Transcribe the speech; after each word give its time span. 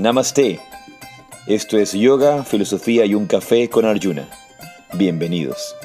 Namaste. 0.00 0.58
Esto 1.46 1.76
es 1.76 1.92
Yoga, 1.92 2.42
Filosofía 2.42 3.04
y 3.04 3.14
un 3.14 3.26
Café 3.26 3.68
con 3.68 3.84
Arjuna. 3.84 4.26
Bienvenidos. 4.94 5.76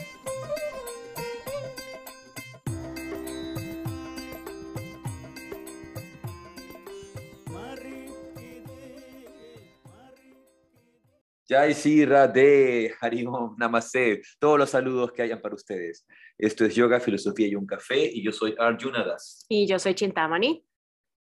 Jai 11.45 11.73
de 11.73 12.93
Harimon, 13.01 13.55
Namaste. 13.57 14.21
Todos 14.39 14.57
los 14.57 14.69
saludos 14.69 15.11
que 15.11 15.23
hayan 15.23 15.41
para 15.41 15.55
ustedes. 15.55 16.07
Esto 16.37 16.63
es 16.63 16.73
Yoga, 16.73 17.01
Filosofía 17.01 17.49
y 17.49 17.55
un 17.55 17.65
Café 17.65 18.09
y 18.13 18.23
yo 18.23 18.31
soy 18.31 18.55
Arjuna 18.57 19.03
Das. 19.03 19.45
Y 19.49 19.67
yo 19.67 19.77
soy 19.77 19.93
Chintamani. 19.93 20.65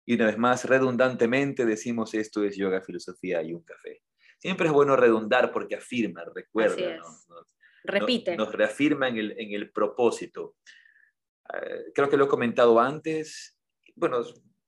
Y 0.07 0.15
una 0.15 0.27
vez 0.27 0.39
más, 0.39 0.65
redundantemente 0.65 1.65
decimos 1.65 2.15
esto 2.15 2.45
es 2.45 2.57
yoga, 2.57 2.83
filosofía 2.83 3.43
y 3.43 3.55
un 3.55 3.63
café. 3.63 4.03
Siempre 4.39 4.67
es 4.67 4.73
bueno 4.73 4.97
redundar 4.97 5.51
porque 5.51 5.77
afirma, 5.77 6.25
recuerda, 6.35 6.99
nos, 6.99 7.27
repite. 7.83 8.37
Nos, 8.37 8.53
reafirma 8.53 9.09
en 9.09 9.17
el, 9.17 9.35
en 9.39 9.53
el 9.53 9.71
propósito. 9.71 10.57
Eh, 11.53 11.93
creo 11.95 12.11
que 12.11 12.17
lo 12.17 12.27
he 12.27 12.29
comentado 12.29 12.79
antes. 12.79 13.59
Bueno, 13.95 14.23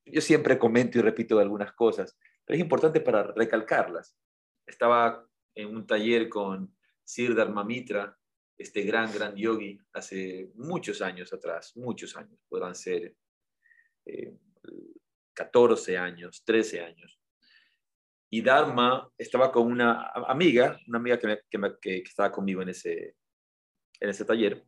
yo 0.07 0.21
siempre 0.21 0.59
comento 0.59 0.99
y 0.99 1.03
repito 1.03 1.39
algunas 1.39 1.73
cosas, 1.73 2.17
pero 2.45 2.57
es 2.57 2.63
importante 2.63 3.01
para 3.01 3.25
recalcarlas. 3.25 4.17
Estaba 4.67 5.27
en 5.55 5.75
un 5.75 5.87
taller 5.87 6.29
con 6.29 6.75
Sir 7.05 7.35
Dharma 7.35 7.65
Mitra, 7.65 8.17
este 8.59 8.83
gran, 8.83 9.13
gran 9.13 9.35
yogi, 9.37 9.79
hace 9.93 10.51
muchos 10.55 11.03
años 11.03 11.33
atrás, 11.33 11.77
muchos 11.77 12.17
años, 12.17 12.41
podrán 12.49 12.75
ser 12.75 13.15
eh, 14.07 14.35
14 15.37 15.99
años, 15.99 16.43
13 16.45 16.81
años. 16.81 17.21
Y 18.31 18.43
Dharma 18.43 19.09
estaba 19.17 19.53
con 19.53 19.71
una 19.71 20.11
amiga, 20.27 20.81
una 20.89 20.99
amiga 20.99 21.19
que, 21.19 21.39
que, 21.81 21.99
estaba 21.99 22.33
conmigo 22.33 22.63
en 22.63 22.71
ese, 22.71 23.15
en 24.01 24.11
ese 24.11 24.25
taller. 24.25 24.65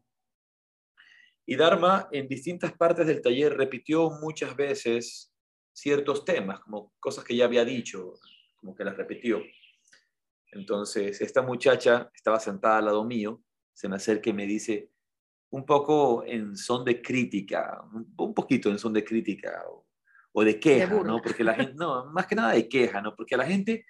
Y 1.45 1.57
Dharma 1.57 2.09
en 2.13 2.29
distintas 2.29 2.73
partes 2.75 3.07
del 3.07 3.23
taller 3.23 3.57
repitió 3.57 4.11
muchas 4.11 4.55
veces 4.55 5.35
ciertos 5.73 6.25
temas, 6.25 6.61
como 6.61 6.93
cosas 7.01 7.25
que 7.25 7.35
ya 7.35 7.47
había 7.47 7.65
dicho, 7.65 8.15
como 8.57 8.75
que 8.75 8.85
las 8.85 8.97
repitió. 8.97 9.43
Entonces, 10.53 11.21
esta 11.21 11.43
muchacha 11.43 12.11
estaba 12.15 12.39
sentada 12.39 12.79
al 12.79 12.85
lado 12.87 13.05
mío, 13.05 13.43
se 13.73 13.89
me 13.89 13.97
acerca 13.97 14.31
y 14.31 14.35
me 14.35 14.47
dice, 14.47 14.91
un 15.51 15.65
poco 15.65 16.25
en 16.25 16.57
son 16.57 16.85
de 16.85 17.01
crítica, 17.01 17.83
un 18.19 18.35
poquito 18.35 18.71
en 18.71 18.79
son 18.79 18.93
de 18.93 19.05
crítica, 19.05 19.65
de 20.35 20.61
queja, 20.61 21.03
¿no? 21.03 21.21
Porque 21.23 21.45
la 21.45 21.55
gente, 21.55 21.75
no, 21.77 22.07
más 22.07 22.27
que 22.27 22.35
nada 22.35 22.53
de 22.53 22.69
queja, 22.69 23.01
¿no? 23.01 23.15
Porque 23.15 23.35
a 23.35 23.39
la 23.39 23.47
gente, 23.47 23.85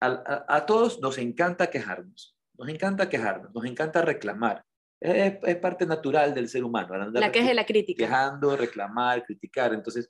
a, 0.00 0.66
todos 0.66 1.00
nos 1.00 1.18
encanta 1.18 1.70
quejarnos, 1.70 2.36
nos 2.58 2.68
encanta 2.68 3.08
quejarnos, 3.08 3.54
nos 3.54 3.64
encanta 3.64 4.02
reclamar. 4.02 4.64
Es, 5.00 5.56
parte 5.56 5.84
natural 5.84 6.34
del 6.34 6.48
ser 6.48 6.64
humano. 6.64 7.10
La 7.10 7.32
queja 7.32 7.50
y 7.50 7.54
la 7.54 7.66
crítica. 7.66 8.04
Quejando, 8.04 8.56
reclamar, 8.56 9.24
criticar. 9.24 9.74
Entonces 9.74 10.08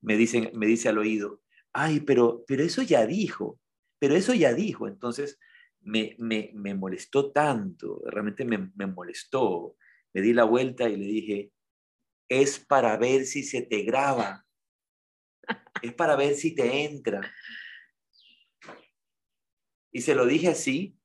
me, 0.00 0.16
dicen, 0.16 0.50
me 0.54 0.66
dice 0.66 0.88
al 0.88 0.98
oído, 0.98 1.42
ay, 1.72 2.00
pero, 2.00 2.44
pero 2.46 2.64
eso 2.64 2.82
ya 2.82 3.06
dijo, 3.06 3.60
pero 4.00 4.16
eso 4.16 4.34
ya 4.34 4.52
dijo. 4.52 4.88
Entonces 4.88 5.38
me, 5.80 6.16
me, 6.18 6.50
me 6.54 6.74
molestó 6.74 7.30
tanto, 7.30 8.02
realmente 8.04 8.44
me, 8.44 8.72
me 8.74 8.86
molestó. 8.86 9.76
Me 10.12 10.20
di 10.20 10.32
la 10.32 10.44
vuelta 10.44 10.88
y 10.88 10.96
le 10.96 11.06
dije, 11.06 11.52
es 12.28 12.58
para 12.58 12.96
ver 12.96 13.24
si 13.24 13.44
se 13.44 13.62
te 13.62 13.82
graba 13.82 14.44
es 15.82 15.94
para 15.94 16.16
ver 16.16 16.34
si 16.34 16.54
te 16.54 16.84
entra. 16.84 17.20
Y 19.92 20.00
se 20.00 20.14
lo 20.14 20.26
dije 20.26 20.48
así, 20.48 20.96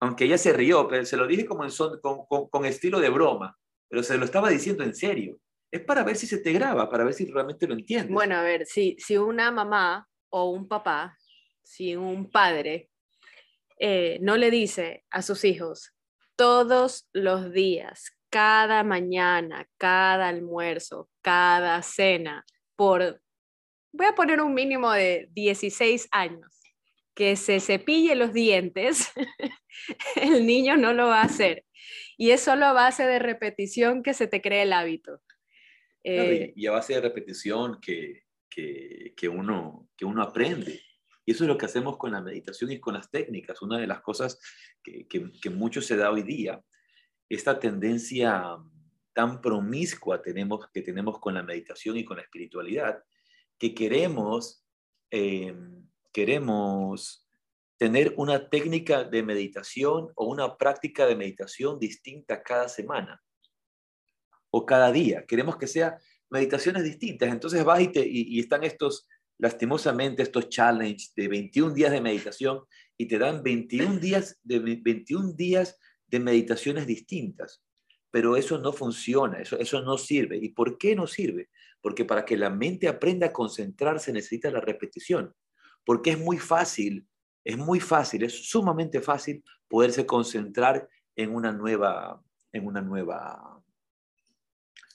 aunque 0.00 0.24
ella 0.24 0.38
se 0.38 0.52
rió, 0.52 0.86
pero 0.88 1.04
se 1.04 1.16
lo 1.16 1.26
dije 1.26 1.46
como 1.46 1.66
con, 2.50 2.64
estilo 2.64 3.00
de 3.00 3.08
broma, 3.08 3.58
pero 3.88 4.02
se 4.02 4.16
lo 4.16 4.24
estaba 4.24 4.50
diciendo 4.50 4.84
en 4.84 4.94
serio. 4.94 5.38
Es 5.70 5.80
para 5.80 6.04
ver 6.04 6.16
si 6.16 6.26
se 6.26 6.38
te 6.38 6.52
graba, 6.52 6.88
para 6.88 7.04
ver 7.04 7.14
si 7.14 7.26
realmente 7.26 7.66
lo 7.66 7.74
entiendes. 7.74 8.12
Bueno, 8.12 8.36
a 8.36 8.42
ver, 8.42 8.66
si, 8.66 8.96
si 8.98 9.16
una 9.16 9.50
mamá 9.50 10.08
o 10.30 10.50
un 10.50 10.68
papá, 10.68 11.16
si 11.62 11.96
un 11.96 12.30
padre 12.30 12.90
eh, 13.78 14.18
no 14.20 14.36
le 14.36 14.50
dice 14.50 15.04
a 15.10 15.22
sus 15.22 15.44
hijos 15.44 15.92
todos 16.36 17.08
los 17.12 17.52
días, 17.52 18.12
cada 18.30 18.84
mañana, 18.84 19.68
cada 19.78 20.28
almuerzo, 20.28 21.08
cada 21.22 21.82
cena, 21.82 22.44
por 22.76 23.20
voy 23.96 24.06
a 24.06 24.14
poner 24.14 24.40
un 24.40 24.54
mínimo 24.54 24.92
de 24.92 25.28
16 25.32 26.08
años, 26.12 26.52
que 27.14 27.36
se 27.36 27.60
cepille 27.60 28.14
los 28.14 28.32
dientes, 28.32 29.10
el 30.16 30.46
niño 30.46 30.76
no 30.76 30.92
lo 30.92 31.06
va 31.06 31.22
a 31.22 31.24
hacer. 31.24 31.64
Y 32.16 32.30
es 32.30 32.40
solo 32.40 32.66
a 32.66 32.72
base 32.72 33.04
de 33.04 33.18
repetición 33.18 34.02
que 34.02 34.14
se 34.14 34.26
te 34.26 34.40
cree 34.40 34.62
el 34.62 34.72
hábito. 34.72 35.20
Eh, 36.02 36.52
y 36.54 36.66
a 36.66 36.72
base 36.72 36.94
de 36.94 37.00
repetición 37.00 37.80
que, 37.80 38.26
que, 38.48 39.28
uno, 39.28 39.88
que 39.96 40.04
uno 40.04 40.22
aprende. 40.22 40.80
Y 41.24 41.32
eso 41.32 41.44
es 41.44 41.48
lo 41.48 41.58
que 41.58 41.66
hacemos 41.66 41.96
con 41.96 42.12
la 42.12 42.22
meditación 42.22 42.70
y 42.70 42.78
con 42.78 42.94
las 42.94 43.10
técnicas. 43.10 43.60
Una 43.60 43.78
de 43.78 43.86
las 43.86 44.00
cosas 44.00 44.38
que, 44.82 45.06
que, 45.08 45.50
mucho 45.50 45.82
se 45.82 45.96
da 45.96 46.10
hoy 46.10 46.22
día, 46.22 46.62
esta 47.28 47.58
tendencia 47.58 48.56
tan 49.12 49.40
promiscua 49.40 50.22
tenemos, 50.22 50.68
que 50.72 50.82
tenemos 50.82 51.18
con 51.18 51.34
la 51.34 51.42
meditación 51.42 51.96
y 51.96 52.04
con 52.04 52.18
la 52.18 52.22
espiritualidad, 52.22 53.02
que 53.58 53.74
queremos, 53.74 54.64
eh, 55.10 55.54
queremos 56.12 57.26
tener 57.78 58.14
una 58.16 58.48
técnica 58.48 59.04
de 59.04 59.22
meditación 59.22 60.10
o 60.14 60.26
una 60.26 60.56
práctica 60.56 61.06
de 61.06 61.16
meditación 61.16 61.78
distinta 61.78 62.42
cada 62.42 62.68
semana 62.68 63.22
o 64.50 64.64
cada 64.64 64.90
día. 64.90 65.26
Queremos 65.26 65.56
que 65.56 65.66
sea 65.66 65.98
meditaciones 66.30 66.84
distintas. 66.84 67.30
Entonces 67.30 67.62
vas 67.64 67.80
y, 67.80 67.90
y, 67.94 68.40
están 68.40 68.64
estos, 68.64 69.06
lastimosamente, 69.38 70.22
estos 70.22 70.48
challenges 70.48 71.12
de 71.14 71.28
21 71.28 71.74
días 71.74 71.92
de 71.92 72.00
meditación 72.00 72.62
y 72.96 73.06
te 73.06 73.18
dan 73.18 73.42
21 73.42 73.98
días 73.98 74.38
de, 74.42 74.58
21 74.58 75.32
días 75.34 75.78
de 76.06 76.20
meditaciones 76.20 76.86
distintas. 76.86 77.62
Pero 78.10 78.36
eso 78.36 78.58
no 78.58 78.72
funciona, 78.72 79.40
eso, 79.40 79.58
eso 79.58 79.82
no 79.82 79.98
sirve. 79.98 80.38
¿Y 80.38 80.50
por 80.50 80.78
qué 80.78 80.96
no 80.96 81.06
sirve? 81.06 81.50
Porque 81.86 82.04
para 82.04 82.24
que 82.24 82.36
la 82.36 82.50
mente 82.50 82.88
aprenda 82.88 83.28
a 83.28 83.32
concentrarse 83.32 84.12
necesita 84.12 84.50
la 84.50 84.60
repetición, 84.60 85.32
porque 85.84 86.10
es 86.10 86.18
muy 86.18 86.36
fácil, 86.36 87.06
es 87.44 87.56
muy 87.56 87.78
fácil, 87.78 88.24
es 88.24 88.50
sumamente 88.50 89.00
fácil 89.00 89.44
poderse 89.68 90.04
concentrar 90.04 90.88
en 91.14 91.32
una 91.32 91.52
nueva, 91.52 92.20
en 92.50 92.66
una 92.66 92.80
nueva 92.80 93.62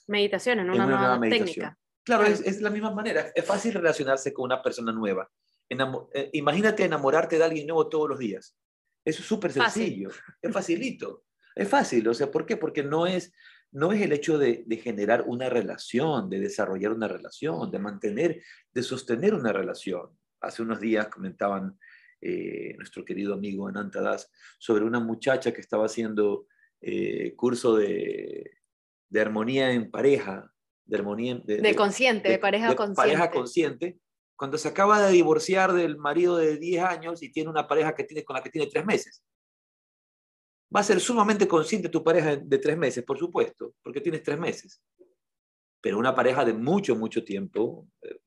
meditación, 0.06 0.58
en 0.58 0.68
una, 0.68 0.84
nueva, 0.84 1.18
técnica. 1.30 1.78
Claro, 2.04 2.24
Es, 2.24 2.42
es, 2.42 2.60
la 2.60 2.68
misma 2.68 2.90
manera, 2.90 3.32
es 3.34 3.46
fácil 3.46 3.72
relacionarse 3.72 4.30
con 4.34 4.44
una 4.44 4.60
persona 4.60 4.92
nueva. 4.92 5.30
Eh, 5.70 6.30
imagínate 6.34 6.84
enamorarte 6.84 7.38
de 7.38 7.44
alguien 7.44 7.68
nuevo 7.68 7.88
todos 7.88 8.06
los 8.06 8.18
días. 8.18 8.54
Eso 9.02 9.22
es 9.22 9.26
súper 9.26 9.50
sencillo, 9.50 10.10
es 10.42 10.52
facilito. 10.52 11.24
Es 11.54 11.66
fácil, 11.66 12.06
o 12.06 12.12
sea, 12.12 12.30
¿por 12.30 12.44
qué? 12.44 12.58
Porque 12.58 12.82
no 12.82 13.06
es, 13.06 13.32
no 13.72 13.92
es 13.92 14.02
el 14.02 14.12
hecho 14.12 14.38
de, 14.38 14.64
generar 14.82 15.24
una 15.26 15.48
relación, 15.48 16.28
de 16.28 16.40
desarrollar 16.40 16.92
una 16.92 17.08
relación, 17.08 17.70
de 17.70 17.78
mantener, 17.78 18.42
de 18.72 18.82
sostener 18.82 19.34
una 19.34 19.52
relación. 19.52 20.10
Hace 20.40 20.62
unos 20.62 20.78
días 20.78 21.08
comentaban 21.08 21.78
eh, 22.20 22.74
nuestro 22.76 23.04
querido 23.04 23.34
amigo 23.34 23.66
Anantadas 23.66 24.30
sobre 24.58 24.84
una 24.84 25.00
muchacha 25.00 25.52
que 25.52 25.62
estaba 25.62 25.86
haciendo 25.86 26.46
eh, 26.80 27.34
curso 27.34 27.76
de, 27.76 28.58
armonía 29.18 29.72
en 29.72 29.90
pareja, 29.90 30.52
de 30.84 30.96
armonía 30.96 31.40
de, 31.42 31.74
consciente, 31.74 32.28
de, 32.28 32.38
pareja 32.38 32.74
consciente. 32.76 32.96
Pareja 32.96 33.30
consciente, 33.30 33.98
cuando 34.36 34.58
se 34.58 34.68
acaba 34.68 35.00
de 35.06 35.12
divorciar 35.12 35.72
del 35.72 35.96
marido 35.96 36.36
de 36.36 36.58
10 36.58 36.84
años 36.84 37.22
y 37.22 37.32
tiene 37.32 37.48
una 37.48 37.66
pareja 37.66 37.94
que 37.94 38.04
tiene, 38.04 38.22
con 38.24 38.36
la 38.36 38.42
que 38.42 38.50
tiene 38.50 38.68
3 38.70 38.84
meses. 38.84 39.22
Va 40.74 40.80
a 40.80 40.84
ser 40.84 41.00
sumamente 41.00 41.46
consciente 41.46 41.88
tu 41.88 42.02
pareja 42.02 42.36
de 42.36 42.58
tres 42.58 42.76
meses, 42.78 43.04
por 43.04 43.18
supuesto, 43.18 43.74
porque 43.82 44.00
tienes 44.00 44.22
tres 44.22 44.38
meses. 44.38 44.82
Pero 45.80 45.98
una 45.98 46.14
pareja 46.14 46.44
de 46.44 46.54
mucho, 46.54 46.96
mucho 46.96 47.24
tiempo 47.24 47.88
eh, 48.02 48.18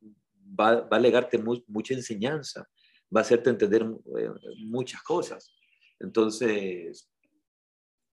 va, 0.59 0.87
a 0.89 0.99
legarte 0.99 1.37
mucha 1.37 1.93
enseñanza, 1.93 2.67
va 3.15 3.21
a 3.21 3.23
hacerte 3.23 3.49
entender 3.49 3.83
eh, 3.83 4.29
muchas 4.65 5.01
cosas. 5.01 5.53
Entonces, 5.99 7.09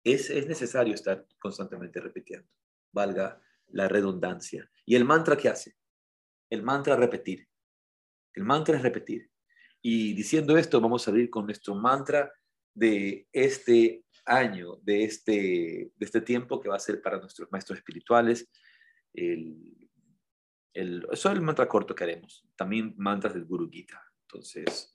es, 0.03 0.30
es 0.30 0.47
necesario 0.47 0.94
estar 0.94 1.25
constantemente 1.39 2.00
repitiendo, 2.00 2.47
valga 2.91 3.41
la 3.68 3.88
redundancia. 3.88 4.69
¿Y 4.85 4.95
el 4.95 5.06
mantra 5.06 5.38
qué 5.38 5.50
hace? 5.50 5.75
El 6.50 6.63
mantra 6.63 6.94
es 6.94 7.00
repetir. 7.00 7.47
El 8.33 8.44
mantra 8.44 8.77
es 8.77 8.81
repetir. 8.81 9.30
Y 9.81 10.13
diciendo 10.13 10.57
esto, 10.57 10.81
vamos 10.81 11.07
a 11.07 11.12
abrir 11.12 11.30
con 11.30 11.45
nuestro 11.45 11.75
mantra 11.75 12.31
de 12.73 13.27
este 13.31 14.03
año, 14.27 14.77
de 14.83 15.03
este, 15.03 15.91
de 15.95 16.06
este 16.06 16.21
tiempo 16.21 16.59
que 16.59 16.69
va 16.69 16.75
a 16.75 16.79
ser 16.79 17.01
para 17.01 17.19
nuestros 17.19 17.51
maestros 17.51 17.79
espirituales. 17.79 18.50
Eso 19.13 21.09
es 21.12 21.25
el 21.25 21.41
mantra 21.41 21.68
corto 21.68 21.95
que 21.95 22.03
haremos. 22.03 22.45
También 22.56 22.94
mantras 22.97 23.33
del 23.33 23.45
Guru 23.45 23.69
Gita. 23.69 24.01
Entonces, 24.24 24.94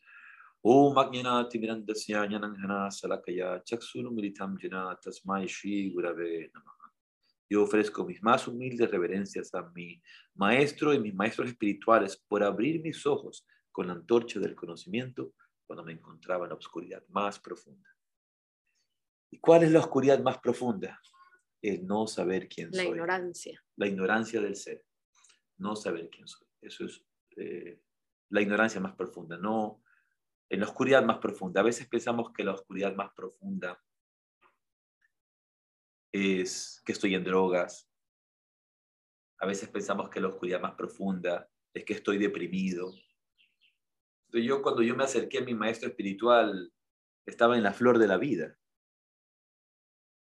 Om 0.61 0.97
Ajnanati 0.97 1.59
Mirandasya 1.59 2.25
Jnananjana 2.27 2.91
Salakaya 2.91 3.63
Chaksuru 3.65 4.13
Militam 4.13 4.57
Jana 4.57 4.97
Tasmai 5.03 5.49
Gurave. 5.93 6.53
Yo 7.51 7.65
ofrezco 7.65 8.05
mis 8.05 8.23
más 8.23 8.47
humildes 8.47 8.91
reverencias 8.91 9.53
a 9.55 9.69
mi 9.75 10.01
maestro 10.35 10.95
y 10.95 11.01
mis 11.01 11.15
maestros 11.15 11.49
espirituales 11.49 12.17
por 12.17 12.43
abrir 12.45 12.81
mis 12.81 13.05
ojos 13.05 13.45
con 13.73 13.89
la 13.89 13.95
antorcha 13.95 14.39
del 14.39 14.55
conocimiento 14.55 15.35
cuando 15.67 15.85
me 15.85 15.93
encontraba 15.93 16.45
en 16.45 16.51
la 16.51 16.57
oscuridad 16.57 17.03
más 17.09 17.41
profunda. 17.41 17.89
¿Y 19.33 19.39
cuál 19.39 19.63
es 19.63 19.73
la 19.73 19.81
oscuridad 19.81 20.23
más 20.23 20.39
profunda? 20.39 21.01
El 21.63 21.87
no 21.87 22.07
saber 22.07 22.49
quién 22.51 22.71
soy. 22.71 22.85
La 22.85 22.91
ignorancia. 22.91 23.65
La 23.77 23.87
ignorancia 23.87 24.41
del 24.43 24.55
ser. 24.57 24.85
No 25.57 25.75
saber 25.75 26.11
quién 26.11 26.29
soy. 26.29 26.47
Eso 26.61 26.85
es 26.85 27.03
eh, 27.39 27.81
la 28.29 28.43
ignorancia 28.43 28.79
más 28.79 28.95
profunda. 28.95 29.39
No, 29.39 29.83
en 30.51 30.61
la 30.61 30.67
oscuridad 30.67 31.03
más 31.03 31.17
profunda. 31.17 31.63
A 31.63 31.65
veces 31.65 31.89
pensamos 31.89 32.31
que 32.35 32.45
la 32.45 32.53
oscuridad 32.53 32.95
más 32.95 33.11
profunda 33.15 33.83
es 36.13 36.83
que 36.85 36.93
estoy 36.93 37.15
en 37.15 37.25
drogas. 37.25 37.91
A 39.39 39.47
veces 39.47 39.71
pensamos 39.71 40.11
que 40.11 40.21
la 40.21 40.29
oscuridad 40.29 40.61
más 40.61 40.75
profunda 40.75 41.49
es 41.73 41.87
que 41.87 41.95
estoy 41.95 42.19
deprimido. 42.19 42.93
yo 44.29 44.61
cuando 44.61 44.83
yo 44.83 44.95
me 44.95 45.05
acerqué 45.05 45.39
a 45.39 45.45
mi 45.45 45.55
maestro 45.55 45.89
espiritual, 45.89 46.71
estaba 47.25 47.57
en 47.57 47.63
la 47.63 47.73
flor 47.73 47.99
de 47.99 48.09
la 48.09 48.19
vida. 48.19 48.59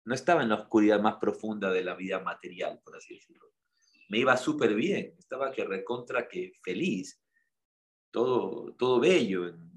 No 0.05 0.15
estaba 0.15 0.43
en 0.43 0.49
la 0.49 0.57
oscuridad 0.57 1.01
más 1.01 1.17
profunda 1.17 1.71
de 1.71 1.85
la 1.85 1.95
vida 1.95 2.21
material, 2.21 2.81
por 2.85 2.97
así 2.97 3.15
decirlo. 3.15 3.53
Me 4.09 4.19
iba 4.19 4.37
súper 4.37 4.75
bien, 4.75 5.15
estaba 5.19 5.53
que 5.53 5.65
recontra 5.65 6.27
que 6.27 6.53
feliz, 6.63 7.23
todo, 8.11 8.75
todo 8.75 8.99
bello 8.99 9.49
en 9.49 9.71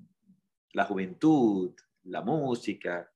la 0.71 0.85
juventud, 0.85 1.73
la 2.03 2.21
música. 2.21 3.11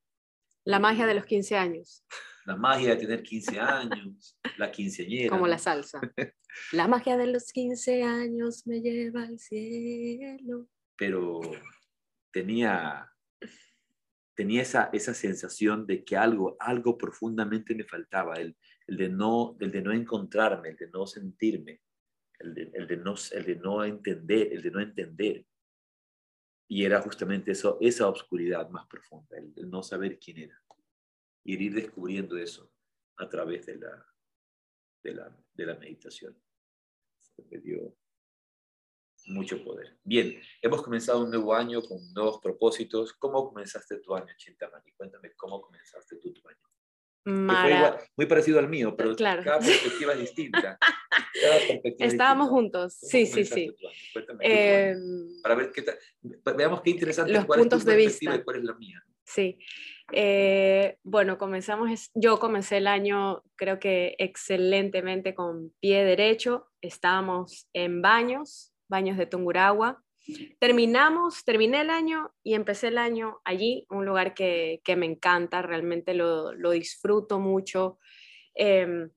La 0.64 0.80
magia 0.80 1.08
de 1.08 1.16
los 1.16 1.26
15 1.26 1.58
años. 1.58 2.04
La 2.46 2.56
magia 2.56 2.92
de 2.92 2.98
tener 2.98 3.24
15 3.24 3.60
años, 3.60 4.38
la 4.58 4.72
quinceañera. 4.72 5.30
Como 5.30 5.48
la 5.48 5.58
salsa. 5.58 6.00
La 6.72 6.88
magia 6.88 7.18
de 7.18 7.28
los 7.28 7.52
15 7.52 8.04
años 8.04 8.66
me 8.66 8.82
lleva 8.82 9.24
al 9.24 9.38
cielo. 9.38 10.68
Pero 10.96 11.40
tenía, 12.32 13.12
tenía 14.38 14.62
esa, 14.62 14.92
esa 14.94 15.16
sensación 15.16 15.88
de 15.88 16.06
que 16.06 16.16
algo, 16.16 16.56
algo 16.60 16.96
profundamente 16.96 17.74
me 17.74 17.84
faltaba, 17.84 18.36
el, 18.36 18.56
el, 18.86 18.96
de 18.96 19.10
no, 19.10 19.58
el 19.60 19.72
de 19.72 19.82
no 19.82 19.92
encontrarme, 19.92 20.70
el 20.70 20.78
de 20.78 20.90
no 20.92 21.08
sentirme, 21.08 21.82
el 22.38 22.54
de, 22.54 22.72
el 22.76 22.88
de, 22.88 22.98
no, 22.98 23.16
el 23.32 23.46
de 23.46 23.56
no 23.56 23.84
entender, 23.84 24.54
el 24.54 24.62
de 24.62 24.70
no 24.70 24.80
entender. 24.80 25.44
Y 26.70 26.86
era 26.86 27.02
justamente 27.02 27.54
eso, 27.54 27.80
esa 27.82 28.08
oscuridad 28.08 28.70
más 28.70 28.86
profunda, 28.86 29.38
el, 29.38 29.72
no 29.72 29.82
saber 29.82 30.20
quién 30.20 30.38
era. 30.38 30.62
Y 31.44 31.56
ir 31.56 31.74
descubriendo 31.74 32.38
eso 32.38 32.72
a 33.18 33.28
través 33.28 33.66
de 33.66 33.78
la, 33.78 34.06
de 35.04 35.16
la, 35.16 35.36
de 35.56 35.66
la 35.66 35.76
meditación. 35.80 36.40
Me 37.50 37.58
dio 37.58 37.98
mucho 39.28 39.64
poder. 39.64 39.98
Bien, 40.04 40.40
hemos 40.62 40.82
comenzado 40.82 41.24
un 41.24 41.30
nuevo 41.30 41.54
año 41.54 41.82
con 41.82 42.00
nuevos 42.14 42.40
propósitos. 42.42 43.14
¿Cómo 43.14 43.48
comenzaste 43.48 44.00
tu 44.00 44.16
año, 44.16 44.34
Chintamani? 44.38 44.94
Cuéntame 44.94 45.34
cómo 45.36 45.62
comenzaste 45.62 46.18
tu 46.18 46.30
año 46.48 46.68
muy 47.28 48.26
parecido 48.28 48.60
al 48.60 48.70
mío, 48.70 48.96
pero 48.96 49.16
cada 49.16 49.60
perspectiva 49.60 50.14
es 50.14 50.20
distinta. 50.20 50.78
Estábamos 52.00 52.50
juntos, 52.50 52.94
sí, 52.94 53.26
sí, 53.26 53.44
sí. 53.44 53.76
Em, 54.40 55.42
para 55.44 55.56
ver 55.56 55.72
qué 55.72 55.82
tal, 55.82 55.98
veamos 56.56 56.82
qué 56.82 56.92
interesante 56.92 57.34
los 57.34 57.46
puntos 57.46 57.84
de 57.86 57.96
vista 57.96 58.36
y 58.36 58.44
cuál 58.44 58.58
es 58.58 58.64
la 58.64 58.74
mía. 58.76 59.04
Sí. 59.26 59.60
Eh, 60.14 60.98
bueno, 61.04 61.38
comenzamos, 61.38 62.12
yo 62.16 62.40
comencé 62.40 62.78
el 62.78 62.88
año 62.88 63.44
creo 63.58 63.78
que 63.78 64.16
excelentemente 64.20 65.36
con 65.36 65.74
pie 65.82 66.06
derecho. 66.06 66.70
Estábamos 66.82 67.68
en 67.74 68.02
baños, 68.02 68.74
baños 68.88 69.18
de 69.18 69.26
Tunguragua. 69.26 70.04
Terminamos, 70.60 71.46
terminé 71.46 71.82
el 71.82 71.90
año 71.90 72.34
y 72.44 72.54
empecé 72.54 72.90
el 72.90 72.98
año 72.98 73.40
allí, 73.46 73.86
un 73.90 74.06
lugar 74.06 74.34
que, 74.34 74.82
me 74.98 75.06
encanta, 75.06 75.62
realmente 75.62 76.14
lo, 76.14 76.52
disfruto 76.72 77.40
mucho. 77.40 77.98
Em, 78.54 79.10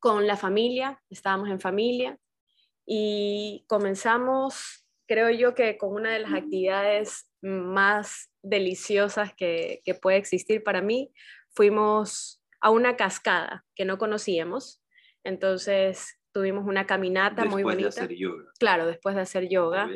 con 0.00 0.26
la 0.26 0.36
familia, 0.36 1.02
estábamos 1.08 1.48
en 1.48 1.60
familia 1.60 2.18
y 2.84 3.64
comenzamos, 3.68 4.86
creo 5.06 5.30
yo 5.30 5.54
que 5.54 5.78
con 5.78 5.94
una 5.94 6.12
de 6.12 6.18
las 6.20 6.34
actividades 6.34 7.30
más 7.40 8.30
deliciosas 8.42 9.32
que, 9.34 9.80
que 9.84 9.94
puede 9.94 10.18
existir 10.18 10.62
para 10.62 10.82
mí, 10.82 11.12
fuimos 11.54 12.42
a 12.60 12.70
una 12.70 12.96
cascada 12.96 13.64
que 13.74 13.84
no 13.84 13.96
conocíamos. 13.96 14.82
Entonces 15.22 16.18
tuvimos 16.34 16.66
una 16.66 16.84
caminata 16.84 17.44
muy 17.44 17.62
bonita. 17.62 17.86
Después 17.86 17.94
de 17.94 18.04
hacer 18.04 18.18
yoga. 18.18 18.44
Claro, 18.58 18.86
después 18.86 19.14
de 19.14 19.20
hacer 19.22 19.48
yoga. 19.48 19.88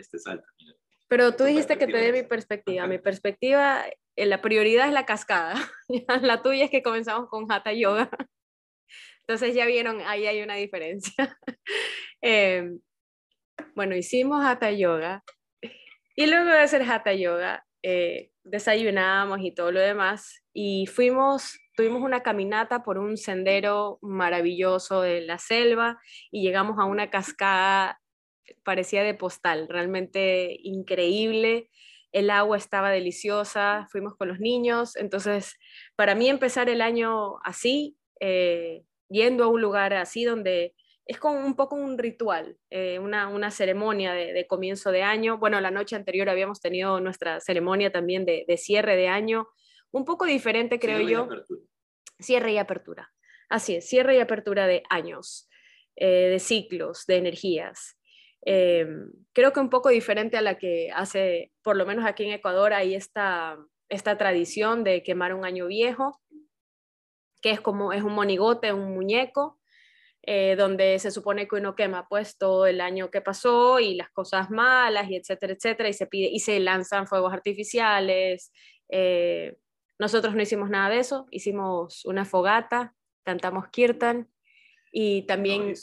Pero 1.08 1.34
tú 1.34 1.44
dijiste 1.44 1.76
que 1.76 1.86
te 1.86 1.96
dé 1.96 2.12
mi 2.12 2.22
perspectiva. 2.22 2.86
Mi 2.86 2.98
perspectiva, 2.98 3.84
eh, 4.16 4.26
la 4.26 4.40
prioridad 4.40 4.86
es 4.86 4.92
la 4.92 5.04
cascada. 5.04 5.54
la 6.22 6.40
tuya 6.42 6.64
es 6.64 6.70
que 6.70 6.82
comenzamos 6.82 7.28
con 7.28 7.50
Hatha 7.50 7.72
Yoga. 7.72 8.08
Entonces 9.26 9.54
ya 9.54 9.66
vieron, 9.66 10.00
ahí 10.06 10.26
hay 10.26 10.40
una 10.40 10.54
diferencia. 10.54 11.36
Em, 12.20 12.80
bueno, 13.74 13.94
hicimos 13.94 14.44
Hatha 14.44 14.72
Yoga. 14.72 15.22
Y 16.16 16.26
luego 16.26 16.50
de 16.50 16.58
hacer 16.58 16.82
Hatha 16.82 17.12
Yoga, 17.12 17.64
eh, 17.82 18.30
desayunamos 18.42 19.40
y 19.40 19.52
todo 19.52 19.70
lo 19.70 19.80
demás. 19.80 20.44
Y 20.52 20.86
fuimos 20.86 21.58
tuvimos 21.78 22.02
una 22.02 22.24
caminata 22.24 22.82
por 22.82 22.98
un 22.98 23.16
sendero 23.16 24.00
maravilloso 24.02 25.00
de 25.00 25.20
la 25.20 25.38
selva 25.38 26.00
y 26.32 26.42
llegamos 26.42 26.80
a 26.80 26.84
una 26.84 27.08
cascada, 27.08 28.00
parecía 28.64 29.04
de 29.04 29.14
postal, 29.14 29.68
realmente 29.68 30.58
increíble. 30.64 31.70
El 32.10 32.30
agua 32.30 32.56
estaba 32.56 32.90
deliciosa, 32.90 33.86
fuimos 33.92 34.16
con 34.16 34.26
los 34.26 34.40
niños. 34.40 34.96
Entonces, 34.96 35.54
para 35.94 36.16
mí 36.16 36.28
empezar 36.28 36.68
el 36.68 36.80
año 36.80 37.38
así, 37.44 37.96
eh, 38.18 38.82
yendo 39.08 39.44
a 39.44 39.46
un 39.46 39.62
lugar 39.62 39.94
así 39.94 40.24
donde 40.24 40.74
es 41.06 41.20
como 41.20 41.38
un 41.46 41.54
poco 41.54 41.76
un 41.76 41.96
ritual, 41.96 42.56
eh, 42.70 42.98
una, 42.98 43.28
una, 43.28 43.52
ceremonia 43.52 44.14
de, 44.14 44.46
comienzo 44.48 44.90
de 44.90 45.04
año. 45.04 45.38
Bueno, 45.38 45.60
la 45.60 45.70
noche 45.70 45.94
anterior 45.94 46.28
habíamos 46.28 46.60
tenido 46.60 47.00
nuestra 47.00 47.38
ceremonia 47.38 47.92
también 47.92 48.24
de, 48.24 48.44
de 48.48 48.56
cierre 48.56 48.96
de 48.96 49.06
año 49.06 49.46
un 49.92 50.04
poco 50.04 50.24
diferente, 50.24 50.78
creo 50.78 51.00
yo. 51.00 51.28
Cierre 52.18 52.52
y 52.52 52.58
apertura. 52.58 53.12
Así 53.48 53.76
es, 53.76 53.88
cierre 53.88 54.16
y 54.16 54.20
apertura 54.20 54.66
de 54.66 54.82
años, 54.90 55.48
eh, 55.96 56.28
de 56.30 56.38
ciclos, 56.38 57.06
de 57.06 57.16
energías. 57.16 57.96
Em, 58.42 59.10
creo 59.32 59.52
que 59.52 59.60
un 59.60 59.70
poco 59.70 59.88
diferente 59.88 60.36
a 60.36 60.42
la 60.42 60.58
que 60.58 60.90
hace, 60.94 61.52
por 61.62 61.76
lo 61.76 61.86
menos 61.86 62.04
aquí 62.04 62.24
en 62.24 62.32
Ecuador, 62.32 62.72
hay 62.72 62.94
esta, 62.94 63.58
esta 63.88 64.18
tradición 64.18 64.84
de 64.84 65.02
quemar 65.02 65.34
un 65.34 65.44
año 65.44 65.66
viejo, 65.66 66.20
que 67.40 67.50
es 67.50 67.60
como 67.60 67.92
es 67.92 68.02
un 68.02 68.14
monigote, 68.14 68.72
un 68.72 68.94
muñeco, 68.94 69.58
eh, 70.22 70.56
donde 70.56 70.98
se 70.98 71.10
supone 71.10 71.48
que 71.48 71.56
uno 71.56 71.74
quema 71.74 72.06
pues 72.08 72.36
todo 72.36 72.66
el 72.66 72.80
año 72.80 73.10
que 73.10 73.22
pasó 73.22 73.80
y 73.80 73.94
las 73.94 74.10
cosas 74.10 74.50
malas 74.50 75.08
y 75.08 75.16
etcétera, 75.16 75.54
etcétera, 75.54 75.88
y 75.88 75.92
se 75.94 76.06
pide 76.06 76.28
y 76.28 76.40
se 76.40 76.60
lanzan 76.60 77.06
fuegos 77.06 77.32
artificiales, 77.32 78.52
eh, 78.90 79.56
nosotros 79.98 80.34
no 80.34 80.42
hicimos 80.42 80.70
nada 80.70 80.90
de 80.90 81.00
eso, 81.00 81.26
hicimos 81.30 82.04
una 82.04 82.24
fogata, 82.24 82.94
cantamos 83.24 83.68
kirtan 83.68 84.28
y 84.92 85.22
también... 85.22 85.74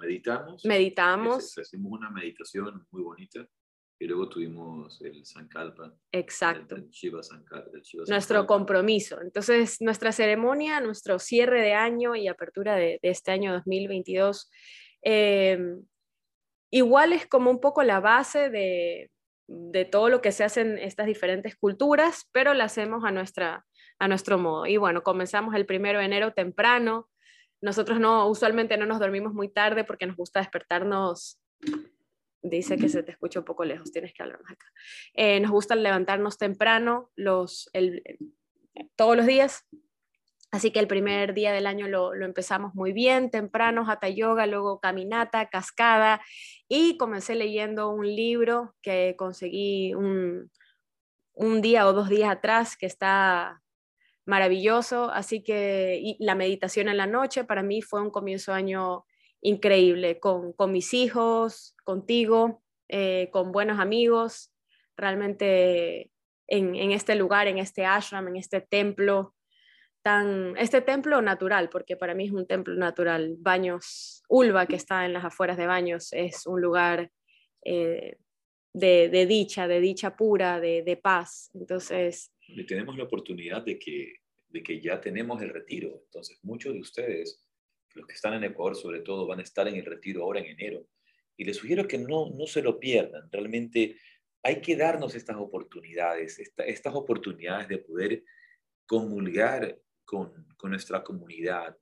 meditamos. 0.00 0.64
Meditamos. 0.64 1.58
Hicimos 1.58 1.92
una 1.92 2.10
meditación 2.10 2.86
muy 2.90 3.02
bonita 3.02 3.48
y 3.98 4.06
luego 4.06 4.28
tuvimos 4.28 5.00
el 5.02 5.24
Sankalpa. 5.24 5.94
Exacto. 6.12 6.76
El, 6.76 6.90
Shiva 6.90 7.22
Sankalpa, 7.22 7.70
nuestro 8.08 8.46
compromiso. 8.46 9.20
Entonces, 9.20 9.80
nuestra 9.80 10.12
ceremonia, 10.12 10.80
nuestro 10.80 11.18
cierre 11.18 11.62
de 11.62 11.72
año 11.72 12.14
y 12.14 12.28
apertura 12.28 12.76
de, 12.76 12.98
este 13.02 13.32
año 13.32 13.52
2022, 13.54 14.50
eh, 15.02 15.58
igual 16.70 17.14
es 17.14 17.26
como 17.26 17.50
un 17.50 17.60
poco 17.60 17.82
la 17.82 18.00
base 18.00 18.50
de, 18.50 19.10
de 19.48 19.84
todo 19.84 20.08
lo 20.08 20.20
que 20.20 20.32
se 20.32 20.44
hace 20.44 20.62
en 20.62 20.78
estas 20.78 21.06
diferentes 21.06 21.56
culturas, 21.56 22.28
pero 22.32 22.54
lo 22.54 22.64
hacemos 22.64 23.04
a, 23.04 23.10
nuestra, 23.10 23.64
a 23.98 24.08
nuestro 24.08 24.38
modo. 24.38 24.66
Y 24.66 24.76
bueno, 24.76 25.02
comenzamos 25.02 25.54
el 25.54 25.66
primero 25.66 25.98
de 25.98 26.04
enero 26.04 26.32
temprano. 26.32 27.08
Nosotros 27.60 28.00
no, 28.00 28.28
usualmente 28.28 28.76
no 28.76 28.86
nos 28.86 28.98
dormimos 28.98 29.32
muy 29.32 29.48
tarde 29.48 29.84
porque 29.84 30.06
nos 30.06 30.16
gusta 30.16 30.40
despertarnos. 30.40 31.40
Dice 32.42 32.76
que 32.76 32.88
se 32.88 33.02
te 33.02 33.12
escucha 33.12 33.40
un 33.40 33.44
poco 33.44 33.64
lejos, 33.64 33.92
tienes 33.92 34.12
que 34.12 34.22
hablar 34.22 34.40
más 34.42 34.52
acá. 34.52 34.66
Eh, 35.14 35.40
nos 35.40 35.50
gusta 35.50 35.74
levantarnos 35.74 36.38
temprano 36.38 37.10
los, 37.16 37.70
todos 38.94 39.16
los 39.16 39.26
días. 39.26 39.64
Así 40.56 40.70
que 40.70 40.78
el 40.78 40.88
primer 40.88 41.34
día 41.34 41.52
del 41.52 41.66
año 41.66 41.86
lo, 41.86 42.14
empezamos 42.14 42.74
muy 42.74 42.94
bien, 42.94 43.30
temprano, 43.30 43.84
hatha 43.86 44.08
yoga, 44.08 44.46
luego 44.46 44.80
caminata, 44.80 45.50
cascada 45.50 46.22
y 46.66 46.96
comencé 46.96 47.34
leyendo 47.34 47.90
un 47.90 48.06
libro 48.06 48.74
que 48.80 49.16
conseguí 49.18 49.92
un, 49.92 50.50
un 51.34 51.60
día 51.60 51.86
o 51.86 51.92
dos 51.92 52.08
días 52.08 52.30
atrás 52.30 52.78
que 52.78 52.86
está 52.86 53.60
maravilloso. 54.24 55.10
Así 55.10 55.42
que 55.42 56.16
la 56.20 56.34
meditación 56.34 56.88
en 56.88 56.96
la 56.96 57.06
noche 57.06 57.44
para 57.44 57.62
mí 57.62 57.82
fue 57.82 58.00
un 58.00 58.10
comienzo 58.10 58.52
de 58.52 58.56
año 58.56 59.04
increíble 59.42 60.18
con, 60.20 60.54
con 60.54 60.72
mis 60.72 60.94
hijos, 60.94 61.76
contigo, 61.84 62.62
eh, 62.88 63.28
con 63.30 63.52
buenos 63.52 63.78
amigos. 63.78 64.54
Realmente 64.96 66.10
en, 66.46 66.74
en 66.76 66.92
este 66.92 67.14
lugar, 67.14 67.46
en 67.46 67.58
este 67.58 67.84
ashram, 67.84 68.28
en 68.28 68.36
este 68.36 68.62
templo, 68.62 69.35
este 70.56 70.82
templo 70.82 71.20
natural, 71.20 71.68
porque 71.68 71.96
para 71.96 72.14
mí 72.14 72.26
es 72.26 72.32
un 72.32 72.46
templo 72.46 72.74
natural. 72.74 73.36
Baños, 73.38 74.22
Ulva, 74.28 74.66
que 74.66 74.76
está 74.76 75.04
en 75.04 75.12
las 75.12 75.24
afueras 75.24 75.56
de 75.56 75.66
Baños, 75.66 76.12
es 76.12 76.46
un 76.46 76.60
lugar 76.60 77.10
eh, 77.64 78.16
de, 78.72 79.26
dicha, 79.26 79.66
de 79.66 79.80
dicha 79.80 80.16
pura, 80.16 80.60
de, 80.60 81.00
paz. 81.02 81.50
Entonces... 81.54 82.32
Y 82.46 82.64
tenemos 82.66 82.96
la 82.96 83.04
oportunidad 83.04 83.64
de 83.64 83.78
que, 83.78 84.20
de 84.48 84.62
que 84.62 84.80
ya 84.80 85.00
tenemos 85.00 85.42
el 85.42 85.50
retiro. 85.50 86.02
Entonces, 86.04 86.38
muchos 86.42 86.74
de 86.74 86.80
ustedes, 86.80 87.44
los 87.94 88.06
que 88.06 88.14
están 88.14 88.34
en 88.34 88.44
Ecuador 88.44 88.76
sobre 88.76 89.00
todo, 89.00 89.26
van 89.26 89.40
a 89.40 89.42
estar 89.42 89.66
en 89.66 89.76
el 89.76 89.84
retiro 89.84 90.22
ahora 90.22 90.40
en 90.40 90.46
enero. 90.46 90.86
Y 91.36 91.44
les 91.44 91.56
sugiero 91.56 91.88
que 91.88 91.98
no, 91.98 92.30
no 92.30 92.46
se 92.46 92.62
lo 92.62 92.78
pierdan. 92.78 93.28
Realmente 93.32 93.96
hay 94.42 94.60
que 94.60 94.76
darnos 94.76 95.16
estas 95.16 95.36
oportunidades, 95.36 96.38
estas 96.38 96.94
oportunidades 96.94 97.66
de 97.66 97.78
poder 97.78 98.22
comulgar 98.86 99.80
con, 100.06 100.46
nuestra 100.62 101.04
comunidad, 101.04 101.76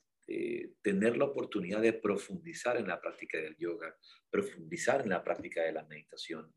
tener 0.83 1.17
la 1.17 1.27
oportunidad 1.27 1.81
de 1.81 1.93
profundizar 1.93 2.77
en 2.77 2.89
la 2.89 3.01
práctica 3.01 3.39
del 3.39 3.57
yoga, 3.57 3.97
profundizar 4.31 5.03
en 5.03 5.11
la 5.11 5.23
práctica 5.23 5.63
de 5.63 5.73
la 5.73 5.85
meditación, 5.85 6.53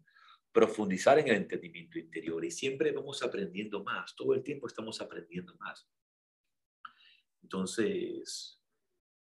profundizar 0.52 1.20
en 1.20 1.28
el 1.28 1.36
entendimiento 1.36 2.00
interior 2.00 2.44
y 2.44 2.50
siempre 2.50 2.92
vamos 2.92 3.22
aprendiendo 3.22 3.84
más, 3.84 4.16
todo 4.16 4.34
el 4.34 4.44
tiempo 4.44 4.66
estamos 4.66 5.00
aprendiendo 5.02 5.56
más. 5.58 5.88
Entonces, 7.44 8.60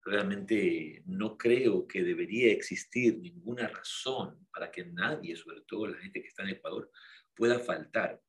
realmente 0.05 1.03
no 1.07 1.37
creo 1.37 1.87
que 1.87 2.03
debería 2.03 2.53
existir 2.53 3.19
ninguna 3.19 3.69
razón 3.69 4.47
para 4.53 4.71
que 4.71 4.85
nadie, 4.87 5.37
sobre 5.37 5.63
todo 5.63 5.89
la 5.89 5.99
gente 5.99 6.23
que 6.23 6.29
está 6.29 6.43
en 6.43 6.51
Ecuador, 6.51 6.91
pueda 7.35 7.59
faltar. 7.59 8.23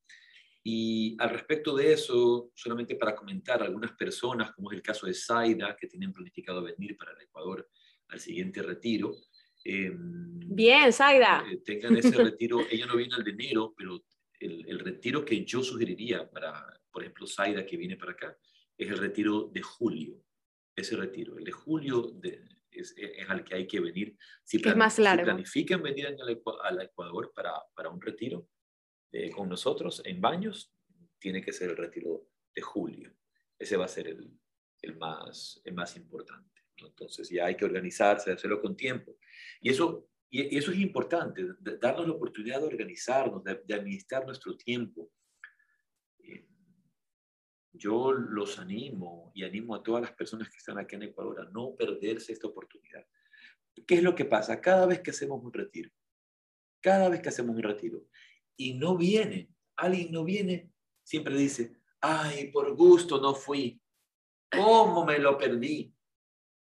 Y 0.64 1.16
al 1.20 1.30
respecto 1.30 1.76
de 1.76 1.94
eso, 1.94 2.52
solamente 2.54 2.96
para 2.96 3.16
comentar, 3.16 3.64
algunas 3.64 3.94
personas, 3.94 4.52
como 4.52 4.72
es 4.72 4.78
el 4.78 4.84
caso 4.84 5.06
de 5.06 5.14
Zaida, 5.14 5.76
que 5.76 5.88
tienen 5.88 6.14
planificado 6.14 6.62
venir 6.62 6.98
para 6.98 7.14
el 7.14 7.22
Ecuador 7.22 7.70
al 8.10 8.20
siguiente 8.20 8.62
retiro. 8.62 9.16
Em, 9.64 10.40
Bien, 10.40 10.92
Zaida. 10.92 11.46
Eh, 11.50 11.62
tengan 11.64 11.96
ese 11.98 12.16
retiro, 12.18 12.62
ella 12.70 12.86
no 12.86 12.98
viene 12.98 13.16
al 13.16 13.24
de 13.24 13.32
enero, 13.32 13.74
pero 13.78 14.04
el, 14.40 14.66
el, 14.68 14.80
retiro 14.80 15.24
que 15.24 15.46
yo 15.46 15.64
sugeriría 15.64 16.30
para, 16.30 16.82
por 16.92 17.04
ejemplo, 17.04 17.28
Zaida, 17.28 17.66
que 17.66 17.78
viene 17.78 17.98
para 17.98 18.14
acá, 18.14 18.38
es 18.78 18.90
el 18.90 18.98
retiro 18.98 19.50
de 19.54 19.62
julio. 19.62 20.24
Ese 20.76 20.96
retiro, 20.96 21.38
el 21.38 21.44
de 21.44 21.52
julio 21.52 22.12
de, 22.16 22.42
es, 22.72 22.94
es, 22.98 23.30
al 23.30 23.44
que 23.44 23.56
hay 23.56 23.68
que 23.68 23.80
venir. 23.80 24.16
Si, 24.44 24.58
es 24.58 24.76
más 24.76 24.98
largo. 25.00 25.24
si 25.24 25.26
planifican 25.26 25.84
venir 25.84 26.08
al, 26.08 26.82
Ecuador 26.82 27.32
para, 27.36 27.54
para 27.76 27.90
un 27.90 28.02
retiro, 28.02 28.48
con 29.36 29.50
nosotros 29.50 30.02
en 30.06 30.22
baños, 30.22 30.74
tiene 31.20 31.42
que 31.42 31.54
ser 31.54 31.72
el 31.72 31.78
retiro 31.78 32.30
de 32.56 32.62
julio. 32.62 33.14
Ese 33.58 33.76
va 33.76 33.86
a 33.86 33.90
ser 33.90 34.08
el, 34.08 34.40
el 34.82 34.98
más, 34.98 35.62
el 35.64 35.74
más 35.74 35.96
importante. 35.96 36.50
Entonces 36.78 37.30
ya 37.30 37.46
hay 37.46 37.56
que 37.56 37.66
organizarse, 37.66 38.32
hacerlo 38.32 38.62
con 38.62 38.76
tiempo. 38.76 39.18
Y 39.62 39.70
eso, 39.70 40.10
y 40.30 40.58
eso 40.58 40.72
es 40.72 40.78
importante, 40.78 41.46
darnos 41.82 42.08
la 42.08 42.14
oportunidad 42.14 42.60
de 42.60 42.68
organizarnos, 42.68 43.44
de, 43.44 43.74
administrar 43.74 44.26
nuestro 44.26 44.56
tiempo. 44.56 45.12
Eh, 46.20 46.48
yo 47.74 48.12
los 48.14 48.60
animo 48.60 49.32
y 49.36 49.44
animo 49.44 49.76
a 49.76 49.84
todas 49.84 50.02
las 50.02 50.14
personas 50.14 50.50
que 50.50 50.58
están 50.58 50.78
aquí 50.80 50.96
en 50.96 51.04
Ecuador 51.04 51.42
a 51.42 51.50
no 51.52 51.76
perderse 51.76 52.34
esta 52.34 52.48
oportunidad. 52.48 53.06
¿Qué 53.86 53.96
es 53.96 54.04
lo 54.04 54.16
que 54.16 54.26
pasa? 54.26 54.60
Cada 54.60 54.86
vez 54.86 55.02
que 55.02 55.12
hacemos 55.12 55.44
un 55.44 55.54
retiro, 55.54 55.90
cada 56.82 57.10
vez 57.10 57.22
que 57.22 57.30
hacemos 57.30 57.56
un 57.56 57.64
retiro, 57.64 58.06
y 58.60 58.74
no 58.74 58.98
viene, 58.98 59.50
alguien 59.78 60.12
no 60.12 60.26
viene, 60.26 60.70
siempre 61.02 61.36
dice, 61.36 61.74
ay, 62.02 62.52
por 62.52 62.76
gusto 62.76 63.20
no 63.22 63.34
fui, 63.34 63.82
¿cómo 64.52 65.06
me 65.06 65.18
lo 65.18 65.38
perdí? 65.38 65.96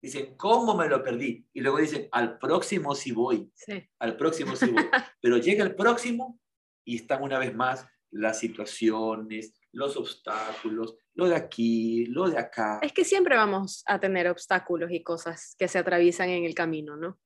Dicen, 0.00 0.37
¿cómo 0.37 0.76
me 0.76 0.88
lo 0.88 1.02
perdí? 1.02 1.45
Y 1.52 1.61
luego 1.61 1.78
dicen, 1.78 2.09
al 2.12 2.38
próximo 2.38 2.95
sí 2.95 3.11
voy, 3.11 3.52
al 3.99 4.17
próximo 4.17 4.55
sí 4.55 4.71
voy. 4.71 4.85
Pero 5.21 5.38
llega 5.38 5.64
el 5.64 5.75
próximo 5.75 6.38
y 6.85 6.97
están 6.97 7.25
una 7.25 7.37
vez 7.40 7.52
más 7.52 7.85
las 8.11 8.38
situaciones, 8.38 9.55
los 9.73 9.97
obstáculos, 9.97 10.97
lo 11.14 11.28
de 11.28 11.35
aquí, 11.35 12.07
lo 12.07 12.31
de 12.31 12.38
acá. 12.38 12.78
Es 12.81 12.93
que 12.93 13.05
siempre 13.05 13.35
vamos 13.35 13.83
a 13.87 13.99
tener 13.99 14.28
obstáculos 14.28 14.93
y 14.93 15.02
cosas 15.02 15.57
que 15.59 15.67
se 15.67 15.78
atraviesan 15.78 16.28
en 16.28 16.45
el 16.45 16.55
camino, 16.55 16.97
¿no? 16.97 17.19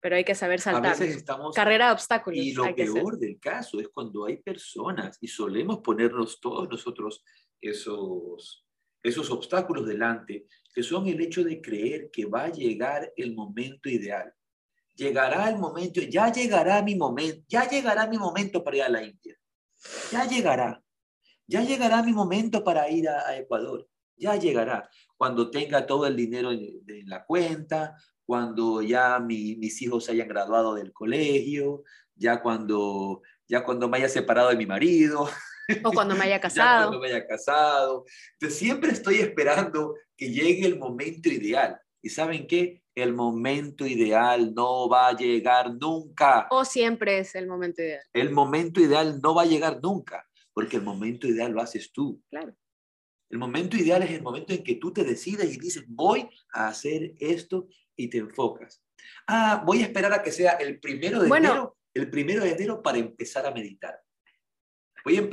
Pero 0.00 0.16
hay 0.16 0.24
que 0.24 0.34
saber 0.34 0.60
saltar. 0.60 0.86
A 0.86 0.90
veces 0.90 1.16
estamos... 1.16 1.54
Carrera 1.54 1.86
de 1.86 1.92
obstáculos. 1.92 2.38
Y 2.38 2.52
lo 2.52 2.74
peor 2.74 3.18
del 3.18 3.38
caso 3.40 3.80
es 3.80 3.88
cuando 3.88 4.24
hay 4.26 4.36
personas, 4.38 5.18
y 5.20 5.28
solemos 5.28 5.78
ponernos 5.78 6.40
todos 6.40 6.68
nosotros 6.68 7.24
esos, 7.60 8.64
esos 9.02 9.30
obstáculos 9.30 9.86
delante, 9.86 10.46
que 10.74 10.82
son 10.82 11.06
el 11.06 11.20
hecho 11.20 11.42
de 11.42 11.60
creer 11.60 12.10
que 12.10 12.26
va 12.26 12.44
a 12.44 12.52
llegar 12.52 13.12
el 13.16 13.34
momento 13.34 13.88
ideal. 13.88 14.32
Llegará 14.94 15.48
el 15.50 15.58
momento, 15.58 16.00
ya 16.00 16.32
llegará 16.32 16.82
mi 16.82 16.94
momento, 16.94 17.44
ya 17.48 17.68
llegará 17.68 18.06
mi 18.06 18.18
momento 18.18 18.62
para 18.62 18.76
ir 18.76 18.82
a 18.82 18.88
la 18.88 19.02
India. 19.02 19.36
Ya 20.10 20.26
llegará. 20.26 20.82
Ya 21.46 21.62
llegará 21.62 22.02
mi 22.02 22.12
momento 22.12 22.64
para 22.64 22.90
ir 22.90 23.08
a, 23.08 23.36
Ecuador. 23.36 23.86
Ya 24.16 24.36
llegará. 24.36 24.88
Cuando 25.16 25.50
tenga 25.50 25.86
todo 25.86 26.06
el 26.06 26.16
dinero 26.16 26.50
en 26.50 26.82
la 27.06 27.24
cuenta, 27.24 27.94
cuando 28.26 28.82
ya 28.82 29.20
mis 29.20 29.80
hijos 29.80 30.04
se 30.04 30.12
hayan 30.12 30.28
graduado 30.28 30.74
del 30.74 30.92
colegio, 30.92 31.84
ya 32.16 32.42
cuando, 32.42 33.22
ya 33.48 33.64
cuando 33.64 33.88
me 33.88 33.98
haya 33.98 34.08
separado 34.08 34.50
de 34.50 34.56
mi 34.56 34.66
marido. 34.66 35.28
O 35.82 35.90
cuando 35.90 36.14
me 36.14 36.26
haya 36.26 36.40
casado. 36.40 36.90
cuando 36.90 37.00
me 37.00 37.08
haya 37.08 37.26
casado. 37.26 38.04
Entonces 38.34 38.56
siempre 38.56 38.92
estoy 38.92 39.16
esperando 39.16 39.96
que 40.16 40.30
llegue 40.30 40.64
el 40.64 40.78
momento 40.78 41.28
ideal. 41.28 41.76
¿Y 42.00 42.08
saben 42.08 42.46
qué? 42.46 42.84
El 42.94 43.14
momento 43.14 43.84
ideal 43.84 44.54
no 44.54 44.88
va 44.88 45.08
a 45.08 45.16
llegar 45.16 45.74
nunca. 45.74 46.46
O 46.50 46.64
siempre 46.64 47.18
es 47.18 47.34
el 47.34 47.48
momento 47.48 47.82
ideal. 47.82 48.04
El 48.12 48.30
momento 48.30 48.80
ideal 48.80 49.20
no 49.20 49.34
va 49.34 49.42
a 49.42 49.46
llegar 49.46 49.80
nunca, 49.82 50.24
porque 50.52 50.76
el 50.76 50.84
momento 50.84 51.26
ideal 51.26 51.50
lo 51.50 51.60
haces 51.60 51.90
tú. 51.92 52.22
Claro. 52.30 52.54
El 53.28 53.38
momento 53.38 53.76
ideal 53.76 54.04
es 54.04 54.12
el 54.12 54.22
momento 54.22 54.52
en 54.52 54.62
que 54.62 54.76
tú 54.76 54.92
te 54.92 55.02
decides 55.02 55.52
y 55.52 55.58
dices, 55.58 55.84
voy 55.88 56.28
a 56.52 56.68
hacer 56.68 57.14
esto 57.18 57.66
y 57.96 58.08
te 58.08 58.18
enfocas. 58.18 58.82
Ah, 59.26 59.62
voy 59.64 59.82
a 59.82 59.86
esperar 59.86 60.12
a 60.12 60.22
que 60.22 60.30
sea 60.30 60.52
el 60.52 60.78
primero 60.78 61.20
de 61.20 61.28
enero, 61.28 61.76
el 61.94 62.10
primero 62.10 62.44
de 62.44 62.52
enero 62.52 62.82
para 62.82 62.98
empezar 62.98 63.46
a 63.46 63.50
meditar. 63.50 63.98
Voy 65.04 65.16
a 65.18 65.28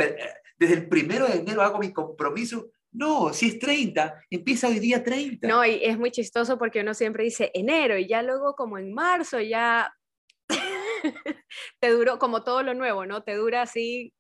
desde 0.58 0.76
el 0.76 0.88
primero 0.88 1.28
de 1.28 1.38
enero 1.38 1.62
hago 1.62 1.80
mi 1.80 1.92
compromiso. 1.92 2.72
No, 2.92 3.34
si 3.34 3.48
es 3.48 3.60
30, 3.60 4.24
empieza 4.30 4.68
hoy 4.68 4.80
día 4.80 5.04
30. 5.04 5.48
No, 5.48 5.66
y 5.66 5.84
es 5.84 5.98
muy 5.98 6.12
chistoso 6.12 6.60
porque 6.60 6.82
uno 6.82 6.94
siempre 6.94 7.24
dice 7.24 7.50
enero 7.54 7.98
y 7.98 8.08
ya 8.08 8.22
luego 8.22 8.56
como 8.56 8.78
en 8.78 8.94
marzo 8.94 9.42
ya 9.42 9.92
te 11.80 11.90
duró 11.90 12.20
como 12.20 12.44
todo 12.44 12.62
lo 12.62 12.76
nuevo, 12.76 13.06
¿no? 13.06 13.24
Te 13.24 13.34
dura 13.34 13.64
así, 13.64 14.14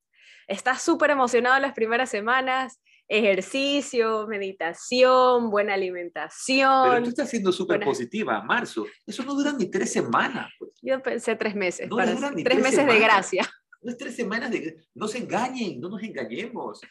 estás 0.47 0.81
súper 0.81 1.11
emocionado 1.11 1.59
las 1.59 1.73
primeras 1.73 2.09
semanas, 2.09 2.81
ejercicio, 3.07 4.27
meditación, 4.27 5.49
buena 5.49 5.73
alimentación. 5.73 6.89
Pero 6.89 7.03
tú 7.03 7.09
estás 7.09 7.29
siendo 7.29 7.51
súper 7.51 7.83
positiva, 7.83 8.41
marzo. 8.41 8.85
Eso 9.05 9.23
no 9.23 9.33
dura 9.33 9.53
ni 9.53 9.69
tres 9.69 9.91
semanas. 9.91 10.51
Pues. 10.57 10.71
Yo 10.81 11.01
pensé 11.01 11.35
tres 11.35 11.55
meses. 11.55 11.89
No 11.89 11.97
tres, 11.97 12.61
meses 12.61 12.85
de 12.85 12.99
gracia. 12.99 13.49
No 13.81 13.91
es 13.91 13.97
tres 13.97 14.15
semanas 14.15 14.51
de... 14.51 14.77
No 14.95 15.07
se 15.07 15.17
engañen, 15.19 15.79
no 15.79 15.89
nos 15.89 16.01
engañemos. 16.01 16.81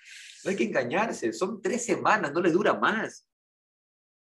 No 0.45 0.51
hay 0.51 0.57
que 0.57 0.65
engañarse. 0.65 1.33
Son 1.33 1.61
tres 1.63 1.85
semanas, 1.85 2.33
no 2.33 2.41
le 2.41 2.51
dura 2.51 2.75
más. 2.75 3.27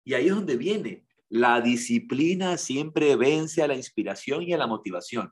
Y 0.04 0.14
ahí 0.14 0.28
es 0.28 0.36
donde 0.36 0.58
viene. 0.58 1.06
La 1.30 1.62
disciplina 1.62 2.58
siempre 2.58 3.16
vence 3.16 3.62
a 3.62 3.68
la 3.68 3.76
inspiración 3.76 4.44
y 4.44 4.54
a 4.54 4.58
la 4.58 4.68
motivación. 4.68 5.32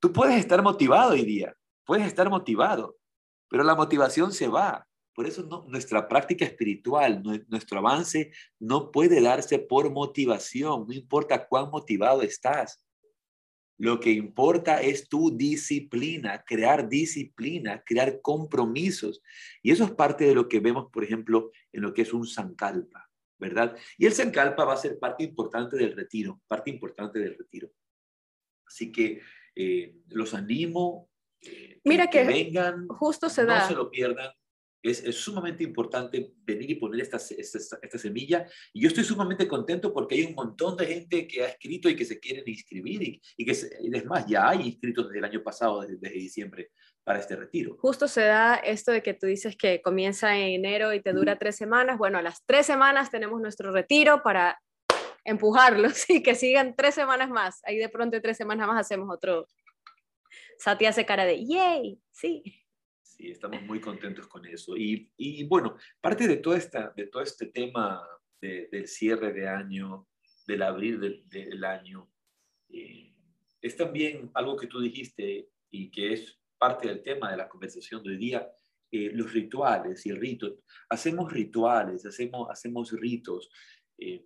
Tú 0.00 0.12
puedes 0.12 0.38
estar 0.38 0.62
motivado 0.62 1.12
hoy 1.12 1.24
día, 1.24 1.54
puedes 1.84 2.06
estar 2.06 2.28
motivado, 2.30 2.96
pero 3.48 3.62
la 3.62 3.74
motivación 3.74 4.32
se 4.32 4.48
va 4.48 4.86
por 5.20 5.26
eso 5.26 5.66
nuestra 5.68 6.08
práctica 6.08 6.46
espiritual, 6.46 7.22
nuestro 7.46 7.78
avance 7.78 8.32
no 8.58 8.90
puede 8.90 9.20
darse 9.20 9.58
por 9.58 9.90
motivación, 9.92 10.86
no 10.88 10.94
importa 10.94 11.46
cuán 11.46 11.68
motivado 11.68 12.22
estás. 12.22 12.82
Lo 13.76 14.00
que 14.00 14.12
importa 14.12 14.80
es 14.80 15.10
tu 15.10 15.36
disciplina, 15.36 16.42
crear 16.46 16.88
disciplina, 16.88 17.82
crear 17.84 18.22
compromisos. 18.22 19.20
Y 19.62 19.72
eso 19.72 19.84
es 19.84 19.90
parte 19.90 20.24
de 20.24 20.34
lo 20.34 20.48
que 20.48 20.58
vemos, 20.58 20.86
por 20.90 21.04
ejemplo, 21.04 21.50
en 21.70 21.82
lo 21.82 21.92
que 21.92 22.00
es 22.00 22.14
un 22.14 22.26
sankalpa. 22.26 23.10
¿verdad? 23.38 23.76
Y 23.98 24.06
el 24.06 24.14
Zancalpa 24.14 24.64
va 24.64 24.72
a 24.72 24.78
ser 24.78 24.98
parte 24.98 25.22
importante 25.22 25.76
del 25.76 25.94
retiro, 25.94 26.40
parte 26.48 26.70
importante 26.70 27.18
del 27.18 27.36
retiro. 27.36 27.70
Así 28.66 28.90
que 28.90 29.20
eh, 29.54 29.96
los 30.08 30.32
animo. 30.32 31.10
Eh, 31.42 31.78
Mira 31.84 32.08
que, 32.08 32.24
vengan, 32.24 32.88
justo 32.88 33.28
se 33.28 33.44
da. 33.44 33.58
No 33.58 33.68
se 33.68 33.74
lo 33.74 33.90
pierdan. 33.90 34.30
Es, 34.82 35.04
es, 35.04 35.16
sumamente 35.16 35.62
importante 35.62 36.32
venir 36.42 36.70
y 36.70 36.74
poner 36.76 37.02
esta, 37.02 37.16
esta, 37.16 37.78
esta, 37.82 37.98
semilla. 37.98 38.46
Y 38.72 38.82
yo 38.82 38.88
estoy 38.88 39.04
sumamente 39.04 39.46
contento 39.46 39.92
porque 39.92 40.14
hay 40.14 40.24
un 40.24 40.34
montón 40.34 40.76
de 40.76 40.86
gente 40.86 41.26
que 41.26 41.42
ha 41.42 41.48
escrito 41.48 41.88
y 41.88 41.96
que 41.96 42.04
se 42.04 42.18
quieren 42.18 42.44
inscribir. 42.46 43.02
Y, 43.02 43.22
y 43.36 43.44
que, 43.44 43.52
es 43.52 44.06
más, 44.06 44.26
ya 44.26 44.48
hay 44.48 44.62
inscritos 44.62 45.06
desde 45.06 45.18
el 45.18 45.24
año 45.24 45.42
pasado, 45.42 45.82
desde, 45.82 45.98
desde, 45.98 46.14
diciembre, 46.14 46.70
para 47.04 47.18
este 47.18 47.36
retiro. 47.36 47.76
Justo 47.78 48.08
se 48.08 48.22
da 48.22 48.56
esto 48.56 48.92
de 48.92 49.02
que 49.02 49.14
tú 49.14 49.26
dices 49.26 49.56
que 49.56 49.82
comienza 49.82 50.36
en 50.36 50.64
enero 50.64 50.94
y 50.94 51.02
te 51.02 51.12
dura 51.12 51.38
tres 51.38 51.56
semanas. 51.56 51.98
Bueno, 51.98 52.18
a 52.18 52.22
las 52.22 52.44
tres 52.46 52.66
semanas 52.66 53.10
tenemos 53.10 53.40
nuestro 53.40 53.72
retiro 53.72 54.22
para 54.22 54.58
empujarlos 55.24 56.04
y 56.08 56.22
que 56.22 56.34
sigan 56.34 56.74
tres 56.76 56.94
semanas 56.94 57.30
más. 57.30 57.60
Ahí 57.64 57.76
de 57.76 57.88
pronto 57.88 58.20
tres 58.20 58.36
semanas 58.36 58.66
más 58.66 58.80
hacemos 58.80 59.08
otro. 59.12 59.46
Sati 60.58 60.86
hace 60.86 61.06
cara 61.06 61.24
de, 61.24 61.44
¡yay! 61.44 62.00
Sí. 62.12 62.42
Sí, 63.20 63.30
estamos 63.32 63.62
muy 63.64 63.82
contentos 63.82 64.26
con 64.28 64.46
eso. 64.46 64.74
Y, 64.78 65.12
y 65.18 65.44
bueno, 65.44 65.76
parte 66.00 66.26
de, 66.26 66.38
toda 66.38 66.56
esta, 66.56 66.90
de 66.96 67.06
todo 67.08 67.22
este 67.22 67.46
tema 67.46 68.02
del 68.40 68.88
cierre 68.88 69.34
de 69.34 69.46
año, 69.46 70.08
del 70.46 70.62
abrir 70.62 70.98
del, 71.26 71.64
año, 71.64 72.10
eh, 72.70 73.14
es 73.60 73.76
también 73.76 74.30
algo 74.32 74.56
que 74.56 74.68
tú 74.68 74.80
dijiste 74.80 75.50
y 75.70 75.90
que 75.90 76.14
es 76.14 76.40
parte 76.56 76.88
del 76.88 77.02
tema 77.02 77.30
de 77.30 77.36
la 77.36 77.46
conversación 77.46 78.02
de 78.02 78.08
hoy 78.08 78.16
día, 78.16 78.50
eh, 78.90 79.10
los 79.12 79.30
rituales 79.34 80.06
y 80.06 80.08
el 80.08 80.16
rito. 80.16 80.56
Hacemos 80.88 81.30
rituales, 81.30 82.06
hacemos, 82.06 82.48
hacemos 82.48 82.90
ritos. 82.92 83.50
Eh, 83.98 84.24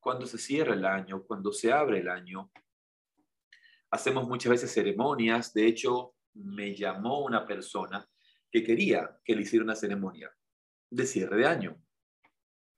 cuando 0.00 0.26
se 0.26 0.38
cierra 0.38 0.74
el 0.74 0.84
año, 0.84 1.22
cuando 1.22 1.52
se 1.52 1.70
abre 1.70 2.00
el 2.00 2.08
año, 2.08 2.50
hacemos 3.88 4.26
muchas 4.26 4.50
veces 4.50 4.72
ceremonias. 4.72 5.54
De 5.54 5.64
hecho, 5.64 6.16
me 6.34 6.74
llamó 6.74 7.24
una 7.24 7.46
persona 7.46 8.04
que 8.56 8.64
quería 8.64 9.20
que 9.22 9.36
le 9.36 9.42
hiciera 9.42 9.64
una 9.64 9.74
ceremonia 9.74 10.34
de 10.90 11.06
cierre 11.06 11.36
de 11.36 11.46
año 11.46 11.76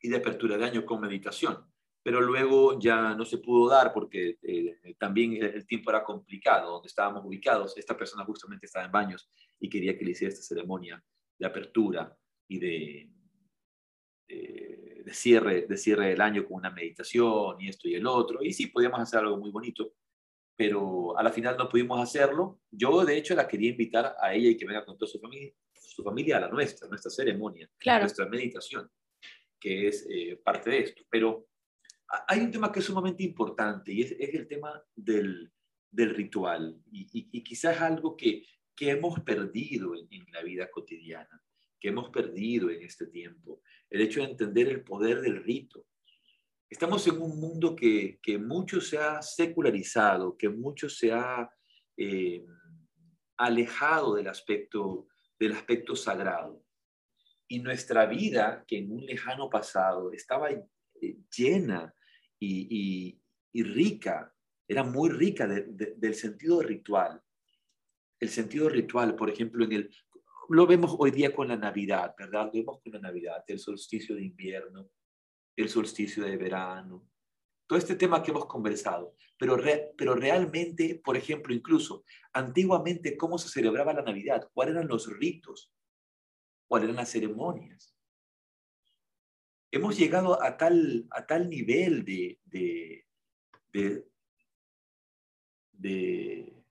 y 0.00 0.08
de 0.08 0.16
apertura 0.16 0.56
de 0.56 0.64
año 0.64 0.84
con 0.84 1.00
meditación. 1.00 1.64
Pero 2.02 2.20
luego 2.20 2.80
ya 2.80 3.14
no 3.14 3.24
se 3.24 3.38
pudo 3.38 3.70
dar 3.70 3.92
porque 3.92 4.38
eh, 4.42 4.96
también 4.98 5.34
el, 5.34 5.66
tiempo 5.66 5.90
era 5.90 6.02
complicado, 6.02 6.72
donde 6.72 6.88
estábamos 6.88 7.24
ubicados. 7.24 7.76
Esta 7.76 7.96
persona 7.96 8.24
justamente 8.24 8.66
estaba 8.66 8.86
en 8.86 8.92
baños 8.92 9.30
y 9.60 9.68
quería 9.68 9.96
que 9.96 10.04
le 10.04 10.12
hiciera 10.12 10.32
esta 10.32 10.44
ceremonia 10.44 11.04
de 11.38 11.46
apertura 11.46 12.16
y 12.48 12.58
de, 12.58 13.10
de, 14.26 15.02
de, 15.04 15.14
cierre, 15.14 15.66
de 15.66 15.76
cierre 15.76 16.08
del 16.08 16.20
año 16.20 16.44
con 16.44 16.56
una 16.56 16.70
meditación 16.70 17.60
y 17.60 17.68
esto 17.68 17.88
y 17.88 17.94
el 17.94 18.06
otro. 18.06 18.42
Y 18.42 18.52
sí, 18.52 18.66
podíamos 18.66 18.98
hacer 18.98 19.20
algo 19.20 19.36
muy 19.36 19.50
bonito, 19.50 19.94
pero 20.56 21.16
a 21.16 21.22
la 21.22 21.30
final 21.30 21.56
no 21.56 21.68
pudimos 21.68 22.00
hacerlo. 22.00 22.60
Yo, 22.70 23.04
de 23.04 23.16
hecho, 23.16 23.36
la 23.36 23.46
quería 23.46 23.70
invitar 23.70 24.16
a 24.20 24.34
ella 24.34 24.50
y 24.50 24.56
que 24.56 24.66
venga 24.66 24.84
con 24.84 24.98
toda 24.98 25.10
su 25.10 25.20
familia, 25.20 25.52
su 25.88 26.02
familia 26.02 26.36
a 26.36 26.40
la 26.40 26.48
nuestra, 26.48 26.88
nuestra 26.88 27.10
ceremonia, 27.10 27.70
nuestra 27.84 28.28
meditación, 28.28 28.88
que 29.58 29.88
es 29.88 30.06
eh, 30.08 30.40
parte 30.42 30.70
de 30.70 30.78
esto. 30.80 31.02
Pero 31.10 31.48
hay 32.26 32.40
un 32.40 32.50
tema 32.50 32.70
que 32.70 32.80
es 32.80 32.84
sumamente 32.84 33.22
importante 33.22 33.92
y 33.92 34.02
es, 34.02 34.12
es 34.12 34.34
el 34.34 34.46
tema 34.46 34.82
del, 34.94 35.50
del 35.90 36.14
ritual. 36.14 36.80
Y, 36.90 37.02
y, 37.12 37.28
y, 37.32 37.42
quizás 37.42 37.80
algo 37.80 38.16
que, 38.16 38.44
que 38.74 38.90
hemos 38.90 39.20
perdido 39.20 39.94
en, 39.94 40.06
en, 40.10 40.26
la 40.32 40.42
vida 40.42 40.70
cotidiana, 40.70 41.42
que 41.80 41.88
hemos 41.88 42.10
perdido 42.10 42.70
en 42.70 42.82
este 42.82 43.06
tiempo, 43.06 43.62
el 43.90 44.00
hecho 44.00 44.20
de 44.20 44.30
entender 44.30 44.68
el 44.68 44.84
poder 44.84 45.20
del 45.20 45.42
rito, 45.42 45.86
Estamos 46.70 47.06
en 47.06 47.20
un 47.22 47.40
mundo 47.40 47.74
que, 47.74 48.18
que 48.22 48.36
mucho 48.36 48.80
se 48.80 48.98
ha 48.98 49.22
secularizado, 49.22 50.36
que 50.36 50.50
mucho 50.50 50.90
se 50.90 51.10
ha 51.12 51.48
eh, 51.96 52.44
alejado 53.38 54.14
del 54.14 54.28
aspecto, 54.28 55.08
del 55.38 55.52
aspecto 55.52 55.94
sagrado. 55.96 56.64
Y 57.48 57.60
nuestra 57.60 58.06
vida, 58.06 58.64
que 58.66 58.78
en 58.78 58.92
un 58.92 59.06
lejano 59.06 59.48
pasado 59.48 60.12
estaba 60.12 60.50
eh, 60.50 60.66
llena 61.34 61.94
y, 62.38 63.18
y, 63.52 63.62
rica, 63.62 64.34
era 64.68 64.84
muy 64.84 65.10
rica 65.10 65.46
de, 65.46 65.64
de, 65.68 65.94
del 65.96 66.14
sentido 66.14 66.62
ritual. 66.62 67.20
El 68.20 68.28
sentido 68.28 68.68
ritual, 68.68 69.16
por 69.16 69.30
ejemplo, 69.30 69.64
en 69.64 69.72
el, 69.72 69.90
lo 70.48 70.66
vemos 70.66 70.94
hoy 70.98 71.10
día 71.10 71.34
con 71.34 71.48
la 71.48 71.56
Navidad, 71.56 72.14
¿verdad? 72.18 72.46
Lo 72.46 72.52
vemos 72.52 72.80
con 72.82 72.92
la 72.92 73.00
Navidad, 73.00 73.44
el 73.46 73.58
solsticio 73.58 74.14
de 74.16 74.24
invierno, 74.24 74.90
el 75.56 75.68
solsticio 75.68 76.24
de 76.24 76.36
verano, 76.36 77.08
todo 77.68 77.78
este 77.78 77.94
tema 77.94 78.22
que 78.22 78.30
hemos 78.30 78.46
conversado, 78.46 79.14
pero, 79.36 79.58
pero 79.96 80.14
realmente, 80.14 81.00
por 81.04 81.18
ejemplo, 81.18 81.54
incluso 81.54 82.02
antiguamente, 82.32 83.16
¿cómo 83.16 83.36
se 83.36 83.50
celebraba 83.50 83.92
la 83.92 84.02
Navidad? 84.02 84.50
¿Cuáles 84.54 84.74
eran 84.74 84.88
los 84.88 85.06
ritos? 85.18 85.70
¿Cuáles 86.66 86.86
eran 86.86 86.96
las 86.96 87.10
ceremonias? 87.10 87.94
Hemos 89.70 89.98
llegado 89.98 90.42
a 90.42 90.56
tal, 90.56 91.06
a 91.10 91.26
tal 91.26 91.50
nivel 91.50 92.06
de, 92.06 92.40
de, 92.46 93.06
de, 95.72 96.64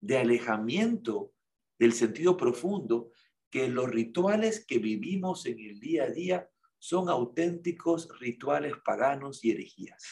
de 0.00 0.18
alejamiento 0.18 1.34
del 1.78 1.92
sentido 1.92 2.38
profundo 2.38 3.12
que 3.50 3.68
los 3.68 3.90
rituales 3.90 4.64
que 4.64 4.78
vivimos 4.78 5.44
en 5.44 5.60
el 5.60 5.78
día 5.78 6.04
a 6.04 6.10
día 6.10 6.50
son 6.82 7.08
auténticos 7.08 8.08
rituales 8.18 8.72
paganos 8.84 9.44
y 9.44 9.52
herejías. 9.52 10.02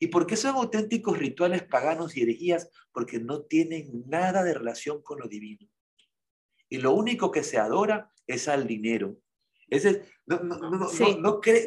¿Y 0.00 0.06
por 0.06 0.26
qué 0.26 0.36
son 0.36 0.56
auténticos 0.56 1.18
rituales 1.18 1.64
paganos 1.64 2.16
y 2.16 2.22
herejías? 2.22 2.70
Porque 2.92 3.18
no 3.18 3.42
tienen 3.42 4.02
nada 4.06 4.42
de 4.42 4.54
relación 4.54 5.02
con 5.02 5.20
lo 5.20 5.28
divino. 5.28 5.68
Y 6.70 6.78
lo 6.78 6.92
único 6.92 7.30
que 7.30 7.44
se 7.44 7.58
adora 7.58 8.10
es 8.26 8.48
al 8.48 8.66
dinero. 8.66 9.18
Es 9.68 9.84
no, 10.24 10.38
no, 10.38 10.56
no, 10.56 10.70
no, 10.70 10.78
no, 10.78 10.88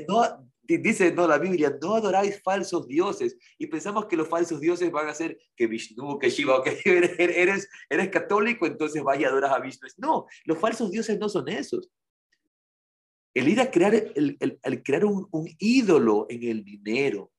no, 0.07 0.51
dice 0.63 1.11
no, 1.11 1.27
la 1.27 1.37
Biblia, 1.37 1.77
no 1.79 1.93
adoráis 1.93 2.41
falsos 2.41 2.87
dioses 2.87 3.37
y 3.59 3.67
pensamos 3.67 4.07
que 4.07 4.17
los 4.17 4.27
falsos 4.27 4.59
dioses 4.59 4.91
van 4.91 5.07
a 5.07 5.13
ser 5.13 5.37
que 5.55 5.67
Vishnu, 5.67 6.17
que 6.17 6.31
Shiva, 6.31 6.63
que 6.63 6.81
eres, 6.85 7.69
eres 7.91 8.09
católico, 8.09 8.65
entonces 8.65 9.03
vaya 9.03 9.27
a 9.27 9.29
adorar 9.29 9.53
a 9.53 9.59
Vishnu. 9.59 9.87
No, 9.97 10.25
los 10.45 10.57
falsos 10.57 10.89
dioses 10.89 11.19
no 11.19 11.29
son 11.29 11.47
esos. 11.47 11.91
El 13.35 13.49
ir 13.49 13.59
a 13.59 13.69
crear, 13.69 13.93
el, 13.93 14.37
el, 14.39 14.83
crear 14.83 15.05
un, 15.05 15.27
un, 15.29 15.47
ídolo 15.59 16.25
en 16.29 16.41
el 16.43 16.63
dinero, 16.63 17.31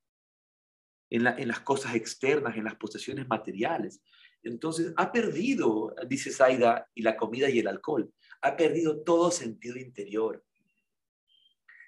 en, 1.11 1.25
la, 1.25 1.37
en 1.37 1.49
las 1.49 1.61
cosas 1.61 1.97
externas, 1.97 2.57
en 2.57 2.65
las 2.65 2.77
posesiones 2.77 3.27
materiales. 3.27 4.01
Entonces, 4.43 4.93
ha 4.97 5.11
perdido, 5.11 5.95
dice 6.07 6.31
Zaida, 6.31 6.89
y 6.95 7.03
la 7.03 7.17
comida 7.17 7.51
y 7.51 7.59
el 7.59 7.67
alcohol, 7.67 8.13
ha 8.43 8.57
perdido 8.57 9.03
todo 9.03 9.31
sentido 9.31 9.77
interior. 9.77 10.45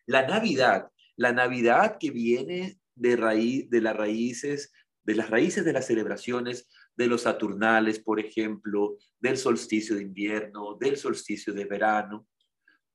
La 0.06 0.26
Navidad, 0.26 0.90
la 1.16 1.32
Navidad 1.32 1.98
que 2.00 2.10
viene 2.10 2.80
de, 2.94 3.16
raíz, 3.16 3.68
de 3.68 3.80
las 3.80 3.94
raíces, 3.94 4.72
de 5.04 5.14
las 5.14 5.30
raíces 5.30 5.64
de 5.64 5.72
las 5.72 5.86
celebraciones 5.86 6.66
de 6.96 7.06
los 7.06 7.22
Saturnales, 7.22 8.00
por 8.00 8.18
ejemplo, 8.18 8.96
del 9.20 9.36
solsticio 9.36 9.96
de 9.96 10.02
invierno, 10.02 10.76
del 10.80 10.96
solsticio 10.96 11.52
de 11.52 11.64
verano, 11.64 12.26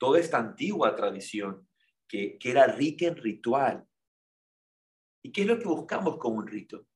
toda 0.03 0.19
esta 0.19 0.37
antigua 0.37 0.93
tradición 0.97 1.65
que, 2.09 2.37
que 2.37 2.51
era 2.51 2.67
rica 2.67 3.05
en 3.05 3.15
ritual. 3.15 3.87
¿Y 5.23 5.31
qué 5.31 5.43
es 5.43 5.47
lo 5.47 5.57
que 5.57 5.65
buscamos 5.65 6.17
con 6.17 6.35
un 6.35 6.45
rito? 6.45 6.87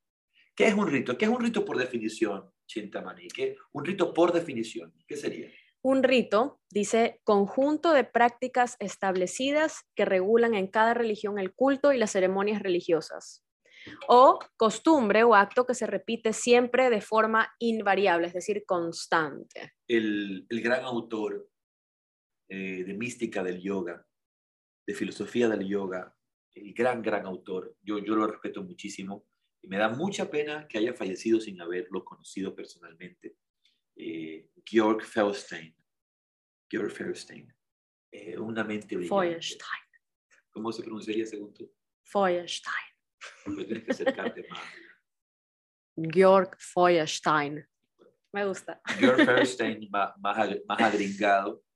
¿Qué 0.54 0.68
es 0.68 0.74
un 0.74 0.88
rito? 0.88 1.18
¿Qué 1.18 1.24
es 1.24 1.32
un 1.32 1.40
rito 1.40 1.64
por 1.64 1.78
definición, 1.78 2.52
Chintamani? 2.66 3.30
¿Qué? 3.30 3.56
Un 3.72 3.86
rito 3.86 4.14
por 4.14 4.34
definición, 4.34 4.94
¿qué 5.08 5.16
sería? 5.16 5.50
Un 5.82 6.04
rito, 6.04 6.60
dice, 6.70 7.22
conjunto 7.24 7.94
de 7.94 8.04
prácticas 8.04 8.76
establecidas 8.80 9.86
que 9.96 10.04
regulan 10.04 10.54
en 10.54 10.68
cada 10.68 10.94
religión 10.94 11.40
el 11.40 11.54
culto 11.54 11.94
y 11.94 11.98
las 11.98 12.12
ceremonias 12.12 12.62
religiosas. 12.62 13.46
O 14.10 14.38
costumbre 14.58 15.24
o 15.24 15.34
acto 15.34 15.66
que 15.66 15.76
se 15.76 15.88
repite 15.88 16.34
siempre 16.34 16.90
de 16.90 17.00
forma 17.00 17.56
invariable, 17.60 18.28
es 18.28 18.34
decir, 18.34 18.66
constante. 18.66 19.76
El, 19.88 20.46
el 20.50 20.62
gran 20.62 20.84
autor 20.84 21.48
eh, 22.50 22.86
de 22.86 22.94
mística 22.94 23.44
del 23.44 23.60
yoga, 23.60 24.08
de 24.86 24.94
filosofía 24.94 25.50
del 25.50 25.68
yoga, 25.68 26.16
el 26.54 26.74
gran, 26.74 27.02
gran 27.02 27.26
autor. 27.26 27.76
Yo, 27.82 28.00
yo 28.00 28.16
lo 28.16 28.26
respeto 28.26 28.64
muchísimo 28.64 29.28
y 29.62 29.68
me 29.68 29.78
da 29.78 29.90
mucha 29.90 30.30
pena 30.30 30.66
que 30.66 30.78
haya 30.78 30.94
fallecido 30.94 31.42
sin 31.42 31.60
haberlo 31.60 32.06
conocido 32.06 32.56
personalmente. 32.56 33.36
Eh, 33.98 34.50
Georg 34.66 35.04
Feuerstein. 35.04 35.76
Georg 36.70 36.92
Feuerstein. 36.92 37.54
Eh, 38.12 38.38
una 38.38 38.64
mente 38.64 38.96
brillante. 38.96 39.28
Feuerstein. 39.28 39.84
¿Cómo 40.50 40.72
se 40.72 40.84
pronunciaría 40.84 41.26
según 41.26 41.54
tú? 41.54 41.70
Feuerstein. 42.04 42.74
tienes 43.44 43.84
que 43.84 43.92
acercarte 43.92 44.48
más. 44.50 44.62
Georg 45.98 46.56
Feuerstein. 46.60 47.68
Me 48.32 48.46
gusta. 48.46 48.80
Georg 49.00 49.26
Feuerstein, 49.26 49.90
más, 49.90 50.14
más 50.20 50.82
agringado 50.82 51.67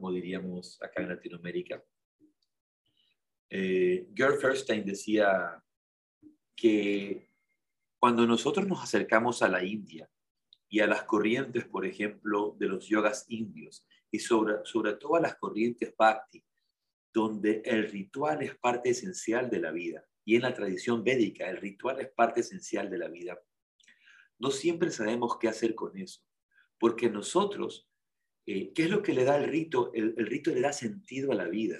como 0.00 0.12
diríamos 0.12 0.80
acá 0.82 1.02
en 1.02 1.10
Latinoamérica. 1.10 1.84
Eh, 3.50 4.08
Gerd 4.14 4.40
Fierstein 4.40 4.86
decía 4.86 5.62
que 6.56 7.28
cuando 7.98 8.26
nosotros 8.26 8.66
nos 8.66 8.82
acercamos 8.82 9.42
a 9.42 9.48
la 9.48 9.62
India 9.62 10.08
y 10.70 10.80
a 10.80 10.86
las 10.86 11.02
corrientes, 11.02 11.66
por 11.66 11.84
ejemplo, 11.84 12.56
de 12.58 12.68
los 12.68 12.86
yogas 12.86 13.26
indios, 13.28 13.86
y 14.10 14.20
sobre, 14.20 14.64
sobre 14.64 14.94
todo 14.94 15.16
a 15.16 15.20
las 15.20 15.36
corrientes 15.36 15.94
bhakti, 15.94 16.42
donde 17.12 17.60
el 17.66 17.90
ritual 17.90 18.42
es 18.42 18.56
parte 18.56 18.90
esencial 18.90 19.50
de 19.50 19.60
la 19.60 19.70
vida, 19.70 20.06
y 20.24 20.36
en 20.36 20.42
la 20.42 20.54
tradición 20.54 21.04
védica 21.04 21.50
el 21.50 21.58
ritual 21.58 22.00
es 22.00 22.08
parte 22.08 22.40
esencial 22.40 22.88
de 22.88 22.98
la 22.98 23.08
vida, 23.08 23.38
no 24.38 24.50
siempre 24.50 24.90
sabemos 24.90 25.36
qué 25.38 25.48
hacer 25.48 25.74
con 25.74 25.98
eso, 25.98 26.22
porque 26.78 27.10
nosotros 27.10 27.89
eh, 28.46 28.72
¿Qué 28.74 28.84
es 28.84 28.90
lo 28.90 29.02
que 29.02 29.12
le 29.12 29.24
da 29.24 29.36
el 29.36 29.48
rito? 29.48 29.92
El, 29.94 30.14
rito 30.16 30.50
le 30.50 30.60
da 30.60 30.72
sentido 30.72 31.32
a 31.32 31.34
la 31.34 31.46
vida. 31.46 31.78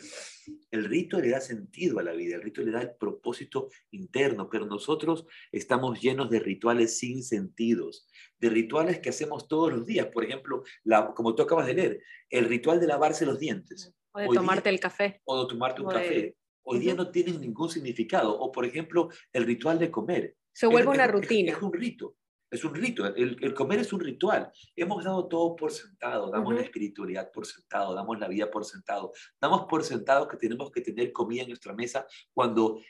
El 0.71 0.85
rito 0.85 1.21
le 1.21 1.31
da 1.31 1.41
sentido 1.41 1.99
a 1.99 2.03
la 2.03 2.13
vida, 2.13 2.37
el 2.37 2.43
rito 2.43 2.63
le 2.63 2.71
da 2.71 2.83
el 2.83 2.93
propósito 2.95 3.69
interno, 3.91 4.49
pero 4.51 4.67
nosotros 4.67 5.27
estamos 5.53 6.01
llenos 6.01 6.31
de 6.31 6.41
rituales 6.41 6.99
sin 6.99 7.23
sentidos, 7.23 8.07
de 8.39 8.51
rituales 8.51 9.01
que 9.01 9.09
hacemos 9.09 9.49
todos 9.49 9.73
los 9.73 9.87
días. 9.87 10.07
Por 10.07 10.25
ejemplo, 10.25 10.63
la, 10.85 11.13
como 11.15 11.35
tú 11.35 11.43
acabas 11.43 11.67
de 11.67 11.75
leer, 11.75 12.03
el 12.29 12.45
ritual 12.47 12.79
de 12.79 12.87
lavarse 12.87 13.27
los 13.27 13.39
dientes. 13.39 13.95
O 14.13 14.21
de 14.21 14.29
tomarte 14.29 14.69
el 14.69 14.81
café. 14.81 15.21
O 15.25 15.43
de 15.43 15.49
tomarte 15.49 15.83
un 15.83 15.89
café. 15.89 16.37
Hoy 16.63 16.79
día 16.79 16.95
no 16.95 17.11
tienen 17.11 17.41
ningún 17.41 17.71
significado. 17.71 18.39
O, 18.39 18.53
por 18.53 18.65
ejemplo, 18.65 19.09
el 19.33 19.45
ritual 19.45 19.79
de 19.79 19.91
comer. 19.91 20.37
Se 20.53 20.67
vuelve 20.67 20.91
una 20.91 21.07
rutina. 21.07 21.53
es 21.53 21.63
un 21.63 21.73
rito. 21.73 22.17
Es 22.51 22.65
un 22.65 22.75
rito, 22.75 23.07
el, 23.07 23.55
comer 23.55 23.79
es 23.79 23.93
un 23.93 24.01
ritual. 24.01 24.51
Hemos 24.75 25.05
dado 25.05 25.29
todo 25.29 25.55
por 25.55 25.71
sentado, 25.71 26.31
damos 26.31 26.53
la 26.53 26.63
espiritualidad 26.63 27.31
por 27.31 27.47
sentado, 27.47 27.95
damos 27.95 28.19
la 28.19 28.27
vida 28.27 28.51
por 28.51 28.65
sentado, 28.65 29.13
damos 29.41 29.67
por 29.69 29.85
sentado 29.85 30.27
que 30.27 30.37
tenemos 30.37 30.73
que 30.73 30.81
tener 30.81 31.13
comida 31.13 31.43
en 31.43 31.49
nuestra 31.49 31.73
mesa 31.75 32.07
cuando 32.35 32.81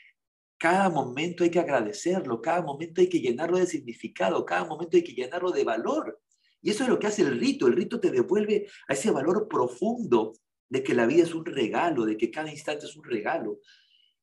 cada 0.57 0.89
momento 0.89 1.43
hay 1.43 1.51
que 1.51 1.59
agradecerlo, 1.59 2.41
cada 2.41 2.63
momento 2.63 3.01
hay 3.01 3.09
que 3.09 3.19
llenarlo 3.19 3.59
de 3.59 3.67
significado, 3.67 4.43
cada 4.45 4.65
momento 4.65 4.97
hay 4.97 5.03
que 5.03 5.13
llenarlo 5.13 5.51
de 5.51 5.63
valor. 5.63 6.19
Y 6.59 6.71
eso 6.71 6.83
es 6.83 6.89
lo 6.89 6.97
que 6.97 7.07
hace 7.07 7.21
el 7.21 7.39
rito. 7.39 7.67
El 7.67 7.73
rito 7.73 7.99
te 7.99 8.11
devuelve 8.11 8.67
a 8.87 8.93
ese 8.93 9.11
valor 9.11 9.47
profundo 9.47 10.33
de 10.69 10.83
que 10.83 10.93
la 10.95 11.05
vida 11.05 11.23
es 11.23 11.35
un 11.35 11.45
regalo, 11.45 12.05
de 12.05 12.17
que 12.17 12.31
cada 12.31 12.51
instante 12.51 12.85
es 12.85 12.95
un 12.95 13.03
regalo. 13.03 13.59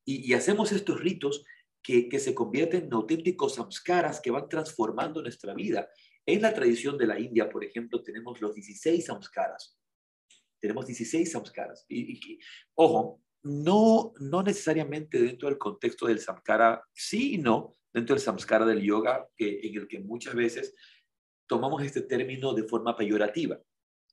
y 0.04 0.32
hacemos 0.32 0.72
estos 0.72 0.98
ritos 1.00 1.44
que, 1.82 2.18
se 2.18 2.34
convierten 2.34 2.84
en 2.84 2.92
auténticos 2.92 3.54
samskaras 3.54 4.20
que 4.20 4.30
van 4.30 4.48
transformando 4.48 5.22
nuestra 5.22 5.54
vida. 5.54 5.88
En 6.26 6.42
la 6.42 6.52
tradición 6.52 6.98
de 6.98 7.06
la 7.06 7.18
India, 7.18 7.48
por 7.48 7.64
ejemplo, 7.64 8.02
tenemos 8.02 8.40
los 8.40 8.54
16 8.54 9.04
samskaras. 9.04 9.78
Tenemos 10.60 10.86
16 10.86 11.30
samskaras. 11.30 11.86
Y, 11.88 12.38
ojo, 12.74 13.22
no, 13.42 14.12
no 14.20 14.42
necesariamente 14.42 15.22
dentro 15.22 15.48
del 15.48 15.58
contexto 15.58 16.06
del 16.06 16.18
samskara, 16.18 16.82
sí 16.92 17.34
y 17.34 17.38
no, 17.38 17.76
dentro 17.92 18.14
del 18.14 18.22
samskara 18.22 18.66
del 18.66 18.82
yoga, 18.82 19.26
que, 19.36 19.60
en 19.62 19.76
el 19.76 19.88
que 19.88 20.00
muchas 20.00 20.34
veces 20.34 20.74
tomamos 21.46 21.82
este 21.82 22.02
término 22.02 22.52
de 22.52 22.64
forma 22.64 22.96
peyorativa, 22.96 23.58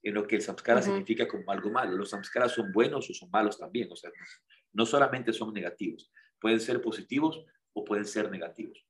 en 0.01 0.13
lo 0.13 0.25
que 0.25 0.35
el 0.35 0.41
samskara 0.41 0.81
significa 0.81 1.27
como 1.27 1.51
algo 1.51 1.69
malo. 1.71 1.97
Los 1.97 2.11
samskaras 2.11 2.53
son 2.53 2.71
buenos 2.71 3.09
o 3.09 3.13
son 3.13 3.29
malos 3.31 3.57
también, 3.57 3.91
o 3.91 3.95
sea, 3.95 4.11
no 4.71 4.85
solamente 4.85 5.33
son 5.33 5.51
negativos, 5.51 6.11
pueden 6.39 6.59
ser 6.59 6.81
positivos 6.81 7.45
o 7.73 7.83
pueden 7.83 8.05
ser 8.05 8.31
negativos. 8.31 8.85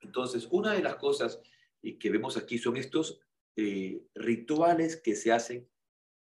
Entonces, 0.00 0.48
una 0.50 0.72
de 0.72 0.82
las 0.82 0.96
cosas 0.96 1.40
que 1.82 2.10
vemos 2.10 2.36
aquí 2.36 2.58
son 2.58 2.76
estos 2.76 3.20
eh, 3.56 4.02
rituales 4.14 5.00
que 5.00 5.14
se 5.14 5.32
hacen 5.32 5.68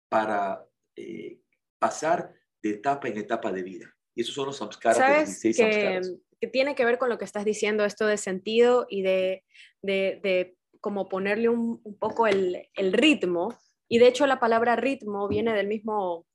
para 0.09 0.67
eh, 0.95 1.39
pasar 1.79 2.33
de 2.61 2.71
etapa 2.71 3.07
en 3.07 3.17
etapa 3.17 3.51
de 3.51 3.63
vida. 3.63 3.95
Y 4.13 4.21
esos 4.21 4.35
son 4.35 4.47
los 4.47 4.57
samskaras 4.57 4.97
¿Sabes 4.97 5.41
que, 5.41 6.01
que, 6.39 6.47
tiene 6.47 6.75
que 6.75 6.85
ver 6.85 6.97
con 6.97 7.09
lo 7.09 7.17
que 7.17 7.25
estás 7.25 7.45
diciendo, 7.45 7.85
esto 7.85 8.05
de 8.05 8.17
sentido 8.17 8.85
y 8.89 9.01
de, 9.03 9.45
de, 9.81 10.19
de 10.21 10.57
como 10.81 11.07
ponerle 11.07 11.47
un, 11.47 11.79
un 11.83 11.97
poco 11.97 12.27
el, 12.27 12.67
el, 12.73 12.91
ritmo. 12.91 13.57
Y 13.87 13.99
de 13.99 14.07
hecho 14.07 14.27
la 14.27 14.39
palabra 14.39 14.75
ritmo 14.75 15.27
viene 15.27 15.53
del 15.53 15.67
mismo, 15.67 16.27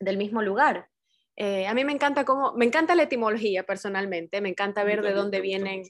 del 0.00 0.16
mismo 0.16 0.42
lugar. 0.42 0.88
Eh, 1.36 1.66
a 1.66 1.74
mí 1.74 1.84
me 1.84 1.92
encanta 1.92 2.24
cómo, 2.24 2.52
me 2.54 2.64
encanta 2.64 2.94
la 2.94 3.02
etimología 3.04 3.64
personalmente, 3.64 4.40
me 4.40 4.48
encanta 4.48 4.84
ver 4.84 5.02
de 5.02 5.12
dónde 5.12 5.40
vienen. 5.40 5.82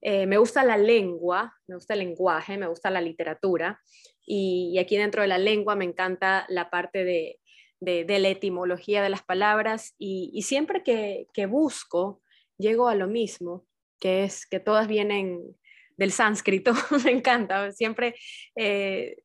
Eh, 0.00 0.26
me 0.26 0.38
gusta 0.38 0.64
la 0.64 0.76
lengua, 0.76 1.54
me 1.66 1.74
gusta 1.74 1.94
el 1.94 2.00
lenguaje, 2.00 2.56
me 2.56 2.68
gusta 2.68 2.90
la 2.90 3.00
literatura 3.00 3.80
y, 4.24 4.78
aquí 4.78 4.96
dentro 4.96 5.22
de 5.22 5.28
la 5.28 5.38
lengua 5.38 5.74
me 5.74 5.84
encanta 5.84 6.46
la 6.48 6.70
parte 6.70 7.04
de, 7.04 7.40
de, 7.80 8.18
la 8.18 8.28
etimología 8.28 9.02
de 9.02 9.08
las 9.08 9.22
palabras 9.22 9.94
y, 9.98 10.42
siempre 10.42 10.82
que, 10.82 11.26
que, 11.32 11.46
busco 11.46 12.22
llego 12.58 12.88
a 12.88 12.94
lo 12.94 13.08
mismo, 13.08 13.66
que 14.00 14.24
es 14.24 14.46
que 14.46 14.60
todas 14.60 14.86
vienen 14.86 15.56
del 15.96 16.12
sánscrito, 16.12 16.72
me 17.04 17.10
encanta, 17.10 17.72
siempre 17.72 18.14
eh, 18.56 19.16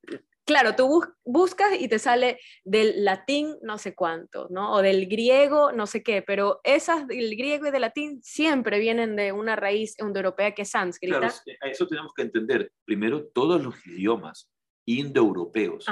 claro, 0.45 0.75
tú 0.75 1.03
buscas 1.23 1.69
y 1.79 1.88
te 1.88 1.99
sale 1.99 2.39
del 2.63 3.03
latín 3.03 3.56
no 3.62 3.77
sé 3.77 3.95
cuánto, 3.95 4.47
¿no? 4.49 4.73
O 4.73 4.82
del 4.82 5.08
griego 5.08 5.71
no 5.71 5.88
sé 5.88 6.03
qué, 6.03 6.21
pero 6.21 6.60
esas 6.63 7.08
del 7.08 7.36
griego 7.36 7.67
y 7.67 7.71
del 7.71 7.82
latín 7.82 8.21
siempre 8.21 8.79
vienen 8.79 9.15
de 9.15 9.32
una 9.32 9.56
raíz 9.56 9.95
indoeuropea 9.99 10.53
que 10.53 10.63
es 10.63 10.71
sánscrita. 10.71 11.19
Claro, 11.19 11.34
a 11.62 11.67
eso 11.67 11.88
tenemos 11.88 12.13
que 12.13 12.23
entender. 12.23 12.71
Primero, 12.86 13.25
todos 13.27 13.62
los 13.63 13.75
idiomas 13.86 14.49
indoeuropeos, 14.86 15.86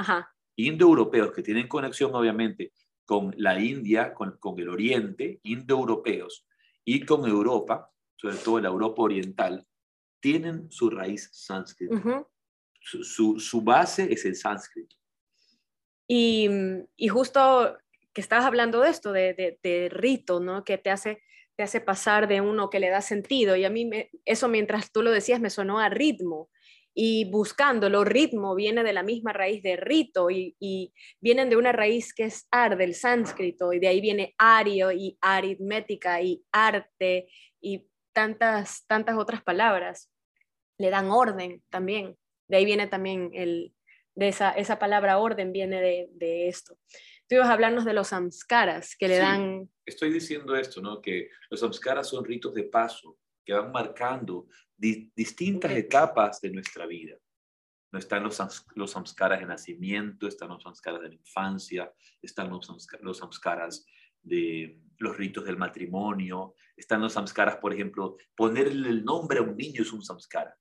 indoeuropeos 0.56 1.32
que 1.32 1.42
tienen 1.42 1.66
conexión 1.66 2.14
obviamente 2.14 2.72
con 3.04 3.34
la 3.36 3.58
India, 3.58 4.14
con, 4.14 4.38
el 4.58 4.68
Oriente, 4.68 5.40
indoeuropeos, 5.42 6.46
y 6.84 7.04
con 7.04 7.26
Europa, 7.26 7.90
sobre 8.16 8.36
todo 8.36 8.60
la 8.60 8.68
Europa 8.68 9.02
oriental, 9.02 9.66
tienen 10.20 10.70
su 10.70 10.90
raíz 10.90 11.28
sánscrita 11.32 12.26
su, 12.82 13.62
base 13.62 14.12
es 14.12 14.24
el 14.24 14.36
sánscrito. 14.36 14.96
Y, 16.08 16.48
y, 16.96 17.08
justo 17.08 17.78
que 18.12 18.20
estabas 18.20 18.44
hablando 18.44 18.80
de 18.80 18.90
esto, 18.90 19.12
de, 19.12 19.58
de, 19.62 19.88
rito, 19.90 20.40
¿no? 20.40 20.64
Que 20.64 20.78
te 20.78 20.90
hace, 20.90 21.22
te 21.56 21.62
hace 21.62 21.80
pasar 21.80 22.28
de 22.28 22.40
uno 22.40 22.70
que 22.70 22.80
le 22.80 22.90
da 22.90 23.00
sentido. 23.00 23.56
Y 23.56 23.64
a 23.64 23.70
mí 23.70 23.88
eso 24.24 24.48
mientras 24.48 24.92
tú 24.92 25.02
lo 25.02 25.10
decías 25.10 25.40
me 25.40 25.50
sonó 25.50 25.78
a 25.78 25.88
ritmo. 25.88 26.50
Y 26.94 27.30
buscándolo, 27.30 28.04
ritmo 28.04 28.54
viene 28.54 28.84
de 28.84 28.92
la 28.92 29.02
misma 29.02 29.32
raíz 29.32 29.62
de 29.62 29.76
rito 29.76 30.28
y, 30.28 30.54
y 30.60 30.92
vienen 31.20 31.48
de 31.48 31.56
una 31.56 31.72
raíz 31.72 32.12
que 32.12 32.24
es 32.24 32.46
ar 32.50 32.76
del 32.76 32.94
sánscrito 32.94 33.72
y 33.72 33.78
de 33.78 33.88
ahí 33.88 34.02
viene 34.02 34.34
ario 34.36 34.92
y 34.92 35.16
aritmética 35.22 36.20
y 36.20 36.44
arte 36.52 37.28
y 37.62 37.88
tantas, 38.12 38.84
tantas 38.86 39.16
otras 39.16 39.42
palabras. 39.42 40.10
Le 40.76 40.90
dan 40.90 41.10
orden 41.10 41.62
también. 41.70 42.18
De 42.52 42.58
ahí 42.58 42.66
viene 42.66 42.86
también 42.86 43.30
el, 43.32 43.72
de 44.14 44.28
esa, 44.28 44.50
esa 44.50 44.78
palabra 44.78 45.16
orden, 45.16 45.52
viene 45.52 45.80
de, 45.80 46.10
de, 46.12 46.48
esto. 46.48 46.76
Tú 47.26 47.36
ibas 47.36 47.48
a 47.48 47.54
hablarnos 47.54 47.86
de 47.86 47.94
los 47.94 48.08
samskaras 48.08 48.94
que 48.94 49.08
le 49.08 49.16
dan... 49.16 49.70
Estoy 49.86 50.12
diciendo 50.12 50.54
esto, 50.54 50.82
¿no? 50.82 51.00
Que 51.00 51.30
los 51.48 51.60
samskaras 51.60 52.10
son 52.10 52.26
ritos 52.26 52.52
de 52.52 52.64
paso 52.64 53.18
que 53.42 53.54
van 53.54 53.72
marcando 53.72 54.48
distintas 54.76 55.72
etapas 55.72 56.42
de 56.42 56.50
nuestra 56.50 56.84
vida. 56.84 57.16
No 57.90 57.98
están 57.98 58.22
los, 58.22 58.38
los 58.74 58.90
samskaras 58.90 59.40
de 59.40 59.46
nacimiento, 59.46 60.28
están 60.28 60.50
los 60.50 60.62
samskaras 60.62 61.00
de 61.00 61.08
la 61.08 61.14
infancia, 61.14 61.90
están 62.20 62.50
los, 62.50 62.68
los 63.00 63.16
samskaras 63.16 63.86
de 64.20 64.78
los 64.98 65.16
ritos 65.16 65.46
del 65.46 65.56
matrimonio, 65.56 66.54
están 66.76 67.00
los 67.00 67.14
samskaras, 67.14 67.56
por 67.56 67.72
ejemplo, 67.72 68.18
ponerle 68.36 68.90
el 68.90 69.02
nombre 69.02 69.38
a 69.38 69.42
un 69.42 69.56
niño 69.56 69.80
es 69.80 69.92
un 69.94 70.02
samskara. 70.02 70.54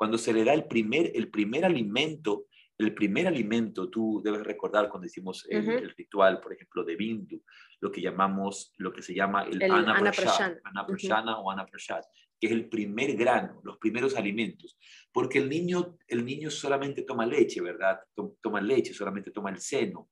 Cuando 0.00 0.16
se 0.16 0.32
le 0.32 0.44
da 0.44 0.54
el 0.54 0.64
primer, 0.64 1.12
el 1.14 1.28
primer 1.28 1.66
alimento, 1.66 2.46
el 2.78 2.94
primer 2.94 3.26
alimento, 3.26 3.90
tú 3.90 4.22
debes 4.24 4.42
recordar 4.44 4.88
cuando 4.88 5.06
hicimos 5.06 5.46
el, 5.50 5.90
ritual, 5.90 6.40
por 6.40 6.54
ejemplo, 6.54 6.84
de 6.84 6.96
Bindu, 6.96 7.44
lo 7.80 7.92
que 7.92 8.00
llamamos, 8.00 8.72
lo 8.78 8.94
que 8.94 9.02
se 9.02 9.14
llama 9.14 9.42
el, 9.42 9.60
el 9.60 9.70
Anaprashana, 9.70 11.38
o 11.40 11.50
Anaprashad, 11.50 12.00
que 12.40 12.46
es 12.46 12.52
el 12.54 12.70
primer 12.70 13.14
grano, 13.14 13.60
los 13.62 13.76
primeros 13.76 14.16
alimentos. 14.16 14.78
Porque 15.12 15.36
el 15.36 15.50
niño, 15.50 15.98
el 16.08 16.24
niño 16.24 16.50
solamente 16.50 17.02
toma 17.02 17.26
leche, 17.26 17.60
¿verdad? 17.60 18.00
Toma 18.40 18.62
leche, 18.62 18.94
solamente 18.94 19.30
toma 19.30 19.50
el 19.50 19.60
seno. 19.60 20.08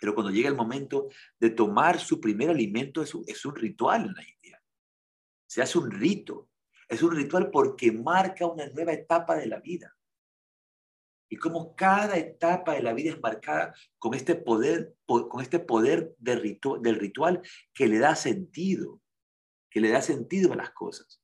Pero 0.00 0.14
cuando 0.14 0.32
llega 0.32 0.48
el 0.48 0.56
momento 0.56 1.10
de 1.38 1.50
tomar 1.50 2.00
su 2.00 2.22
primer 2.22 2.48
alimento, 2.48 3.02
es 3.02 3.14
un, 3.14 3.22
es 3.26 3.44
un 3.44 3.54
ritual 3.54 4.06
en 4.06 4.14
la 4.14 4.22
India. 4.22 4.62
Se 5.46 5.60
hace 5.60 5.76
un 5.76 5.90
rito. 5.90 6.47
Es 6.88 7.02
un 7.02 7.14
ritual 7.14 7.50
porque 7.50 7.92
marca 7.92 8.46
una 8.46 8.66
nueva 8.68 8.92
etapa 8.92 9.36
de 9.36 9.46
la 9.46 9.60
vida. 9.60 9.94
Y 11.30 11.36
como 11.36 11.76
cada 11.76 12.16
etapa 12.16 12.74
de 12.74 12.82
la 12.82 12.94
vida 12.94 13.10
es 13.10 13.20
marcada 13.20 13.74
con 13.98 14.14
este 14.14 14.34
poder, 14.34 14.94
con 15.06 15.42
este 15.42 15.58
poder 15.58 16.14
del 16.18 16.40
ritual 16.40 17.42
que 17.74 17.86
le 17.86 17.98
da 17.98 18.16
sentido, 18.16 19.02
que 19.70 19.80
le 19.80 19.90
da 19.90 20.00
sentido 20.00 20.52
a 20.54 20.56
las 20.56 20.70
cosas. 20.70 21.22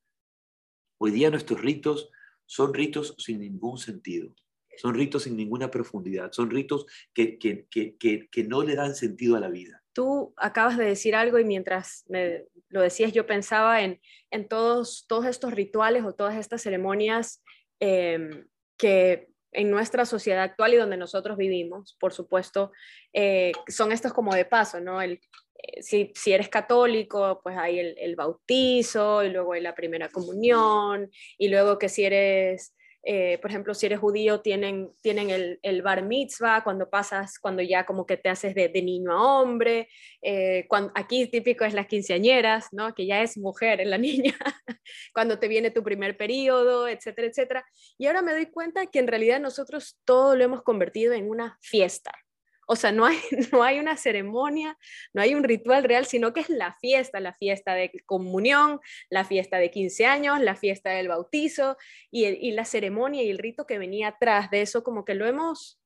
Hoy 0.99 1.11
día 1.11 1.31
nuestros 1.31 1.61
ritos 1.61 2.11
son 2.45 2.75
ritos 2.75 3.15
sin 3.19 3.41
ningún 3.41 3.79
sentido, 3.79 4.35
son 4.77 4.95
ritos 4.95 5.23
sin 5.23 5.37
ninguna 5.37 5.71
profundidad, 5.71 6.33
son 6.33 6.51
ritos 6.51 6.85
que, 7.15 7.39
que, 7.39 7.67
que, 7.71 7.97
que 7.99 8.45
no 8.45 8.63
le 8.63 8.75
dan 8.75 8.95
sentido 8.95 9.37
a 9.37 9.41
la 9.41 9.49
vida. 9.49 9.84
Tú 9.95 10.35
acabas 10.37 10.77
de 10.77 10.85
decir 10.85 11.15
algo 11.15 11.39
y 11.39 11.45
mientras 11.45 12.05
me 12.09 12.45
lo 12.69 12.83
decías 12.83 13.13
yo 13.13 13.27
pensaba 13.27 13.83
en, 13.83 14.01
en 14.31 14.49
todos, 14.49 15.07
todos 15.09 15.27
estos 15.27 15.55
rituales 15.55 16.05
o 16.05 16.15
todas 16.15 16.37
estas 16.37 16.63
ceremonias 16.63 17.43
em, 17.81 18.47
que 18.77 19.29
en 19.53 19.71
nuestra 19.71 20.05
sociedad 20.05 20.43
actual 20.43 20.75
y 20.75 20.79
donde 20.79 20.97
nosotros 20.97 21.37
vivimos, 21.37 21.97
por 22.01 22.13
supuesto, 22.13 22.73
eh, 23.13 23.53
son 23.69 23.93
estos 23.93 24.13
como 24.13 24.35
de 24.35 24.45
paso, 24.45 24.81
¿no? 24.81 25.01
El, 25.01 25.21
eh, 25.55 25.81
si, 25.81 26.13
si, 26.17 26.33
eres 26.33 26.49
católico, 26.49 27.41
pues 27.43 27.57
hay 27.57 27.79
el, 27.79 27.95
el, 27.99 28.17
bautizo 28.17 29.23
y 29.23 29.31
luego 29.31 29.53
hay 29.53 29.61
la 29.61 29.77
primera 29.77 30.09
comunión 30.09 31.09
y 31.39 31.49
luego 31.49 31.79
que 31.79 31.89
si 31.89 32.05
eres 32.05 32.75
eh, 33.07 33.39
por 33.43 33.51
ejemplo, 33.51 33.75
si 33.75 33.87
eres 33.87 33.99
judío, 33.99 34.41
tienen, 34.41 34.91
tienen 35.03 35.31
el, 35.31 35.59
el, 35.63 35.83
bar 35.83 36.03
mitzvah, 36.03 36.65
cuando 36.65 36.89
pasas, 36.89 37.39
cuando 37.39 37.63
ya 37.63 37.85
como 37.85 38.07
que 38.07 38.17
te 38.17 38.31
haces 38.31 38.55
de, 38.55 38.69
de 38.69 38.83
niño 38.83 39.13
a 39.13 39.41
hombre. 39.41 39.89
Eh, 40.23 40.67
aquí 40.95 41.27
típico 41.27 41.65
es 41.65 41.75
las 41.75 41.87
quinceañeras, 41.87 42.69
¿no? 42.73 42.95
Que 42.95 43.07
ya 43.07 43.21
es 43.23 43.37
mujer 43.37 43.81
en 43.81 43.91
la 43.91 43.99
niña, 44.05 44.35
cuando 45.13 45.39
te 45.39 45.49
viene 45.49 45.71
tu 45.71 45.83
primer 45.83 46.17
periodo, 46.17 46.89
etcétera, 46.89 47.29
etcétera. 47.29 47.67
Y 47.99 48.07
ahora 48.07 48.23
me 48.23 48.33
doy 48.33 48.47
cuenta 48.47 48.87
que 48.87 48.99
en 48.99 49.07
realidad 49.07 49.41
nosotros 49.41 50.01
todo 50.05 50.35
lo 50.35 50.45
hemos 50.45 50.63
convertido 50.63 51.13
en 51.13 51.29
una 51.29 51.59
fiesta. 51.61 52.13
O 52.67 52.77
sea, 52.77 52.93
no 52.93 53.05
hay, 53.05 53.19
no 53.53 53.63
hay 53.63 53.79
una 53.79 53.97
ceremonia, 53.97 54.79
no 55.13 55.23
hay 55.23 55.35
un 55.35 55.45
ritual 55.45 55.85
real, 55.85 56.07
sino 56.07 56.33
que 56.33 56.41
es 56.41 56.49
la 56.49 56.73
fiesta, 56.75 57.21
la 57.21 57.33
fiesta 57.33 57.75
de 57.75 57.91
comunión, 58.07 58.81
la 59.11 59.25
fiesta 59.25 59.59
de 59.59 59.71
15 59.71 60.07
años, 60.07 60.41
la 60.41 60.57
fiesta 60.57 60.91
del 60.91 61.09
bautizo 61.09 61.77
y, 62.11 62.27
y 62.27 62.53
la 62.53 62.65
ceremonia 62.65 63.23
y 63.23 63.31
el 63.31 63.39
rito 63.39 63.67
que 63.67 63.79
venía 63.79 64.09
atrás 64.09 64.51
de 64.51 64.63
eso, 64.63 64.83
como 64.83 65.05
que 65.05 65.15
lo 65.15 65.27
hemos 65.27 65.81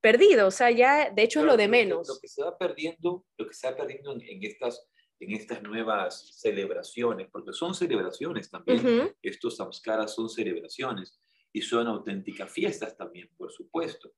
perdido. 0.00 0.48
O 0.48 0.50
sea, 0.50 0.70
ya, 0.70 1.10
de 1.10 1.22
hecho, 1.22 1.40
es 1.40 1.46
lo 1.46 1.56
de 1.56 1.68
menos. 1.68 2.08
Lo, 2.08 2.18
que 2.20 2.28
se 2.28 2.42
va 2.42 2.56
perdiendo, 2.58 3.26
lo 3.38 3.48
que 3.48 3.54
se 3.54 3.70
va 3.70 3.76
perdiendo 3.76 4.12
en, 4.12 4.42
estas 4.42 4.88
en 5.20 5.32
estas 5.32 5.62
nuevas 5.62 6.38
celebraciones, 6.40 7.28
porque 7.30 7.52
son 7.52 7.74
celebraciones 7.74 8.50
también, 8.50 9.14
estos 9.22 9.56
samskaras 9.56 10.14
son 10.14 10.28
celebraciones 10.28 11.18
y 11.52 11.62
son 11.62 11.86
auténticas 11.86 12.52
fiestas 12.52 12.96
también, 12.96 13.30
por 13.36 13.50
supuesto 13.50 14.12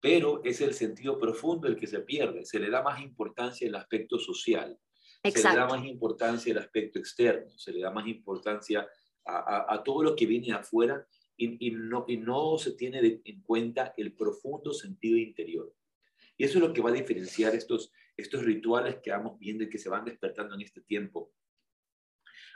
pero 0.00 0.42
es 0.44 0.60
el 0.60 0.74
sentido 0.74 1.18
profundo 1.18 1.66
el 1.66 1.76
que 1.76 1.86
se 1.86 2.00
pierde. 2.00 2.44
Se 2.44 2.58
le 2.58 2.70
da 2.70 2.82
más 2.82 3.00
importancia 3.00 3.68
al 3.68 3.74
aspecto 3.74 4.18
social, 4.18 4.78
se 5.22 5.30
le 5.30 5.56
da 5.56 5.66
más 5.66 5.84
importancia 5.84 6.52
al 6.52 6.58
aspecto 6.58 6.98
externo, 6.98 7.50
se 7.58 7.72
le 7.72 7.80
da 7.80 7.90
más 7.90 8.06
importancia 8.06 8.88
a, 9.24 9.82
todo 9.84 10.02
lo 10.02 10.16
que 10.16 10.24
viene 10.24 10.52
afuera 10.52 11.06
y, 11.36 11.70
no, 11.70 12.04
y 12.08 12.16
no 12.16 12.56
se 12.56 12.72
tiene 12.72 13.20
en 13.24 13.42
cuenta 13.42 13.92
el 13.96 14.14
profundo 14.14 14.72
sentido 14.72 15.18
interior. 15.18 15.74
Y 16.36 16.44
eso 16.44 16.58
es 16.58 16.64
lo 16.64 16.72
que 16.72 16.80
va 16.80 16.90
a 16.90 16.94
diferenciar 16.94 17.54
estos, 17.54 17.92
estos 18.16 18.44
rituales 18.44 18.98
que 19.02 19.10
vamos 19.10 19.38
viendo 19.38 19.64
y 19.64 19.68
que 19.68 19.78
se 19.78 19.88
van 19.88 20.04
despertando 20.04 20.54
en 20.54 20.62
este 20.62 20.80
tiempo. 20.80 21.32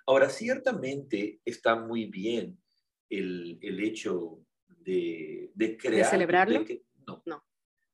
Ahora, 0.07 0.31
ciertamente 0.31 1.41
está 1.45 1.77
muy 1.77 2.07
bien 2.07 2.59
el, 3.11 3.59
el 3.61 3.81
hecho 3.81 4.41
de, 4.67 5.51
de 5.55 5.77
crear... 5.77 6.05
¿De 6.05 6.11
celebrarlo? 6.11 6.65
No. 7.07 7.45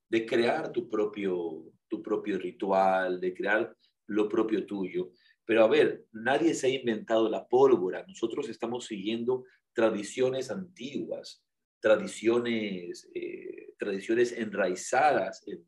De 0.08 0.24
crear 0.24 0.72
tu 0.72 0.88
propio, 0.88 1.64
tu 1.88 2.02
propio 2.02 2.38
ritual, 2.38 3.20
de 3.20 3.34
crear 3.34 3.76
lo 4.06 4.28
propio 4.28 4.66
tuyo. 4.66 5.12
Pero 5.44 5.64
a 5.64 5.68
ver, 5.68 6.06
nadie 6.12 6.54
se 6.54 6.66
ha 6.66 6.70
inventado 6.70 7.28
la 7.28 7.46
pólvora. 7.46 8.04
Nosotros 8.06 8.48
estamos 8.48 8.86
siguiendo 8.86 9.44
tradiciones 9.72 10.50
antiguas, 10.50 11.44
tradiciones, 11.80 13.08
eh, 13.14 13.74
tradiciones 13.78 14.32
enraizadas 14.32 15.42
en, 15.46 15.66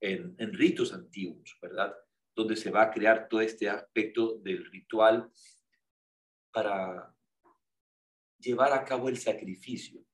en, 0.00 0.34
en, 0.38 0.52
ritos 0.52 0.92
antiguos, 0.92 1.56
¿verdad? 1.60 1.94
Donde 2.34 2.56
se 2.56 2.70
va 2.70 2.82
a 2.82 2.90
crear 2.90 3.28
todo 3.28 3.40
este 3.40 3.68
aspecto 3.68 4.38
del 4.38 4.64
ritual 4.70 5.30
para 6.52 7.14
llevar 8.38 8.72
a 8.72 8.84
cabo 8.84 9.08
el 9.08 9.16
sacrificio 9.16 10.04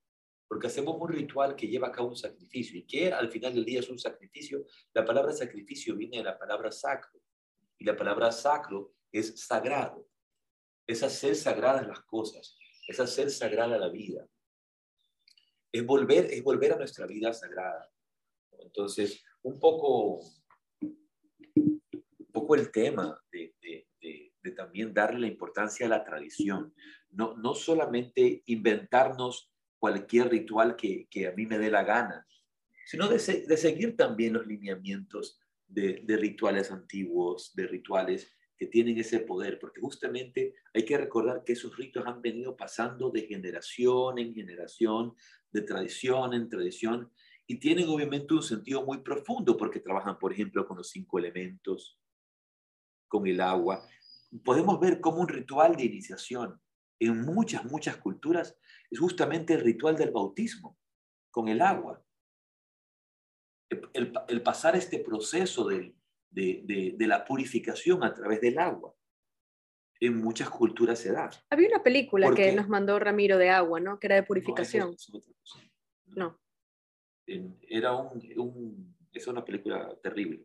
porque 0.50 0.66
hacemos 0.66 0.96
un 0.98 1.08
ritual 1.08 1.54
que 1.54 1.68
lleva 1.68 1.86
a 1.86 1.92
cabo 1.92 2.08
un 2.08 2.16
sacrificio 2.16 2.76
y 2.76 2.82
que 2.82 3.12
al 3.12 3.30
final 3.30 3.54
del 3.54 3.64
día 3.64 3.78
es 3.78 3.88
un 3.88 4.00
sacrificio. 4.00 4.66
La 4.92 5.04
palabra 5.04 5.32
sacrificio 5.32 5.94
viene 5.94 6.16
de 6.16 6.24
la 6.24 6.36
palabra 6.36 6.72
sacro 6.72 7.20
y 7.78 7.84
la 7.84 7.96
palabra 7.96 8.32
sacro 8.32 8.92
es 9.12 9.40
sagrado. 9.40 10.08
Es 10.88 11.04
hacer 11.04 11.36
sagradas 11.36 11.86
las 11.86 12.00
cosas, 12.00 12.58
es 12.88 12.98
hacer 12.98 13.30
sagrada 13.30 13.78
la 13.78 13.90
vida. 13.90 14.26
Es 15.70 15.86
volver, 15.86 16.24
es 16.24 16.42
volver 16.42 16.72
a 16.72 16.78
nuestra 16.78 17.06
vida 17.06 17.32
sagrada. 17.32 17.88
Entonces, 18.58 19.22
un 19.42 19.60
poco, 19.60 20.18
un 20.80 22.32
poco 22.32 22.56
el 22.56 22.72
tema 22.72 23.22
de, 23.30 23.54
de, 23.62 23.86
de, 24.00 24.34
de 24.42 24.50
también 24.50 24.92
darle 24.92 25.20
la 25.20 25.26
importancia 25.28 25.86
a 25.86 25.90
la 25.90 26.02
tradición. 26.02 26.74
No, 27.10 27.36
no 27.36 27.54
solamente 27.54 28.42
inventarnos 28.46 29.49
cualquier 29.80 30.28
ritual 30.28 30.76
que, 30.76 31.08
a 31.26 31.32
mí 31.32 31.46
me 31.46 31.58
dé 31.58 31.70
la 31.70 31.82
gana, 31.82 32.26
sino 32.84 33.08
de, 33.08 33.18
seguir 33.18 33.96
también 33.96 34.34
los 34.34 34.46
lineamientos 34.46 35.40
de, 35.66 36.04
rituales 36.06 36.70
antiguos, 36.70 37.52
de 37.56 37.66
rituales 37.66 38.30
que 38.58 38.66
tienen 38.66 38.98
ese 38.98 39.20
poder, 39.20 39.58
porque 39.58 39.80
justamente 39.80 40.54
hay 40.74 40.84
que 40.84 40.98
recordar 40.98 41.42
que 41.44 41.54
esos 41.54 41.74
ritos 41.76 42.06
han 42.06 42.20
venido 42.20 42.56
pasando 42.56 43.10
de 43.10 43.22
generación 43.22 44.18
en 44.18 44.34
generación, 44.34 45.14
de 45.50 45.62
tradición 45.62 46.34
en 46.34 46.50
tradición, 46.50 47.10
y 47.46 47.58
tienen 47.58 47.88
obviamente 47.88 48.34
un 48.34 48.42
sentido 48.42 48.84
muy 48.84 48.98
profundo 48.98 49.56
porque 49.56 49.80
trabajan, 49.80 50.18
por 50.18 50.32
ejemplo, 50.32 50.66
con 50.66 50.76
los 50.76 50.90
cinco 50.90 51.18
elementos, 51.18 51.98
con 53.08 53.26
el 53.26 53.40
agua. 53.40 53.82
Podemos 54.44 54.78
ver 54.78 55.00
como 55.00 55.20
un 55.22 55.28
ritual 55.28 55.74
de 55.74 55.86
iniciación 55.86 56.60
en 57.00 57.22
muchas, 57.22 57.64
muchas 57.64 57.96
culturas 57.96 58.56
es 58.90 58.98
justamente 58.98 59.54
el 59.54 59.62
ritual 59.62 59.96
del 59.96 60.10
bautismo 60.10 60.78
con 61.30 61.48
el 61.48 61.62
agua. 61.62 62.04
El, 63.92 64.42
pasar 64.42 64.76
este 64.76 64.98
proceso 64.98 65.66
de, 65.66 65.94
la 66.98 67.24
purificación 67.24 68.04
a 68.04 68.12
través 68.12 68.40
del 68.40 68.58
agua. 68.58 68.94
En 70.00 70.16
muchas 70.16 70.50
culturas 70.50 70.98
se 70.98 71.12
da. 71.12 71.30
Había 71.50 71.68
una 71.68 71.82
película 71.82 72.34
que 72.34 72.52
nos 72.52 72.68
mandó 72.68 72.98
Ramiro 72.98 73.38
de 73.38 73.50
agua, 73.50 73.80
¿no? 73.80 73.98
Que 73.98 74.06
era 74.08 74.16
de 74.16 74.22
purificación. 74.22 74.96
No. 76.06 76.40
Era 77.26 77.94
un, 77.94 78.96
es 79.12 79.26
una 79.26 79.44
película 79.44 79.94
terrible. 80.02 80.44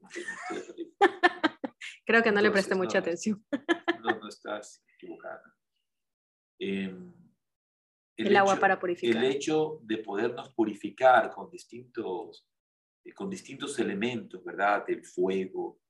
Creo 2.05 2.21
que 2.21 2.31
no 2.31 2.41
le 2.41 2.51
presté 2.51 2.75
mucha 2.75 2.99
atención. 2.99 3.43
No, 4.01 4.19
no 4.19 4.27
estás 4.27 4.83
equivocada. 4.95 5.54
Em, 6.59 7.13
el, 8.17 8.35
agua 8.35 8.57
para 8.57 8.79
purificar. 8.79 9.23
El 9.23 9.31
hecho 9.31 9.79
de 9.83 9.97
podernos 9.97 10.53
purificar 10.53 11.31
con 11.31 11.49
distintos, 11.49 12.47
eh, 13.03 13.13
con 13.13 13.29
distintos 13.29 13.77
elementos, 13.79 14.43
¿verdad? 14.43 14.85
El 14.87 15.03
fuego, 15.03 15.81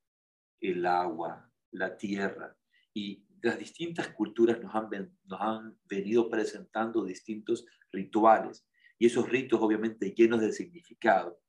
el 0.60 0.86
agua, 0.86 1.52
la 1.72 1.96
tierra. 1.96 2.58
Y 2.94 3.26
las 3.42 3.60
distintas 3.60 4.08
culturas 4.10 4.60
nos 4.60 4.74
han, 4.74 4.90
nos 5.26 5.42
han 5.42 5.78
venido 5.84 6.30
presentando 6.30 7.06
distintos 7.06 7.66
rituales. 7.92 8.68
Y 8.98 9.06
esos 9.06 9.30
ritos 9.30 9.62
obviamente 9.62 10.14
llenos 10.16 10.42
de 10.42 10.52
significado. 10.52 11.40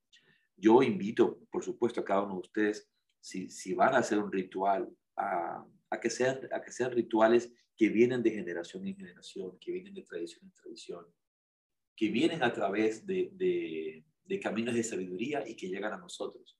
Yo 0.55 0.83
invito, 0.83 1.39
por 1.51 1.63
supuesto, 1.63 2.01
a 2.01 2.05
cada 2.05 2.23
uno 2.23 2.33
de 2.35 2.41
ustedes, 2.41 2.91
si, 3.19 3.49
si 3.49 3.73
van 3.73 3.95
a 3.95 3.99
hacer 3.99 4.19
un 4.19 4.31
ritual, 4.31 4.89
a, 5.15 5.65
a, 5.89 5.99
que 5.99 6.09
sean, 6.09 6.39
a 6.51 6.61
que 6.61 6.71
sean 6.71 6.91
rituales 6.91 7.51
que 7.77 7.89
vienen 7.89 8.23
de 8.23 8.31
generación 8.31 8.87
en 8.87 8.95
generación, 8.95 9.57
que 9.59 9.71
vienen 9.71 9.93
de 9.93 10.01
tradición 10.01 10.45
en 10.45 10.51
tradición, 10.51 11.05
que 11.95 12.09
vienen 12.09 12.43
a 12.43 12.51
través 12.51 13.05
de, 13.05 14.03
caminos 14.41 14.73
de 14.73 14.83
sabiduría 14.83 15.47
y 15.47 15.55
que 15.55 15.69
llegan 15.69 15.93
a 15.93 15.97
nosotros. 15.97 16.59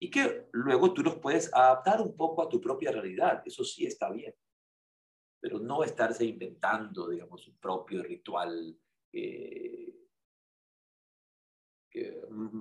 Y 0.00 0.10
que 0.10 0.46
luego 0.52 0.94
tú 0.94 1.02
los 1.02 1.16
puedes 1.16 1.52
adaptar 1.52 2.00
un 2.00 2.16
poco 2.16 2.42
a 2.42 2.48
tu 2.48 2.60
propia 2.60 2.90
realidad, 2.90 3.42
eso 3.44 3.64
sí 3.64 3.84
está 3.84 4.10
bien, 4.10 4.34
pero 5.40 5.58
no 5.58 5.84
estarse 5.84 6.24
inventando, 6.24 7.08
digamos, 7.08 7.46
un 7.46 7.58
propio 7.58 8.02
ritual, 8.02 8.78
eh, 9.12 9.94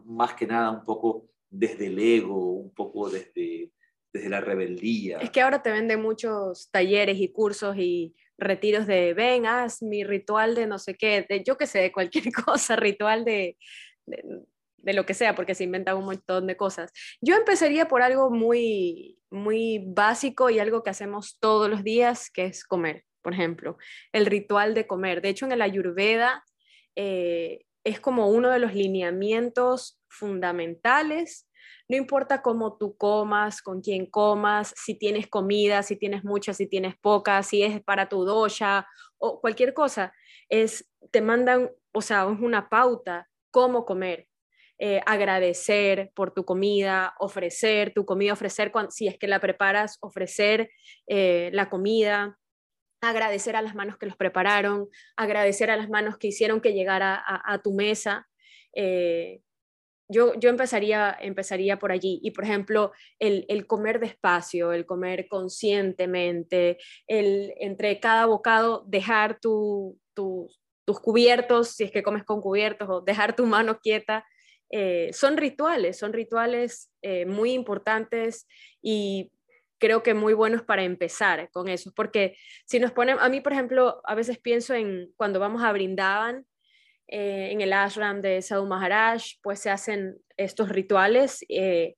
más 0.05 0.33
que 0.33 0.47
nada 0.47 0.71
un 0.71 0.83
poco 0.83 1.29
desde 1.49 1.87
el 1.87 1.99
ego, 1.99 2.53
un 2.53 2.73
poco 2.73 3.09
desde, 3.09 3.71
desde 4.17 4.29
la 4.29 4.41
rebeldía. 4.41 5.19
Es 5.19 5.29
que 5.29 5.41
ahora 5.41 5.61
te 5.61 5.71
venden 5.71 6.01
muchos 6.01 6.69
talleres 6.71 7.17
y 7.19 7.31
cursos 7.31 7.75
y 7.77 8.15
retiros 8.37 8.85
de, 8.85 9.13
ven, 9.13 9.45
haz 9.45 9.81
mi 9.81 10.03
ritual 10.03 10.55
de 10.55 10.67
no 10.67 10.79
sé 10.79 10.95
qué, 10.95 11.25
de 11.27 11.43
yo 11.43 11.57
qué 11.57 11.67
sé, 11.67 11.79
de 11.79 11.91
cualquier 11.91 12.25
cosa, 12.45 12.75
ritual 12.75 13.25
de, 13.25 13.57
de, 14.05 14.93
lo 14.93 15.05
que 15.05 15.13
sea, 15.13 15.35
porque 15.35 15.55
se 15.55 15.63
inventan 15.63 15.97
un 15.97 16.05
montón 16.05 16.47
de 16.47 16.57
cosas. 16.57 16.91
Yo 17.21 17.35
empezaría 17.35 17.87
por 17.87 18.01
algo 18.01 18.29
muy, 18.29 19.19
muy 19.29 19.83
básico 19.85 20.49
y 20.49 20.59
algo 20.59 20.83
que 20.83 20.91
hacemos 20.91 21.39
todos 21.39 21.69
los 21.69 21.83
días, 21.83 22.29
que 22.29 22.45
es 22.45 22.63
comer, 22.63 23.03
por 23.21 23.33
ejemplo, 23.33 23.77
el 24.11 24.25
ritual 24.25 24.73
de 24.73 24.87
comer. 24.87 25.21
De 25.21 25.29
hecho, 25.29 25.45
en 25.45 25.51
el 25.51 25.61
Ayurveda 25.61 26.43
eh, 26.95 27.65
es 27.83 27.99
como 27.99 28.29
uno 28.29 28.49
de 28.49 28.59
los 28.59 28.73
lineamientos 28.73 29.99
fundamentales 30.07 31.46
no 31.89 31.95
importa 31.95 32.41
cómo 32.41 32.77
tú 32.77 32.97
comas, 32.97 33.61
con 33.61 33.81
quién 33.81 34.05
comas, 34.05 34.73
si 34.75 34.97
tienes 34.97 35.27
comida, 35.27 35.83
si 35.83 35.95
tienes 35.95 36.23
mucha, 36.23 36.53
si 36.53 36.67
tienes 36.67 36.95
poca, 36.97 37.43
si 37.43 37.63
es 37.63 37.81
para 37.81 38.09
tu 38.09 38.25
dosha 38.25 38.87
o 39.17 39.39
cualquier 39.39 39.73
cosa, 39.73 40.13
es, 40.49 40.89
te 41.11 41.21
mandan, 41.21 41.71
o 41.93 42.01
sea, 42.01 42.29
es 42.31 42.39
una 42.41 42.69
pauta 42.69 43.27
cómo 43.51 43.85
comer. 43.85 44.27
Eh, 44.79 45.01
agradecer 45.07 46.11
por 46.13 46.35
tu 46.35 46.45
comida, 46.45 47.15
ofrecer 47.17 47.93
tu 47.95 48.05
comida, 48.05 48.33
ofrecer 48.33 48.71
si 48.91 49.07
es 49.07 49.17
que 49.17 49.27
la 49.27 49.39
preparas, 49.39 49.97
ofrecer 50.01 50.69
eh, 51.07 51.49
la 51.51 51.67
comida, 51.67 52.37
agradecer 53.01 53.55
a 53.55 53.63
las 53.63 53.73
manos 53.73 53.97
que 53.97 54.05
los 54.05 54.15
prepararon, 54.15 54.87
agradecer 55.15 55.71
a 55.71 55.77
las 55.77 55.89
manos 55.89 56.19
que 56.19 56.27
hicieron 56.27 56.61
que 56.61 56.73
llegara 56.73 57.23
a, 57.25 57.57
tu 57.63 57.73
mesa. 57.73 58.27
Eh, 58.75 59.41
yo, 60.09 60.33
yo 60.35 60.49
empezaría, 60.49 61.15
empezaría 61.19 61.79
por 61.79 61.91
allí. 61.91 62.19
Y, 62.23 62.31
por 62.31 62.43
ejemplo, 62.43 62.91
el, 63.19 63.45
el 63.49 63.67
comer 63.67 63.99
despacio, 63.99 64.71
el 64.71 64.85
comer 64.85 65.27
conscientemente, 65.27 66.77
el 67.07 67.53
entre 67.57 67.99
cada 67.99 68.25
bocado 68.25 68.83
dejar 68.87 69.39
tu, 69.39 69.99
tus 70.13 70.99
cubiertos, 71.01 71.71
si 71.71 71.83
es 71.83 71.91
que 71.91 72.03
comes 72.03 72.23
con 72.23 72.41
cubiertos, 72.41 72.87
o 72.89 73.01
dejar 73.01 73.35
tu 73.35 73.45
mano 73.45 73.79
quieta. 73.79 74.25
Eh, 74.69 75.11
son 75.13 75.37
rituales, 75.37 75.97
son 75.97 76.13
rituales 76.13 76.91
eh, 77.01 77.25
muy 77.25 77.53
importantes 77.53 78.47
y 78.81 79.31
creo 79.79 80.01
que 80.03 80.13
muy 80.13 80.33
buenos 80.33 80.63
para 80.63 80.83
empezar 80.83 81.49
con 81.51 81.67
eso, 81.67 81.91
porque 81.95 82.35
si 82.65 82.79
nos 82.79 82.91
ponen, 82.91 83.17
a 83.19 83.29
mí 83.29 83.41
por 83.41 83.53
ejemplo, 83.53 84.01
a 84.05 84.15
veces 84.15 84.39
pienso 84.39 84.73
en 84.73 85.13
cuando 85.15 85.39
vamos 85.39 85.63
a 85.63 85.71
Brindavan, 85.71 86.46
eh, 87.07 87.49
en 87.51 87.61
el 87.61 87.73
ashram 87.73 88.21
de 88.21 88.41
Sadhu 88.41 88.65
Maharaj, 88.65 89.23
pues 89.41 89.59
se 89.59 89.69
hacen 89.69 90.17
estos 90.35 90.69
rituales. 90.69 91.45
Eh, 91.49 91.95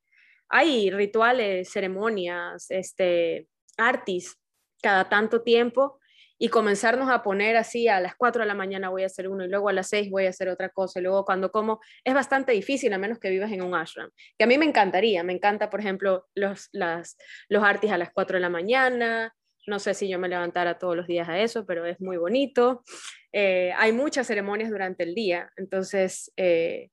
hay 0.49 0.91
rituales, 0.91 1.71
ceremonias, 1.71 2.69
este, 2.69 3.47
artis 3.77 4.37
cada 4.81 5.09
tanto 5.09 5.41
tiempo 5.41 5.99
y 6.41 6.47
comenzarnos 6.47 7.09
a 7.09 7.21
poner 7.21 7.57
así 7.57 7.89
a 7.89 7.99
las 7.99 8.15
4 8.15 8.43
de 8.43 8.47
la 8.47 8.53
mañana 8.53 8.89
voy 8.89 9.03
a 9.03 9.07
hacer 9.07 9.27
uno 9.27 9.43
y 9.43 9.49
luego 9.49 9.67
a 9.67 9.73
las 9.73 9.89
6 9.89 10.09
voy 10.09 10.25
a 10.25 10.29
hacer 10.29 10.47
otra 10.47 10.69
cosa 10.69 10.99
y 10.99 11.03
luego 11.03 11.25
cuando 11.25 11.51
como 11.51 11.81
es 12.03 12.13
bastante 12.13 12.53
difícil 12.53 12.93
a 12.93 12.97
menos 12.97 13.19
que 13.19 13.29
vivas 13.29 13.51
en 13.51 13.61
un 13.61 13.75
ashram, 13.75 14.09
que 14.37 14.45
a 14.45 14.47
mí 14.47 14.57
me 14.57 14.65
encantaría, 14.65 15.21
me 15.23 15.33
encanta 15.33 15.69
por 15.69 15.81
ejemplo 15.81 16.27
los, 16.35 16.69
las, 16.71 17.17
los 17.49 17.61
artis 17.61 17.91
a 17.91 17.97
las 17.97 18.11
4 18.13 18.37
de 18.37 18.41
la 18.41 18.49
mañana, 18.49 19.35
no 19.67 19.79
sé 19.79 19.93
si 19.93 20.07
yo 20.07 20.17
me 20.17 20.29
levantara 20.29 20.77
todos 20.77 20.95
los 20.95 21.07
días 21.07 21.27
a 21.29 21.39
eso, 21.39 21.65
pero 21.65 21.85
es 21.85 21.99
muy 22.01 22.17
bonito. 22.17 22.83
Eh, 23.31 23.71
hay 23.77 23.91
muchas 23.91 24.27
ceremonias 24.27 24.69
durante 24.69 25.03
el 25.03 25.13
día, 25.13 25.51
entonces, 25.55 26.31
eh, 26.35 26.89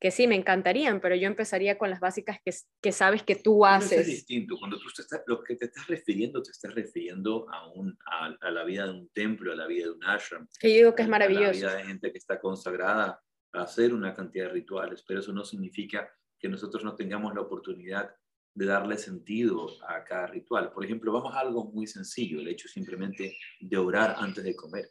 que 0.00 0.10
sí, 0.10 0.26
me 0.26 0.36
encantarían, 0.36 1.00
pero 1.00 1.14
yo 1.16 1.26
empezaría 1.26 1.76
con 1.78 1.90
las 1.90 2.00
básicas 2.00 2.38
que, 2.44 2.52
que 2.80 2.92
sabes 2.92 3.22
que 3.22 3.36
tú 3.36 3.64
haces. 3.64 4.00
es 4.00 4.06
distinto, 4.06 4.56
cuando 4.58 4.78
tú 4.78 4.88
estás, 4.88 5.22
lo 5.26 5.42
que 5.42 5.56
te 5.56 5.66
estás 5.66 5.86
refiriendo, 5.88 6.42
te 6.42 6.50
estás 6.50 6.74
refiriendo 6.74 7.46
a, 7.50 7.68
un, 7.70 7.96
a, 8.06 8.50
la 8.50 8.64
vida 8.64 8.86
de 8.86 8.92
un 8.92 9.08
templo, 9.10 9.52
a 9.52 9.56
la 9.56 9.66
vida 9.66 9.86
de 9.86 9.92
un 9.92 10.04
ashram. 10.04 10.48
Que 10.60 10.70
yo 10.70 10.76
digo 10.76 10.94
que 10.94 11.02
es 11.02 11.08
maravilloso. 11.08 11.44
A 11.44 11.52
la 11.52 11.52
vida 11.52 11.74
de 11.76 11.84
gente 11.84 12.12
que 12.12 12.18
está 12.18 12.40
consagrada 12.40 13.20
a 13.52 13.62
hacer 13.62 13.92
una 13.94 14.14
cantidad 14.14 14.46
de 14.46 14.52
rituales, 14.52 15.04
pero 15.06 15.20
eso 15.20 15.32
no 15.32 15.44
significa 15.44 16.08
que 16.38 16.48
nosotros 16.48 16.84
no 16.84 16.94
tengamos 16.94 17.34
la 17.34 17.40
oportunidad 17.40 18.14
de 18.54 18.66
darle 18.66 18.98
sentido 18.98 19.68
a 19.86 20.02
cada 20.04 20.26
ritual. 20.26 20.72
Por 20.72 20.84
ejemplo, 20.84 21.12
vamos 21.12 21.34
a 21.34 21.40
algo 21.40 21.64
muy 21.64 21.86
sencillo, 21.86 22.40
el 22.40 22.48
hecho 22.48 22.68
simplemente 22.68 23.36
de 23.60 23.76
orar 23.76 24.16
antes 24.18 24.42
de 24.42 24.54
comer, 24.56 24.90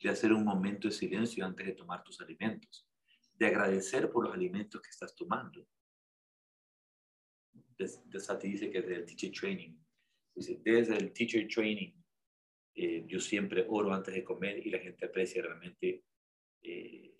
de 0.00 0.10
hacer 0.10 0.32
un 0.32 0.44
momento 0.44 0.88
de 0.88 0.94
silencio 0.94 1.44
antes 1.44 1.66
de 1.66 1.72
tomar 1.72 2.02
tus 2.02 2.20
alimentos, 2.20 2.88
de 3.32 3.46
agradecer 3.46 4.10
por 4.10 4.24
los 4.24 4.34
alimentos 4.34 4.80
que 4.80 4.90
estás 4.90 5.14
tomando. 5.14 5.66
De, 7.78 8.20
Sati 8.20 8.48
dice 8.48 8.70
que 8.70 8.80
desde 8.80 8.96
el 8.96 9.04
teacher 9.04 9.32
training, 9.32 9.76
dice, 10.34 10.60
desde 10.64 10.96
el 10.96 11.12
teacher 11.12 11.46
training, 11.48 11.92
eh, 12.74 13.04
yo 13.06 13.20
siempre 13.20 13.66
oro 13.68 13.92
antes 13.92 14.14
de 14.14 14.24
comer 14.24 14.66
y 14.66 14.70
la 14.70 14.78
gente 14.78 15.06
aprecia 15.06 15.42
realmente, 15.42 16.04
eh, 16.62 17.16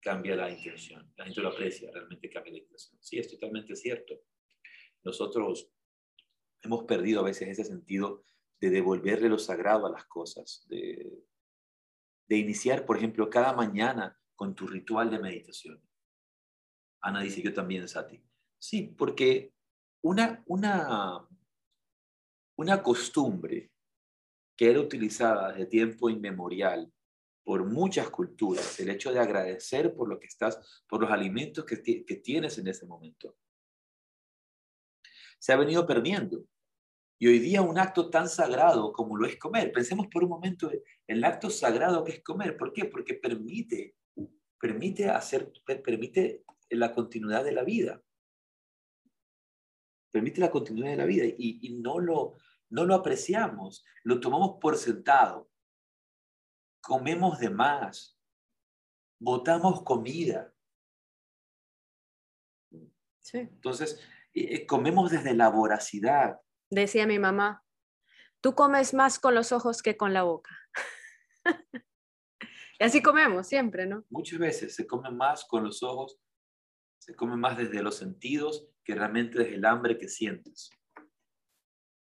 cambia 0.00 0.34
la 0.36 0.50
intención. 0.50 1.12
La 1.16 1.24
gente 1.24 1.40
lo 1.40 1.48
aprecia, 1.48 1.90
realmente 1.92 2.30
cambia 2.30 2.52
la 2.52 2.58
intención. 2.58 3.00
Sí, 3.00 3.18
es 3.18 3.30
totalmente 3.30 3.76
cierto 3.76 4.22
nosotros 5.02 5.70
hemos 6.62 6.84
perdido 6.84 7.20
a 7.20 7.24
veces 7.24 7.48
ese 7.48 7.64
sentido 7.64 8.24
de 8.60 8.70
devolverle 8.70 9.28
lo 9.28 9.38
sagrado 9.38 9.86
a 9.86 9.90
las 9.90 10.04
cosas, 10.06 10.66
de, 10.68 11.24
iniciar, 12.36 12.84
por 12.84 12.96
ejemplo, 12.96 13.28
cada 13.28 13.52
mañana 13.52 14.18
con 14.34 14.54
tu 14.54 14.66
ritual 14.66 15.10
de 15.10 15.18
meditación. 15.18 15.82
Ana 17.02 17.22
dice, 17.22 17.42
yo 17.42 17.52
también, 17.52 17.88
Sati. 17.88 18.22
Sí, 18.58 18.94
porque 18.96 19.52
una, 20.02 20.42
una, 20.46 21.26
una 22.56 22.82
costumbre 22.82 23.70
que 24.56 24.70
era 24.70 24.80
utilizada 24.80 25.52
desde 25.52 25.66
tiempo 25.66 26.10
inmemorial 26.10 26.92
por 27.42 27.64
muchas 27.64 28.10
culturas, 28.10 28.78
el 28.80 28.90
hecho 28.90 29.12
de 29.12 29.18
agradecer 29.18 29.94
por 29.94 30.08
lo 30.08 30.20
que 30.20 30.26
estás, 30.26 30.84
por 30.86 31.00
los 31.00 31.10
alimentos 31.10 31.64
que, 31.64 32.04
que 32.04 32.16
tienes 32.16 32.58
en 32.58 32.68
ese 32.68 32.86
momento 32.86 33.36
se 35.40 35.52
ha 35.52 35.56
venido 35.56 35.86
perdiendo. 35.86 36.44
Y 37.22 37.28
hoy 37.28 37.38
día 37.38 37.60
un 37.60 37.78
acto 37.78 38.08
tan 38.08 38.30
sagrado 38.30 38.94
como 38.94 39.14
lo 39.14 39.26
es 39.26 39.36
comer, 39.36 39.72
pensemos 39.72 40.06
por 40.06 40.24
un 40.24 40.30
momento 40.30 40.72
en 40.72 40.80
el 41.06 41.22
acto 41.22 41.50
sagrado 41.50 42.02
que 42.02 42.12
es 42.12 42.24
comer. 42.24 42.56
¿Por 42.56 42.72
qué? 42.72 42.86
Porque 42.86 43.12
permite, 43.12 43.94
permite 44.58 45.10
hacer, 45.10 45.52
permite 45.84 46.44
la 46.70 46.94
continuidad 46.94 47.44
de 47.44 47.52
la 47.52 47.62
vida. 47.62 48.02
Permite 50.10 50.40
la 50.40 50.50
continuidad 50.50 50.92
de 50.92 50.96
la 50.96 51.04
vida 51.04 51.24
y, 51.26 51.78
no, 51.82 51.98
lo, 51.98 52.38
no 52.70 52.86
lo 52.86 52.94
apreciamos, 52.94 53.84
lo 54.02 54.18
tomamos 54.18 54.56
por 54.58 54.78
sentado. 54.78 55.50
Comemos 56.80 57.38
de 57.38 57.50
más, 57.50 58.18
botamos 59.18 59.82
comida. 59.82 60.54
Sí. 63.20 63.40
Entonces, 63.40 64.00
eh, 64.32 64.64
comemos 64.64 65.10
desde 65.10 65.34
la 65.34 65.50
voracidad. 65.50 66.40
Decía 66.70 67.06
mi 67.06 67.18
mamá, 67.18 67.64
tú 68.40 68.54
comes 68.54 68.94
más 68.94 69.18
con 69.18 69.34
los 69.34 69.50
ojos 69.50 69.82
que 69.82 69.96
con 69.96 70.14
la 70.14 70.22
boca. 70.22 70.56
y 72.78 72.84
así 72.84 73.02
comemos 73.02 73.48
siempre, 73.48 73.86
¿no? 73.86 74.04
Muchas 74.08 74.38
veces 74.38 74.74
se 74.74 74.86
come 74.86 75.10
más 75.10 75.44
con 75.44 75.64
los 75.64 75.82
ojos, 75.82 76.20
se 76.98 77.14
come 77.16 77.36
más 77.36 77.58
desde 77.58 77.82
los 77.82 77.96
sentidos 77.96 78.68
que 78.84 78.94
realmente 78.94 79.40
desde 79.40 79.56
el 79.56 79.64
hambre 79.64 79.98
que 79.98 80.08
sientes. 80.08 80.70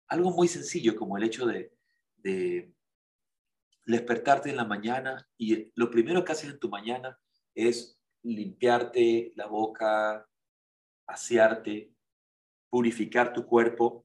Algo 0.09 0.31
muy 0.31 0.47
sencillo 0.47 0.95
como 0.95 1.17
el 1.17 1.25
hecho 1.25 1.47
de, 1.47 1.73
de 2.19 2.73
despertarte 3.87 4.51
en 4.51 4.57
la 4.57 4.65
mañana 4.65 5.29
y 5.37 5.73
lo 5.75 5.91
primero 5.91 6.25
que 6.25 6.33
haces 6.33 6.51
en 6.51 6.61
tu 6.61 6.69
mañana 6.69 7.19
es 7.55 8.01
limpiarte 8.23 9.33
la 9.35 9.47
boca, 9.47 10.29
asearte, 11.07 11.93
purificar 12.71 13.33
tu 13.33 13.47
cuerpo, 13.47 14.04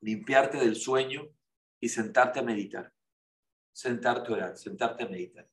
limpiarte 0.00 0.58
del 0.58 0.76
sueño 0.76 1.28
y 1.80 1.88
sentarte 1.88 2.40
a 2.40 2.42
meditar. 2.42 2.92
Sentarte 3.72 4.30
a 4.30 4.34
orar, 4.34 4.56
sentarte 4.56 5.04
a 5.04 5.08
meditar. 5.08 5.48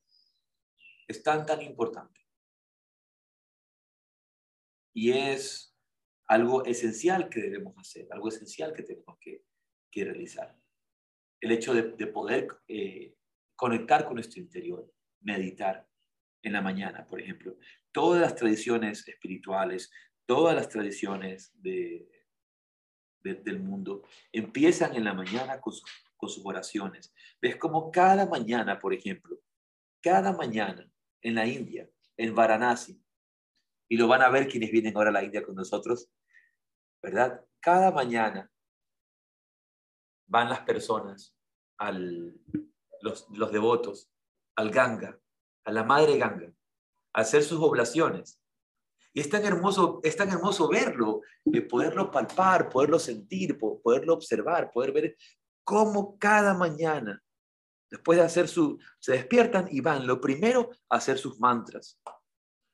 Es 1.06 1.22
tan, 1.22 1.46
tan 1.46 1.62
importante. 1.62 2.20
Y 4.92 5.12
es 5.12 5.76
algo 6.26 6.64
esencial 6.64 7.28
que 7.28 7.40
debemos 7.40 7.76
hacer, 7.78 8.08
algo 8.10 8.28
esencial 8.28 8.72
que 8.72 8.82
tenemos 8.82 9.18
que, 9.20 9.42
realizar. 9.98 10.54
El 11.40 11.52
hecho 11.52 11.72
de, 11.72 12.06
poder 12.08 12.48
eh, 12.68 13.14
conectar 13.54 14.04
con 14.04 14.16
nuestro 14.16 14.42
interior, 14.42 14.92
meditar 15.22 15.88
en 16.42 16.52
la 16.52 16.60
mañana, 16.60 17.06
por 17.06 17.18
ejemplo. 17.18 17.56
Todas 17.92 18.20
las 18.20 18.34
tradiciones 18.34 19.08
espirituales, 19.08 19.90
todas 20.26 20.54
las 20.54 20.68
tradiciones 20.68 21.50
de, 21.62 22.15
del 23.34 23.60
mundo 23.60 24.02
empiezan 24.32 24.94
en 24.94 25.04
la 25.04 25.14
mañana 25.14 25.60
con, 25.60 25.72
sus 25.72 26.44
oraciones. 26.44 27.12
Ves 27.40 27.56
como 27.56 27.90
cada 27.90 28.26
mañana, 28.26 28.78
por 28.78 28.94
ejemplo, 28.94 29.38
cada 30.02 30.32
mañana 30.32 30.90
en 31.20 31.34
la 31.34 31.46
India, 31.46 31.88
en 32.16 32.34
Varanasi, 32.34 33.02
y 33.88 33.96
lo 33.96 34.08
van 34.08 34.22
a 34.22 34.28
ver 34.28 34.48
quienes 34.48 34.70
vienen 34.70 34.96
ahora 34.96 35.10
a 35.10 35.12
la 35.12 35.24
India 35.24 35.42
con 35.42 35.54
nosotros, 35.54 36.08
¿verdad? 37.02 37.44
Cada 37.60 37.90
mañana 37.92 38.50
van 40.26 40.48
las 40.48 40.60
personas, 40.60 41.36
al, 41.78 42.34
los, 43.02 43.28
los 43.30 43.52
devotos, 43.52 44.10
al 44.56 44.70
Ganga, 44.70 45.20
a 45.64 45.72
la 45.72 45.84
Madre 45.84 46.18
Ganga, 46.18 46.52
a 47.12 47.20
hacer 47.20 47.42
sus 47.42 47.60
oblaciones. 47.60 48.40
Y 49.16 49.20
es 49.20 49.30
tan 49.30 49.46
hermoso, 49.46 49.98
es 50.02 50.14
tan 50.14 50.28
hermoso 50.28 50.68
verlo, 50.68 51.22
de 51.42 51.62
poderlo 51.62 52.10
palpar, 52.10 52.68
poderlo 52.68 52.98
sentir, 52.98 53.58
poderlo 53.58 54.12
observar, 54.12 54.70
poder 54.70 54.92
ver 54.92 55.16
cómo 55.64 56.18
cada 56.18 56.52
mañana, 56.52 57.24
después 57.90 58.18
de 58.18 58.24
hacer 58.26 58.46
su, 58.46 58.78
se 58.98 59.12
despiertan 59.12 59.68
y 59.70 59.80
van, 59.80 60.06
lo 60.06 60.20
primero, 60.20 60.68
a 60.90 60.96
hacer 60.96 61.16
sus 61.16 61.40
mantras. 61.40 61.98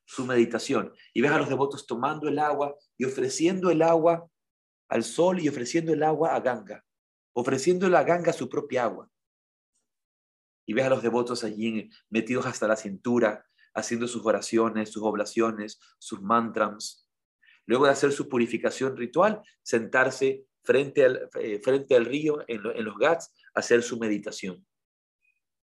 su 0.05 0.27
meditación. 0.27 0.93
Y 1.15 1.21
ves 1.21 1.31
a 1.31 1.39
los 1.39 1.49
devotos 1.49 1.87
tomando 1.87 2.27
el 2.29 2.41
agua 2.41 2.75
y 2.99 3.05
ofreciendo 3.05 3.71
el 3.71 3.81
agua 3.81 4.29
al 4.89 5.05
sol 5.05 5.39
y 5.39 5.49
ofreciendo 5.49 5.93
el 5.93 6.03
agua 6.03 6.35
a 6.35 6.41
Ganga, 6.41 6.85
ofreciendo 7.37 7.89
la 7.89 8.03
Ganga 8.03 8.33
su 8.33 8.49
propia 8.49 8.83
agua. 8.83 9.09
Y 10.67 10.75
ves 10.75 10.87
a 10.87 10.91
los 10.91 11.05
devotos 11.05 11.45
allí 11.45 11.89
metidos 12.11 12.47
hasta 12.47 12.67
la 12.67 12.75
cintura, 12.75 13.47
haciendo 13.75 14.07
sus 14.09 14.25
oraciones, 14.25 14.91
sus 14.91 15.03
oblaciones, 15.03 15.81
sus 15.99 16.21
mantras. 16.21 17.09
Luego 17.67 17.87
de 17.87 17.93
hacer 17.93 18.13
su 18.13 18.29
purificación 18.29 18.97
ritual, 18.97 19.43
sentarse 19.63 20.47
frente 20.63 21.05
al, 21.05 21.29
eh, 21.41 21.61
frente 21.61 21.97
al 21.97 22.05
río 22.05 22.45
en, 22.47 22.63
los 22.63 22.97
Ghats, 22.97 23.33
hacer 23.55 23.83
su 23.83 23.99
meditación. 23.99 24.67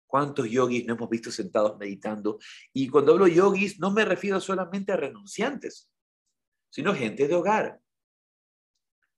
¿Cuántos 0.06 0.50
yogis 0.50 0.86
no 0.86 0.96
hemos 0.96 1.10
visto 1.10 1.32
sentados 1.32 1.78
meditando? 1.78 2.40
Y 2.74 2.90
cuando 2.90 3.14
hablo 3.14 3.28
yogis, 3.28 3.80
no 3.80 3.92
me 3.92 4.06
refiero 4.06 4.40
solamente 4.40 4.92
a 4.92 4.98
renunciantes, 4.98 5.92
sino 6.72 6.96
gente 6.96 7.28
de 7.28 7.36
hogar. 7.36 7.80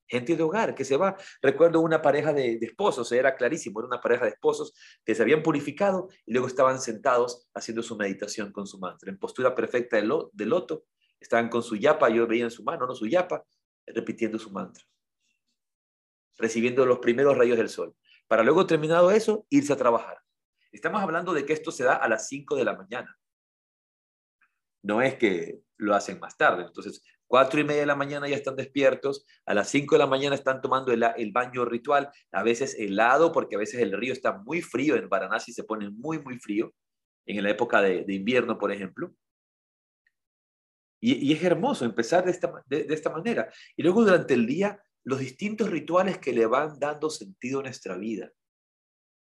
Gente 0.06 0.36
de 0.36 0.42
hogar 0.42 0.74
que 0.74 0.84
se 0.84 0.96
va. 0.96 1.16
Recuerdo 1.40 1.80
una 1.80 2.02
pareja 2.02 2.32
de, 2.32 2.58
esposos, 2.60 3.10
era 3.12 3.34
clarísimo, 3.34 3.80
era 3.80 3.86
una 3.86 4.00
pareja 4.00 4.24
de 4.24 4.32
esposos 4.32 4.74
que 5.04 5.14
se 5.14 5.22
habían 5.22 5.42
purificado 5.42 6.08
y 6.26 6.32
luego 6.32 6.46
estaban 6.46 6.80
sentados 6.80 7.48
haciendo 7.54 7.82
su 7.82 7.96
meditación 7.96 8.52
con 8.52 8.66
su 8.66 8.78
mantra, 8.78 9.10
en 9.10 9.18
postura 9.18 9.54
perfecta 9.54 9.96
de, 9.96 10.08
de 10.32 10.46
loto. 10.46 10.84
Estaban 11.20 11.48
con 11.48 11.62
su 11.62 11.76
yapa, 11.76 12.08
yo 12.08 12.26
veía 12.26 12.44
en 12.44 12.50
su 12.50 12.64
mano, 12.64 12.86
no 12.86 12.94
su 12.94 13.06
yapa, 13.06 13.44
repitiendo 13.86 14.38
su 14.38 14.50
mantra, 14.50 14.84
recibiendo 16.36 16.84
los 16.84 16.98
primeros 16.98 17.36
rayos 17.36 17.56
del 17.56 17.68
sol, 17.68 17.94
para 18.26 18.42
luego 18.42 18.66
terminado 18.66 19.10
eso, 19.10 19.46
irse 19.50 19.72
a 19.72 19.76
trabajar. 19.76 20.18
Estamos 20.72 21.02
hablando 21.02 21.34
de 21.34 21.44
que 21.44 21.52
esto 21.52 21.70
se 21.70 21.84
da 21.84 21.96
a 21.96 22.08
las 22.08 22.28
5 22.28 22.56
de 22.56 22.64
la 22.64 22.74
mañana. 22.74 23.18
No 24.82 25.02
es 25.02 25.16
que 25.16 25.60
lo 25.76 25.94
hacen 25.94 26.18
más 26.18 26.36
tarde. 26.36 26.64
Entonces, 26.64 27.02
cuatro 27.32 27.58
y 27.60 27.64
media 27.64 27.80
de 27.80 27.86
la 27.86 27.96
mañana 27.96 28.28
ya 28.28 28.36
están 28.36 28.56
despiertos, 28.56 29.24
a 29.46 29.54
las 29.54 29.70
5 29.70 29.94
de 29.94 29.98
la 30.00 30.06
mañana 30.06 30.34
están 30.34 30.60
tomando 30.60 30.92
el, 30.92 31.32
baño 31.32 31.64
ritual, 31.64 32.10
a 32.30 32.42
veces 32.42 32.76
helado, 32.78 33.32
porque 33.32 33.56
a 33.56 33.58
veces 33.58 33.80
el 33.80 33.92
río 33.92 34.12
está 34.12 34.36
muy 34.36 34.60
frío, 34.60 34.96
en 34.96 35.08
Varanasi 35.08 35.50
se 35.50 35.64
pone 35.64 35.88
muy, 35.88 36.18
muy 36.18 36.38
frío, 36.38 36.74
en 37.24 37.42
la 37.42 37.48
época 37.48 37.80
de, 37.80 38.04
invierno, 38.06 38.58
por 38.58 38.70
ejemplo. 38.70 39.14
Y, 41.00 41.32
es 41.32 41.42
hermoso 41.42 41.86
empezar 41.86 42.22
de 42.26 42.32
esta, 42.32 42.52
de 42.66 42.86
esta 42.90 43.08
manera. 43.08 43.50
Y 43.78 43.82
luego 43.82 44.04
durante 44.04 44.34
el 44.34 44.44
día, 44.44 44.82
los 45.02 45.18
distintos 45.18 45.70
rituales 45.70 46.18
que 46.18 46.34
le 46.34 46.44
van 46.44 46.78
dando 46.78 47.08
sentido 47.08 47.60
a 47.60 47.62
nuestra 47.62 47.96
vida. 47.96 48.30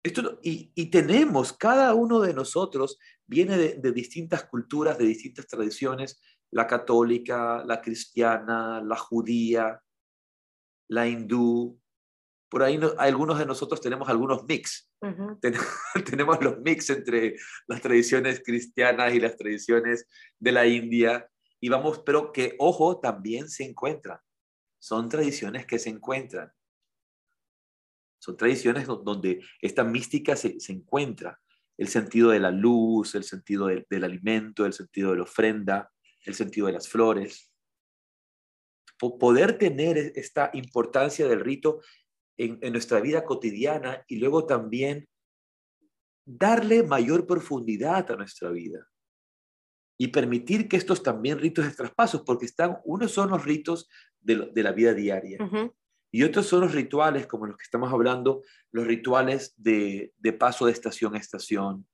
Esto, 0.02 0.40
y, 0.42 0.90
tenemos, 0.90 1.52
cada 1.52 1.92
uno 1.92 2.20
de 2.20 2.32
nosotros 2.32 2.98
viene 3.26 3.58
de, 3.58 3.92
distintas 3.92 4.44
culturas, 4.44 4.96
de 4.96 5.04
distintas 5.04 5.46
tradiciones, 5.46 6.22
la 6.52 6.66
católica, 6.66 7.64
la 7.64 7.80
cristiana, 7.80 8.82
la 8.82 8.96
judía, 8.96 9.80
la 10.88 11.06
hindú. 11.06 11.80
Por 12.48 12.62
ahí 12.62 12.80
algunos 12.98 13.38
de 13.38 13.46
nosotros 13.46 13.80
tenemos 13.80 14.08
algunos 14.08 14.44
mix. 14.44 14.90
tenemos 16.10 16.42
los 16.42 16.58
mix 16.60 16.90
entre 16.90 17.36
las 17.68 17.80
tradiciones 17.80 18.42
cristianas 18.44 19.14
y 19.14 19.20
las 19.20 19.36
tradiciones 19.36 20.06
de 20.38 20.52
la 20.52 20.66
India. 20.66 21.28
Y 21.60 21.68
vamos, 21.68 22.02
pero 22.04 22.32
que, 22.32 22.56
ojo, 22.58 22.98
también 23.00 23.48
se 23.48 23.64
encuentran. 23.64 24.18
Son 24.80 25.08
tradiciones 25.08 25.66
que 25.66 25.78
se 25.78 25.90
encuentran. 25.90 26.50
Son 28.18 28.36
tradiciones 28.36 28.86
donde 28.86 29.42
esta 29.60 29.84
mística 29.84 30.36
se, 30.36 30.56
encuentra. 30.68 31.40
El 31.78 31.88
sentido 31.88 32.30
de 32.30 32.40
la 32.40 32.50
luz, 32.50 33.14
el 33.14 33.24
sentido 33.24 33.68
del 33.68 34.04
alimento, 34.04 34.66
el 34.66 34.72
sentido 34.74 35.12
de 35.12 35.16
la 35.18 35.22
ofrenda, 35.22 35.90
el 36.24 36.34
sentido 36.34 36.66
de 36.66 36.74
las 36.74 36.88
flores. 36.88 37.50
Poder 38.98 39.58
tener 39.58 39.96
e, 39.96 40.12
esta 40.16 40.50
importancia 40.52 41.26
del 41.26 41.40
rito 41.40 41.80
en, 42.36 42.58
en 42.60 42.72
nuestra 42.72 43.00
vida 43.00 43.24
cotidiana 43.24 44.04
y 44.08 44.16
luego 44.16 44.46
también 44.46 45.08
darle 46.24 46.82
mayor 46.82 47.26
profundidad 47.26 48.10
a 48.10 48.16
nuestra 48.16 48.50
vida 48.50 48.86
y 49.98 50.08
permitir 50.08 50.66
que 50.66 50.78
estos 50.78 51.02
también 51.02 51.38
ritos 51.38 51.66
de 51.66 51.72
traspasos, 51.72 52.22
porque 52.22 52.46
están, 52.46 52.78
unos 52.84 53.12
son 53.12 53.28
los 53.28 53.44
ritos 53.44 53.86
de, 54.18 54.50
de 54.50 54.62
la 54.62 54.72
vida 54.72 54.94
diaria, 54.94 55.38
y 56.10 56.22
otros 56.22 56.46
son 56.46 56.62
los 56.62 56.72
rituales, 56.72 57.26
como 57.26 57.44
los 57.44 57.58
que 57.58 57.64
estamos 57.64 57.92
hablando, 57.92 58.42
los 58.72 58.86
rituales 58.86 59.52
de, 59.58 60.14
paso 60.38 60.64
de 60.64 60.72
estación 60.72 61.14
a 61.14 61.18
estación, 61.18 61.86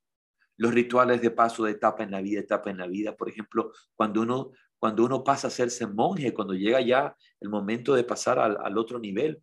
los 0.57 0.73
rituales 0.73 1.21
de 1.21 1.31
paso 1.31 1.63
de 1.63 1.71
etapa 1.71 2.03
en 2.03 2.11
la 2.11 2.21
vida, 2.21 2.39
etapa 2.39 2.69
en 2.69 2.77
la 2.77 2.87
vida. 2.87 3.15
Por 3.15 3.29
ejemplo, 3.29 3.71
cuando 3.95 4.21
uno, 4.21 4.51
cuando 4.79 5.05
uno 5.05 5.23
pasa 5.23 5.47
a 5.47 5.49
hacerse 5.49 5.85
monje, 5.87 6.33
cuando 6.33 6.53
llega 6.53 6.81
ya 6.81 7.15
el 7.39 7.49
momento 7.49 7.93
de 7.93 8.03
pasar 8.03 8.39
al, 8.39 8.77
otro 8.77 8.99
nivel, 8.99 9.41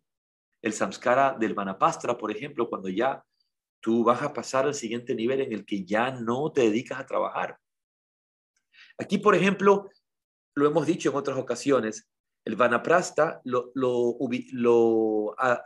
el 0.61 0.73
samskara 0.73 1.35
del 1.39 1.53
Vanapastra, 1.53 2.17
por 2.17 2.31
ejemplo, 2.31 2.69
cuando 2.69 2.89
ya 2.89 3.23
tú 3.79 4.03
vas 4.03 4.21
a 4.21 4.33
pasar 4.33 4.65
al 4.65 4.73
siguiente 4.73 5.15
nivel 5.15 5.41
en 5.41 5.53
el 5.53 5.65
que 5.65 5.85
ya 5.85 6.11
no 6.11 6.51
te 6.51 6.61
dedicas 6.61 6.99
a 6.99 7.05
trabajar. 7.05 7.57
Aquí, 8.97 9.17
por 9.17 9.35
ejemplo, 9.35 9.89
lo 10.55 10.67
hemos 10.67 10.85
dicho 10.85 11.09
en 11.09 11.15
otras 11.15 11.37
ocasiones, 11.37 12.09
el 12.45 12.55
vanaprasta 12.55 13.41
lo, 13.43 13.71
lo, 13.73 15.35
ah, 15.37 15.65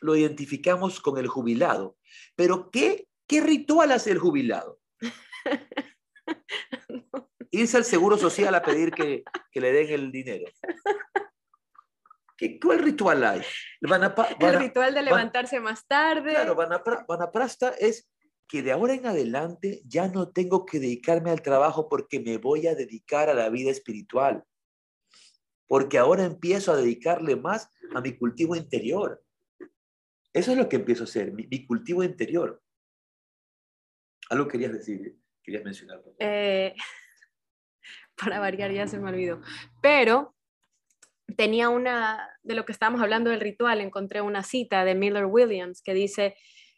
lo, 0.00 0.16
identificamos 0.16 1.00
con 1.00 1.18
el 1.18 1.26
jubilado. 1.26 1.96
Pero 2.36 2.70
¿qué, 2.70 3.08
qué 3.26 3.40
ritual 3.40 3.92
hace 3.92 4.12
el 4.12 4.18
jubilado? 4.18 4.77
Irse 7.50 7.76
al 7.76 7.84
Seguro 7.84 8.18
Social 8.18 8.54
a 8.54 8.62
pedir 8.62 8.92
que, 8.92 9.24
le 9.54 9.72
den 9.72 9.88
el 9.88 10.12
dinero. 10.12 10.44
¿Qué, 12.36 12.60
¿Cuál 12.60 12.80
ritual 12.80 13.24
hay? 13.24 13.42
El, 13.80 14.58
ritual 14.58 14.94
de 14.94 15.02
levantarse 15.02 15.60
más 15.60 15.86
tarde. 15.86 16.30
Claro, 16.30 16.54
vanaprasta 16.54 17.70
es 17.70 18.08
que 18.46 18.62
de 18.62 18.72
ahora 18.72 18.94
en 18.94 19.06
adelante 19.06 19.82
ya 19.84 20.08
no 20.08 20.30
tengo 20.30 20.64
que 20.64 20.78
dedicarme 20.78 21.30
al 21.30 21.42
trabajo 21.42 21.88
porque 21.88 22.20
me 22.20 22.38
voy 22.38 22.66
a 22.66 22.74
dedicar 22.74 23.28
a 23.28 23.34
la 23.34 23.48
vida 23.48 23.70
espiritual 23.70 24.44
porque 25.68 25.98
ahora 25.98 26.24
empiezo 26.24 26.72
a 26.72 26.76
dedicarle 26.76 27.36
más 27.36 27.70
a 27.94 28.00
mi 28.00 28.16
cultivo 28.16 28.56
interior. 28.56 29.22
Eso 30.32 30.52
es 30.52 30.58
lo 30.58 30.68
que 30.68 30.76
empiezo 30.76 31.02
a 31.02 31.04
hacer, 31.04 31.32
mi, 31.32 31.66
cultivo 31.66 32.02
interior. 32.02 32.62
Algo 34.30 34.48
querías 34.48 34.72
decir, 34.72 35.16
querías 35.42 35.64
mencionar. 35.64 36.02
Eh, 36.18 36.74
para 38.16 38.40
variar, 38.40 38.72
ya 38.72 38.86
se 38.86 38.98
me 38.98 39.08
olvidó. 39.08 39.40
Pero 39.80 40.34
tenía 41.36 41.68
una, 41.68 42.30
de 42.42 42.54
lo 42.54 42.64
que 42.64 42.72
estábamos 42.72 43.00
hablando 43.00 43.30
del 43.30 43.40
ritual, 43.40 43.80
encontré 43.80 44.20
una 44.20 44.42
cita 44.42 44.84
de 44.84 44.94
Miller 44.94 45.26
Williams 45.26 45.82
que 45.82 45.94
dice, 45.94 46.36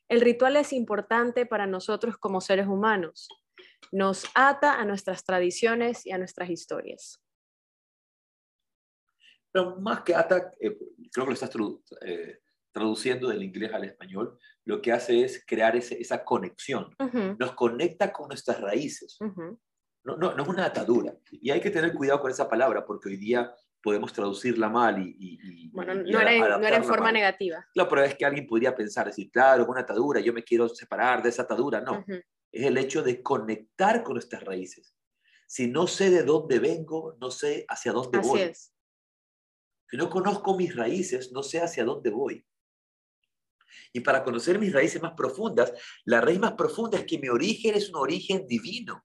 el 0.09 0.21
ritual 0.21 0.57
es 0.57 0.73
importante 0.73 1.47
para 1.47 1.67
nosotros 1.67 2.17
como 2.19 2.41
seres 2.41 2.67
humanos. 2.67 3.29
Nos 3.93 4.27
ata 4.35 4.81
a 4.81 4.85
nuestras 4.85 5.25
tradiciones 5.25 6.05
y 6.07 6.13
a 6.13 6.19
nuestras 6.19 6.51
historias. 6.51 7.23
Pero 9.53 9.77
más 9.81 10.03
que 10.03 10.15
ata, 10.15 10.53
eh, 10.61 10.77
creo 11.13 11.27
que 11.27 11.31
lo 11.31 11.33
estás 11.33 11.51
eh, 12.03 12.39
traduciendo 12.73 13.29
del 13.29 13.43
inglés 13.43 13.73
al 13.73 13.85
español, 13.85 14.39
lo 14.65 14.81
que 14.81 14.93
hace 14.93 15.25
es 15.25 15.45
crear 15.47 15.77
esa 15.77 16.25
conexión. 16.25 16.95
Nos 17.39 17.53
conecta 17.53 18.13
con 18.13 18.29
nuestras 18.29 18.61
raíces. 18.61 19.19
no, 19.21 20.17
no, 20.17 20.35
no, 20.35 20.43
es 20.43 20.49
una 20.49 20.67
atadura. 20.67 21.15
Y 21.31 21.51
hay 21.51 21.61
que 21.61 21.71
tener 21.71 21.93
cuidado 21.93 22.21
con 22.21 22.31
esa 22.31 22.49
palabra 22.49 22.85
porque 22.85 23.09
hoy 23.09 23.17
día 23.17 23.53
podemos 23.83 24.13
traducirla 24.13 24.69
mal 24.69 24.99
y... 24.99 25.71
bueno, 25.71 25.95
no, 25.95 26.21
era, 26.21 26.59
no, 26.59 26.67
era, 26.67 26.77
en 26.77 26.85
forma 26.85 27.11
negativa. 27.11 27.67
Claro, 27.73 27.89
pero 27.89 28.05
es 28.05 28.15
que 28.15 28.27
alguien 28.27 28.47
podría 28.47 28.75
pensar, 28.75 29.07
decir, 29.07 29.31
claro, 29.31 29.63
es 29.63 29.69
una 29.69 29.81
atadura, 29.81 30.21
yo 30.21 30.33
me 30.33 30.45
quiero 30.45 30.69
separar 30.69 31.23
de 31.23 31.31
esa 31.31 31.43
atadura. 31.43 31.81
No, 31.81 32.05
es 32.07 32.67
el 32.67 32.77
hecho 32.77 33.03
de 33.03 33.23
conectar 33.23 34.03
con 34.03 34.15
nuestras 34.15 34.45
raíces. 34.45 34.95
Si 35.47 35.67
no 35.67 35.87
sé 35.87 36.11
de 36.11 36.23
dónde 36.23 36.59
vengo, 36.59 37.17
no 37.21 37.31
sé 37.31 37.65
hacia 37.69 37.93
dónde 37.93 38.19
Así 38.19 38.29
voy. 38.29 38.41
Es. 38.41 38.75
Si 39.91 39.97
no 39.97 40.09
conozco 40.09 40.57
mis 40.57 40.77
raíces, 40.77 41.33
no 41.33 41.43
sé 41.43 41.61
hacia 41.61 41.85
dónde 41.85 42.11
voy. 42.11 42.47
Y 43.93 44.01
para 44.01 44.23
conocer 44.25 44.59
mis 44.59 44.73
raíces 44.73 45.01
más 45.03 45.13
profundas, 45.17 45.73
la 46.05 46.21
raíz 46.21 46.39
más 46.39 46.53
profunda 46.53 46.99
es 46.99 47.05
que 47.05 47.19
mi 47.19 47.29
origen 47.29 47.75
es 47.75 47.91
un 47.91 47.97
origen 47.97 48.47
divino. 48.47 49.05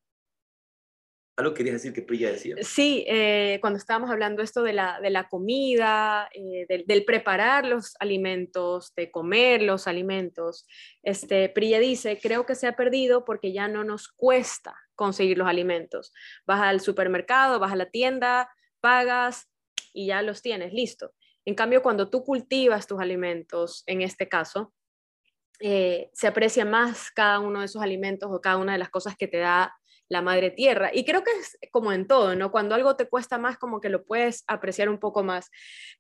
¿Algo 1.38 1.54
querías 1.54 1.74
decir 1.74 1.92
que 1.92 2.02
Priya 2.02 2.32
decía? 2.32 2.56
Sí, 2.62 3.04
eh, 3.08 3.58
cuando 3.60 3.78
estábamos 3.78 4.10
hablando 4.10 4.42
esto 4.42 4.64
de 4.64 4.72
la, 4.72 5.02
de 5.02 5.10
la 5.10 5.28
comida, 5.28 6.30
eh, 6.34 6.66
del, 6.88 7.04
preparar 7.04 7.66
los 7.66 7.96
alimentos, 8.00 8.94
de 8.96 9.12
comer 9.12 9.62
los 9.62 9.86
alimentos, 9.88 10.66
este, 11.04 11.50
Priya 11.50 11.80
dice, 11.80 12.20
creo 12.22 12.46
que 12.46 12.56
se 12.56 12.68
ha 12.68 12.78
perdido 12.78 13.26
porque 13.26 13.52
ya 13.52 13.68
no 13.68 13.84
nos 13.84 14.08
cuesta 14.08 14.76
conseguir 14.96 15.38
los 15.38 15.50
alimentos. 15.50 16.14
Vas 16.46 16.62
al 16.62 16.80
supermercado, 16.80 17.60
vas 17.60 17.74
a 17.74 17.76
la 17.76 17.90
tienda, 17.90 18.50
pagas, 18.80 19.50
y 19.92 20.08
ya 20.08 20.22
los 20.22 20.42
tienes, 20.42 20.74
listo. 20.74 21.14
En 21.46 21.56
cambio, 21.56 21.82
cuando 21.82 22.10
tú 22.10 22.24
cultivas 22.24 22.88
tus 22.88 23.00
alimentos, 23.00 23.84
en 23.86 24.02
este 24.02 24.28
caso, 24.28 24.74
eh, 25.60 26.10
se 26.14 26.28
aprecia 26.28 26.66
más 26.66 27.12
cada 27.12 27.40
uno 27.40 27.60
de 27.60 27.66
esos 27.66 27.82
alimentos 27.82 28.30
o 28.32 28.42
cada 28.42 28.58
una 28.58 28.74
de 28.74 28.80
las 28.80 28.90
cosas 28.90 29.16
que 29.16 29.28
te 29.28 29.38
da 29.38 29.74
la 30.08 30.22
madre 30.22 30.52
tierra. 30.52 30.92
Y 30.94 31.06
creo 31.06 31.24
que 31.24 31.32
es 31.32 31.58
como 31.72 31.92
en 31.92 32.08
todo, 32.08 32.36
¿no? 32.36 32.52
Cuando 32.52 32.76
algo 32.76 32.96
te 32.96 33.08
cuesta 33.08 33.38
más, 33.38 33.58
como 33.58 33.82
que 33.82 33.90
lo 33.90 34.04
puedes 34.04 34.44
apreciar 34.48 34.90
un 34.90 35.00
poco 35.00 35.24
más. 35.24 35.50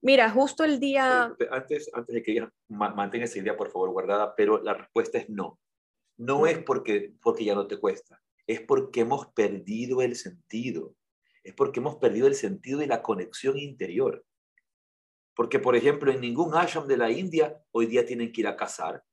Mira, 0.01 0.29
justo 0.29 0.63
el 0.63 0.79
día... 0.79 1.33
Antes, 1.49 1.89
antes 1.93 2.13
de 2.13 2.23
que 2.23 2.47
mantenga 2.67 3.25
esa 3.25 3.39
idea, 3.39 3.57
por 3.57 3.71
favor, 3.71 3.91
guardada, 3.91 4.35
pero 4.35 4.61
la 4.61 4.73
respuesta 4.73 5.17
es 5.17 5.29
no. 5.29 5.59
No 6.17 6.47
es 6.47 6.59
porque, 6.59 7.13
porque 7.21 7.45
ya 7.45 7.55
no 7.55 7.67
te 7.67 7.77
cuesta, 7.77 8.21
es 8.47 8.61
porque 8.61 9.01
hemos 9.01 9.27
perdido 9.33 10.01
el 10.01 10.15
sentido, 10.15 10.95
es 11.43 11.53
porque 11.53 11.79
hemos 11.79 11.97
perdido 11.97 12.27
el 12.27 12.35
sentido 12.35 12.81
y 12.81 12.87
la 12.87 13.01
conexión 13.01 13.57
interior. 13.57 14.23
Porque, 15.35 15.59
por 15.59 15.75
ejemplo, 15.75 16.11
en 16.11 16.21
ningún 16.21 16.55
ashram 16.55 16.87
de 16.87 16.97
la 16.97 17.11
India 17.11 17.61
hoy 17.71 17.87
día 17.87 18.05
tienen 18.05 18.31
que 18.31 18.41
ir 18.41 18.47
a 18.47 18.55
cazar. 18.55 19.03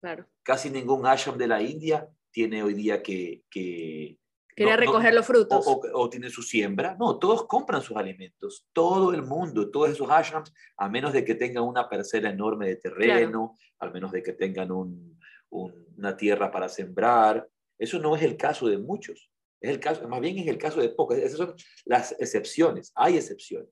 Claro. 0.00 0.26
Casi 0.42 0.70
ningún 0.70 1.06
ashram 1.06 1.36
de 1.36 1.48
la 1.48 1.60
India 1.60 2.08
tiene 2.30 2.62
hoy 2.62 2.74
día 2.74 3.02
que... 3.02 3.44
que 3.50 4.18
Quiere 4.54 4.76
recoger 4.76 5.14
los 5.14 5.24
frutos. 5.24 5.64
O, 5.66 6.10
tiene 6.10 6.28
su 6.28 6.42
siembra. 6.42 6.94
No, 7.00 7.18
todos 7.18 7.46
compran 7.46 7.80
sus 7.80 7.96
alimentos. 7.96 8.68
Todo 8.72 9.14
el 9.14 9.22
mundo, 9.22 9.70
todos 9.70 9.90
esos 9.90 10.10
ashrams, 10.10 10.52
a 10.76 10.90
menos 10.90 11.14
de 11.14 11.24
que 11.24 11.34
tengan 11.34 11.64
una 11.64 11.88
parcela 11.88 12.28
enorme 12.28 12.68
de 12.68 12.76
terreno, 12.76 13.56
al 13.78 13.92
menos 13.92 14.12
de 14.12 14.22
que 14.22 14.34
tengan 14.34 14.68
una 15.48 16.16
tierra 16.18 16.50
para 16.50 16.68
sembrar. 16.68 17.48
Eso 17.78 17.98
no 17.98 18.14
es 18.14 18.22
el 18.22 18.36
caso 18.36 18.68
de 18.68 18.76
muchos. 18.76 19.30
Es 19.58 19.70
el 19.70 19.80
caso, 19.80 20.06
más 20.06 20.20
bien 20.20 20.36
es 20.36 20.46
el 20.46 20.58
caso 20.58 20.82
de 20.82 20.90
pocos. 20.90 21.16
Esas 21.16 21.38
son 21.38 21.54
las 21.86 22.12
excepciones. 22.20 22.92
Hay 22.94 23.16
excepciones. 23.16 23.70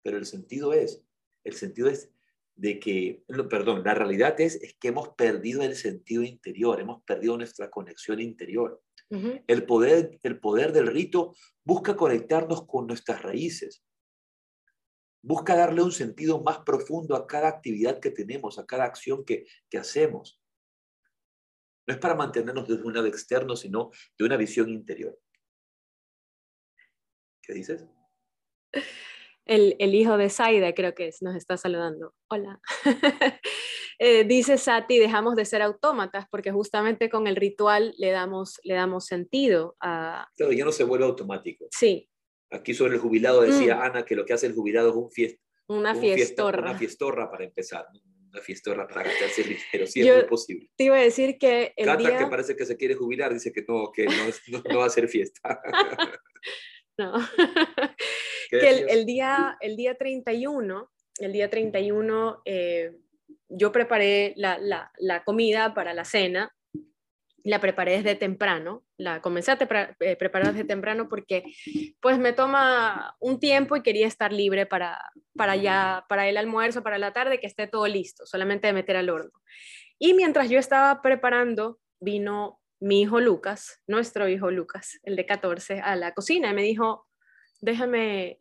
Pero 0.00 0.16
el 0.16 0.26
sentido 0.26 0.72
es 0.72 1.02
el 1.44 1.54
sentido 1.54 1.88
es 1.88 2.10
de 2.56 2.78
que, 2.78 3.24
perdón, 3.48 3.82
la 3.84 3.94
realidad 3.94 4.38
es, 4.40 4.56
es 4.56 4.74
que 4.74 4.88
hemos 4.88 5.10
perdido 5.10 5.62
el 5.62 5.76
sentido 5.76 6.22
interior, 6.22 6.80
hemos 6.80 7.02
perdido 7.04 7.36
nuestra 7.36 7.70
conexión 7.70 8.20
interior. 8.20 8.82
el, 9.08 9.66
poder, 9.66 10.20
el 10.22 10.38
poder 10.38 10.72
del 10.72 10.86
rito 10.86 11.34
busca 11.64 11.96
conectarnos 11.96 12.66
con 12.66 12.86
nuestras 12.86 13.22
raíces, 13.22 13.82
busca 15.22 15.56
darle 15.56 15.82
un 15.82 15.90
sentido 15.90 16.42
más 16.42 16.58
profundo 16.58 17.16
a 17.16 17.26
cada 17.26 17.48
actividad 17.48 17.98
que 17.98 18.10
tenemos, 18.10 18.58
a 18.58 18.66
cada 18.66 18.84
acción 18.84 19.24
que, 19.24 19.46
que 19.68 19.78
hacemos. 19.78 20.40
No 21.86 21.94
es 21.94 22.00
para 22.00 22.14
mantenernos 22.14 22.68
desde 22.68 22.84
un 22.84 22.94
lado 22.94 23.06
externo, 23.06 23.56
sino 23.56 23.90
de 24.18 24.24
una 24.24 24.36
visión 24.36 24.68
interior. 24.68 25.18
¿Qué 27.42 27.54
dices? 27.54 27.86
El, 29.50 29.94
hijo 29.94 30.16
de 30.16 30.30
Saida, 30.30 30.72
creo 30.74 30.94
que 30.94 31.08
es, 31.08 31.22
nos 31.22 31.34
está 31.34 31.56
saludando. 31.56 32.14
Hola. 32.28 32.60
Eh, 34.02 34.24
dice 34.24 34.56
Sati, 34.56 34.98
dejamos 34.98 35.36
de 35.36 35.44
ser 35.44 35.60
autómatas 35.60 36.24
porque 36.30 36.52
justamente 36.52 37.10
con 37.10 37.26
el 37.26 37.36
ritual 37.36 37.92
le 37.98 38.10
damos, 38.10 38.58
le 38.62 38.72
damos 38.72 39.04
sentido 39.04 39.76
a... 39.78 40.26
Claro, 40.38 40.52
ya 40.52 40.64
no 40.64 40.72
se 40.72 40.84
vuelve 40.84 41.04
automático. 41.04 41.66
Sí. 41.70 42.08
Aquí 42.50 42.72
sobre 42.72 42.94
el 42.94 43.00
jubilado 43.00 43.42
decía 43.42 43.76
mm. 43.76 43.82
Ana 43.82 44.04
que 44.06 44.16
lo 44.16 44.24
que 44.24 44.32
hace 44.32 44.46
el 44.46 44.54
jubilado 44.54 44.88
es 44.88 44.96
un 44.96 45.10
fiesta. 45.10 45.42
Una 45.68 45.94
fiestorra. 45.94 46.62
una 46.62 46.78
fiestorra 46.78 47.30
para 47.30 47.44
empezar. 47.44 47.88
Una 48.32 48.40
fiestorra 48.40 48.88
para 48.88 49.02
gastarse 49.02 49.44
ligero, 49.44 49.86
sí, 49.86 50.00
es 50.00 50.16
muy 50.16 50.24
posible. 50.24 50.70
Te 50.76 50.84
iba 50.84 50.96
a 50.96 51.02
decir 51.02 51.36
que 51.36 51.74
el 51.76 51.84
Cata, 51.84 52.18
que 52.20 52.26
parece 52.26 52.56
que 52.56 52.64
se 52.64 52.78
quiere 52.78 52.94
jubilar, 52.94 53.34
dice 53.34 53.52
que 53.52 53.66
no, 53.68 53.92
que 53.92 54.06
no, 54.06 54.62
no 54.66 54.78
va 54.78 54.84
a 54.84 54.86
hacer 54.86 55.08
fiesta. 55.08 55.60
no. 56.96 57.12
que 58.50 58.86
el, 58.88 59.06
día, 59.06 59.56
el 59.60 59.76
día 59.76 59.96
31, 59.96 60.90
el 61.18 61.32
día 61.32 61.50
31 61.50 62.42
eh, 62.44 62.92
yo 63.48 63.72
preparé 63.72 64.32
la, 64.36 64.58
la, 64.98 65.24
comida 65.24 65.74
para 65.74 65.92
la 65.92 66.04
cena, 66.04 66.54
la 67.42 67.60
preparé 67.60 67.92
desde 67.92 68.14
temprano, 68.14 68.84
la 68.96 69.20
comencé 69.20 69.52
a 69.52 69.58
eh, 70.00 70.16
preparar 70.16 70.52
desde 70.52 70.64
temprano 70.64 71.08
porque 71.08 71.44
pues 72.00 72.18
me 72.18 72.32
toma 72.32 73.16
un 73.18 73.40
tiempo 73.40 73.76
y 73.76 73.82
quería 73.82 74.06
estar 74.06 74.32
libre 74.32 74.66
para, 74.66 74.98
para, 75.36 75.56
ya, 75.56 76.04
para 76.08 76.28
el 76.28 76.36
almuerzo, 76.36 76.82
para 76.82 76.98
la 76.98 77.12
tarde, 77.12 77.40
que 77.40 77.46
esté 77.46 77.66
todo 77.66 77.86
listo, 77.86 78.26
solamente 78.26 78.66
de 78.66 78.72
meter 78.72 78.96
al 78.96 79.10
horno. 79.10 79.32
Y 79.98 80.14
mientras 80.14 80.48
yo 80.48 80.58
estaba 80.58 81.02
preparando, 81.02 81.78
vino 82.00 82.60
mi 82.80 83.02
hijo 83.02 83.20
Lucas, 83.20 83.82
nuestro 83.86 84.28
hijo 84.28 84.50
Lucas, 84.50 84.98
el 85.02 85.16
de 85.16 85.26
14, 85.26 85.80
a 85.80 85.96
la 85.96 86.14
cocina 86.14 86.50
y 86.50 86.54
me 86.54 86.62
dijo, 86.62 87.06
déjame, 87.60 88.40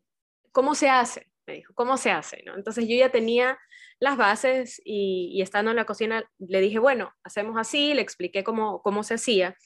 ¿cómo 0.51 0.75
se 0.75 0.89
hace? 0.89 1.27
Me 1.45 1.55
dijo, 1.55 1.73
¿cómo 1.73 1.97
se 1.97 2.11
hace? 2.11 2.43
¿no? 2.45 2.55
Entonces 2.55 2.87
yo 2.87 2.95
ya 2.95 3.09
tenía 3.09 3.57
las 3.99 4.17
bases 4.17 4.81
y, 4.85 5.41
estando 5.41 5.71
en 5.71 5.77
la 5.77 5.85
cocina 5.85 6.23
le 6.37 6.61
dije, 6.61 6.79
bueno, 6.79 7.11
hacemos 7.23 7.57
así, 7.57 7.93
le 7.93 8.01
expliqué 8.01 8.43
cómo, 8.43 8.81
cómo 8.81 9.03
se 9.03 9.15
hacía. 9.15 9.57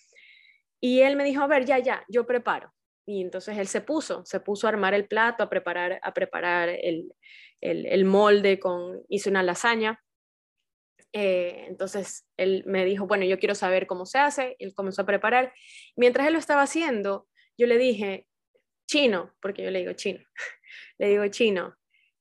Y 0.81 1.01
él 1.01 1.15
me 1.15 1.23
dijo, 1.23 1.41
a 1.43 1.47
ver, 1.47 1.65
ya, 1.65 1.79
ya, 1.79 2.03
yo 2.09 2.25
preparo. 2.25 2.73
Y 3.05 3.21
entonces 3.21 3.57
él 3.57 3.67
se 3.67 3.81
puso, 3.81 4.25
se 4.25 4.39
puso 4.39 4.67
a 4.67 4.71
armar 4.71 4.93
el 4.93 5.07
plato, 5.07 5.43
a 5.43 5.49
preparar, 5.49 5.99
a 6.01 6.13
preparar 6.13 6.69
el, 6.69 7.13
el, 7.61 8.05
molde 8.05 8.59
con, 8.59 9.01
hice 9.09 9.29
una 9.29 9.43
lasaña. 9.43 10.01
Eh, 11.11 11.65
entonces 11.67 12.25
él 12.37 12.63
me 12.65 12.85
dijo, 12.85 13.05
bueno, 13.05 13.25
yo 13.25 13.39
quiero 13.39 13.55
saber 13.55 13.87
cómo 13.87 14.05
se 14.05 14.19
hace. 14.19 14.55
Él 14.59 14.73
comenzó 14.73 15.03
a 15.03 15.05
preparar. 15.05 15.53
Mientras 15.95 16.27
él 16.27 16.33
lo 16.33 16.39
estaba 16.39 16.63
haciendo, 16.63 17.27
yo 17.57 17.67
le 17.67 17.77
dije, 17.77 18.27
chino, 18.93 19.33
porque 19.41 19.63
yo 19.63 19.71
le 19.71 19.79
digo 19.79 19.93
chino, 19.93 20.19
le 20.99 21.09
digo 21.09 21.27
chino, 21.29 21.75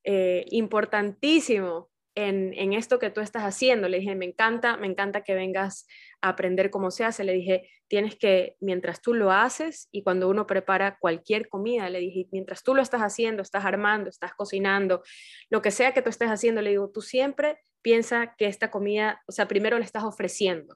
eh, 0.04 0.46
importantísimo 0.50 1.90
en, 2.14 2.54
en, 2.54 2.72
esto 2.72 2.98
que 2.98 3.10
tú 3.10 3.20
estás 3.20 3.42
haciendo. 3.42 3.90
Le 3.90 3.98
dije, 3.98 4.14
me 4.14 4.24
encanta, 4.24 4.78
me 4.78 4.86
encanta 4.86 5.22
que 5.22 5.34
vengas 5.34 5.86
a 6.22 6.30
aprender 6.30 6.70
cómo 6.70 6.90
se 6.90 7.04
hace. 7.04 7.24
Le 7.24 7.34
dije, 7.34 7.70
tienes 7.88 8.16
que, 8.16 8.56
mientras 8.60 9.02
tú 9.02 9.12
lo 9.12 9.30
haces 9.30 9.88
y 9.92 10.02
cuando 10.02 10.30
uno 10.30 10.46
prepara 10.46 10.96
cualquier 10.98 11.50
comida, 11.50 11.90
le 11.90 12.00
dije, 12.00 12.26
mientras 12.32 12.62
tú 12.62 12.74
lo 12.74 12.80
estás 12.80 13.02
haciendo, 13.02 13.42
estás 13.42 13.66
armando, 13.66 14.08
estás 14.08 14.32
cocinando, 14.34 15.02
lo 15.50 15.60
que 15.60 15.70
sea 15.70 15.92
que 15.92 16.00
tú 16.00 16.08
estés 16.08 16.30
haciendo, 16.30 16.62
le 16.62 16.70
digo, 16.70 16.90
tú 16.90 17.02
siempre 17.02 17.58
piensa 17.82 18.34
que 18.38 18.46
esta 18.46 18.70
comida, 18.70 19.22
o 19.26 19.32
sea, 19.32 19.46
primero 19.46 19.78
le 19.78 19.84
estás 19.84 20.04
ofreciendo. 20.04 20.74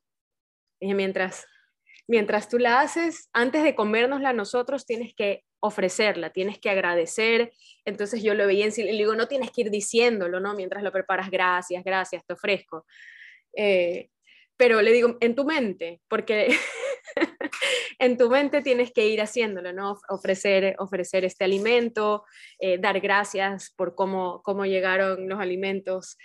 dije, 0.78 0.94
mientras, 0.94 1.46
mientras 2.06 2.48
tú 2.48 2.58
la 2.58 2.80
haces, 2.80 3.28
antes 3.32 3.62
de 3.62 3.74
comérnosla 3.74 4.32
nosotros, 4.32 4.86
tienes 4.86 5.14
que 5.14 5.44
ofrecerla, 5.60 6.30
tienes 6.30 6.58
que 6.58 6.70
agradecer. 6.70 7.52
Entonces 7.84 8.22
yo 8.22 8.34
lo 8.34 8.46
veía 8.46 8.66
en 8.66 8.72
y 8.76 8.82
le 8.84 8.92
digo, 8.92 9.14
no 9.14 9.28
tienes 9.28 9.50
que 9.50 9.62
ir 9.62 9.70
diciéndolo, 9.70 10.40
¿no? 10.40 10.54
Mientras 10.54 10.82
lo 10.82 10.92
preparas, 10.92 11.30
gracias, 11.30 11.82
gracias, 11.84 12.24
te 12.26 12.34
ofrezco. 12.34 12.86
Eh, 13.56 14.10
pero 14.56 14.80
le 14.80 14.92
digo, 14.92 15.16
en 15.20 15.34
tu 15.34 15.44
mente, 15.44 16.00
porque 16.08 16.48
en 17.98 18.16
tu 18.16 18.30
mente 18.30 18.62
tienes 18.62 18.92
que 18.92 19.06
ir 19.06 19.20
haciéndolo, 19.20 19.72
¿no? 19.72 19.98
Ofrecer, 20.08 20.76
ofrecer 20.78 21.24
este 21.24 21.44
alimento, 21.44 22.24
eh, 22.58 22.78
dar 22.78 23.00
gracias 23.00 23.72
por 23.76 23.94
cómo, 23.94 24.42
cómo 24.42 24.64
llegaron 24.64 25.28
los 25.28 25.40
alimentos 25.40 26.16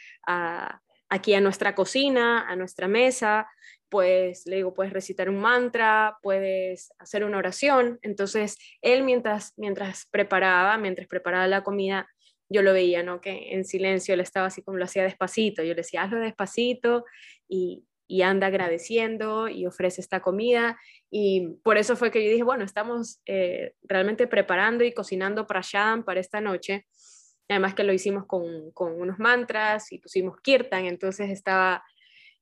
aquí 1.11 1.33
a 1.33 1.41
nuestra 1.41 1.75
cocina, 1.75 2.47
a 2.49 2.55
nuestra 2.55 2.87
mesa, 2.87 3.47
pues 3.89 4.45
le 4.45 4.55
digo, 4.55 4.73
puedes 4.73 4.93
recitar 4.93 5.29
un 5.29 5.39
mantra, 5.41 6.17
puedes 6.23 6.93
hacer 6.97 7.25
una 7.25 7.37
oración. 7.37 7.99
Entonces, 8.01 8.57
él 8.81 9.03
mientras, 9.03 9.53
mientras 9.57 10.07
preparaba, 10.09 10.77
mientras 10.77 11.09
preparaba 11.09 11.47
la 11.47 11.63
comida, 11.63 12.07
yo 12.47 12.61
lo 12.61 12.71
veía, 12.71 13.03
¿no? 13.03 13.19
Que 13.19 13.53
en 13.53 13.65
silencio 13.65 14.13
él 14.13 14.21
estaba 14.21 14.47
así 14.47 14.61
como 14.63 14.77
lo 14.77 14.85
hacía 14.85 15.03
despacito. 15.03 15.61
Yo 15.63 15.69
le 15.69 15.81
decía, 15.81 16.03
hazlo 16.03 16.21
despacito 16.21 17.03
y, 17.45 17.83
y 18.07 18.21
anda 18.21 18.47
agradeciendo 18.47 19.49
y 19.49 19.65
ofrece 19.65 19.99
esta 19.99 20.21
comida. 20.21 20.79
Y 21.09 21.57
por 21.61 21.77
eso 21.77 21.97
fue 21.97 22.09
que 22.09 22.23
yo 22.23 22.31
dije, 22.31 22.43
bueno, 22.43 22.63
estamos 22.63 23.21
eh, 23.25 23.73
realmente 23.83 24.27
preparando 24.27 24.85
y 24.85 24.93
cocinando 24.93 25.45
prashadam 25.45 26.05
para 26.05 26.21
esta 26.21 26.39
noche. 26.39 26.85
Además 27.51 27.75
que 27.75 27.83
lo 27.83 27.93
hicimos 27.93 28.25
con, 28.25 28.71
con 28.71 28.99
unos 28.99 29.19
mantras 29.19 29.91
y 29.91 29.99
pusimos 29.99 30.39
kirtan, 30.41 30.85
entonces 30.85 31.29
estaba 31.29 31.83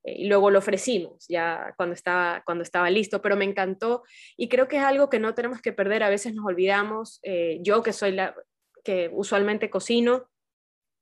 eh, 0.03 0.15
y 0.19 0.27
luego 0.27 0.49
lo 0.49 0.59
ofrecimos 0.59 1.25
ya 1.27 1.73
cuando 1.75 1.93
estaba, 1.93 2.41
cuando 2.45 2.63
estaba 2.63 2.89
listo, 2.89 3.21
pero 3.21 3.35
me 3.35 3.45
encantó. 3.45 4.03
Y 4.37 4.49
creo 4.49 4.67
que 4.67 4.77
es 4.77 4.83
algo 4.83 5.09
que 5.09 5.19
no 5.19 5.33
tenemos 5.33 5.61
que 5.61 5.73
perder, 5.73 6.03
a 6.03 6.09
veces 6.09 6.33
nos 6.33 6.45
olvidamos, 6.45 7.19
eh, 7.23 7.59
yo 7.61 7.83
que 7.83 7.93
soy 7.93 8.11
la 8.13 8.35
que 8.83 9.09
usualmente 9.11 9.69
cocino, 9.69 10.29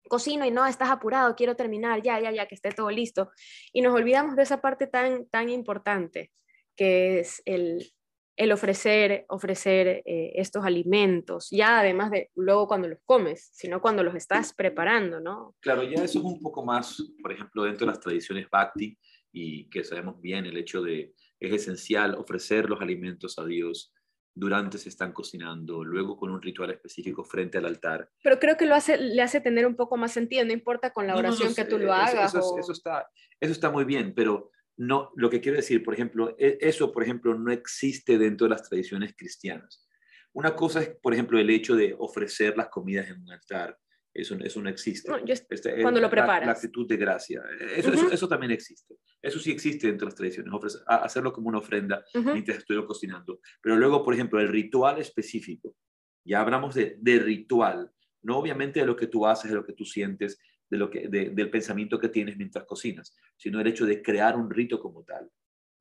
cocino 0.07 0.45
y 0.45 0.51
no, 0.51 0.65
estás 0.65 0.89
apurado, 0.89 1.35
quiero 1.35 1.55
terminar, 1.55 2.01
ya, 2.01 2.19
ya, 2.19 2.31
ya, 2.31 2.47
que 2.47 2.55
esté 2.55 2.71
todo 2.71 2.89
listo, 2.89 3.29
y 3.71 3.81
nos 3.81 3.93
olvidamos 3.93 4.35
de 4.35 4.43
esa 4.43 4.61
parte 4.61 4.87
tan, 4.87 5.27
tan 5.27 5.49
importante 5.49 6.31
que 6.75 7.19
es 7.19 7.41
el, 7.45 7.91
el 8.37 8.51
ofrecer, 8.51 9.25
ofrecer 9.29 10.03
eh, 10.05 10.31
estos 10.35 10.63
alimentos, 10.63 11.49
ya 11.49 11.79
además 11.79 12.11
de 12.11 12.29
luego 12.35 12.67
cuando 12.67 12.87
los 12.87 12.99
comes, 13.03 13.49
sino 13.51 13.81
cuando 13.81 14.03
los 14.03 14.13
estás 14.13 14.53
preparando, 14.53 15.19
¿no? 15.19 15.55
Claro, 15.59 15.83
ya 15.83 16.03
eso 16.03 16.19
es 16.19 16.25
un 16.25 16.39
poco 16.39 16.63
más, 16.63 17.03
por 17.21 17.31
ejemplo, 17.31 17.63
dentro 17.63 17.87
de 17.87 17.93
las 17.93 17.99
tradiciones 17.99 18.47
Bhakti, 18.49 18.97
y 19.31 19.67
que 19.69 19.83
sabemos 19.83 20.21
bien 20.21 20.45
el 20.45 20.55
hecho 20.55 20.83
de, 20.83 21.13
es 21.39 21.53
esencial 21.53 22.15
ofrecer 22.15 22.69
los 22.69 22.79
alimentos 22.79 23.39
a 23.39 23.45
Dios 23.45 23.91
durante 24.35 24.77
se 24.77 24.89
están 24.89 25.13
cocinando, 25.13 25.83
luego 25.83 26.15
con 26.15 26.29
un 26.29 26.39
ritual 26.39 26.69
específico 26.69 27.23
frente 27.23 27.57
al 27.57 27.65
altar. 27.65 28.07
Pero 28.21 28.37
creo 28.37 28.55
que 28.55 28.67
lo 28.67 28.75
hace, 28.75 28.97
le 28.97 29.23
hace 29.23 29.41
tener 29.41 29.65
un 29.65 29.75
poco 29.75 29.97
más 29.97 30.11
sentido, 30.11 30.45
no 30.45 30.53
importa 30.53 30.93
con 30.93 31.07
la 31.07 31.15
oración 31.15 31.55
que 31.55 31.65
tú 31.65 31.79
lo 31.79 31.91
hagas. 31.91 32.35
Eso, 32.35 32.71
está, 32.71 33.09
eso 33.39 33.51
está 33.51 33.71
muy 33.71 33.83
bien, 33.83 34.13
pero 34.15 34.51
no, 34.77 35.11
lo 35.15 35.29
que 35.29 35.41
quiero 35.41 35.57
decir, 35.57 35.83
por 35.83 35.93
ejemplo, 35.93 36.35
e, 36.37 36.57
eso, 36.61 36.91
por 36.91 37.03
ejemplo, 37.03 37.33
no 37.33 37.51
existe 37.51 38.17
dentro 38.17 38.45
de 38.45 38.51
las 38.51 38.69
tradiciones 38.69 39.15
cristianas. 39.17 39.87
Una 40.33 40.55
cosa 40.55 40.81
es, 40.81 40.89
por 41.01 41.13
ejemplo, 41.13 41.39
el 41.39 41.49
hecho 41.49 41.75
de 41.75 41.95
ofrecer 41.97 42.55
las 42.55 42.69
comidas 42.69 43.09
en 43.09 43.21
un 43.21 43.31
altar. 43.31 43.77
Eso, 44.13 44.35
eso 44.35 44.61
no 44.61 44.69
existe. 44.69 45.11
Este, 45.27 45.81
cuando 45.81 45.99
lo 45.99 46.09
preparas. 46.09 46.45
La, 46.45 46.53
actitud 46.53 46.87
de 46.87 46.97
gracia. 46.97 47.43
Eso, 47.75 47.91
eso, 48.11 48.27
también 48.27 48.51
existe. 48.51 48.95
Eso 49.21 49.39
sí 49.39 49.51
existe 49.51 49.87
dentro 49.87 50.05
de 50.05 50.11
las 50.11 50.15
tradiciones. 50.15 50.83
hacerlo 50.87 51.33
como 51.33 51.49
una 51.49 51.59
ofrenda 51.59 52.03
mientras 52.13 52.59
estoy 52.59 52.83
cocinando. 52.85 53.39
Pero 53.61 53.75
luego, 53.75 54.03
por 54.03 54.13
ejemplo, 54.13 54.39
el 54.39 54.47
ritual 54.47 54.99
específico. 54.99 55.75
Ya 56.23 56.41
hablamos 56.41 56.75
de, 56.75 56.97
de 56.99 57.19
ritual. 57.19 57.91
No 58.23 58.37
obviamente 58.37 58.79
de 58.79 58.87
lo 58.87 58.95
que 58.95 59.07
tú 59.07 59.25
haces, 59.25 59.51
de 59.51 59.55
lo 59.55 59.65
que 59.65 59.73
tú 59.73 59.85
sientes, 59.85 60.39
de 60.69 60.77
lo 60.77 60.89
que, 60.89 61.07
del 61.07 61.49
pensamiento 61.49 61.99
que 61.99 62.09
tienes 62.09 62.37
mientras 62.37 62.65
cocinas, 62.65 63.15
sino 63.37 63.59
el 63.59 63.67
hecho 63.67 63.85
de 63.85 64.01
crear 64.01 64.35
un 64.35 64.49
rito 64.49 64.79
como 64.79 65.03
tal, 65.03 65.29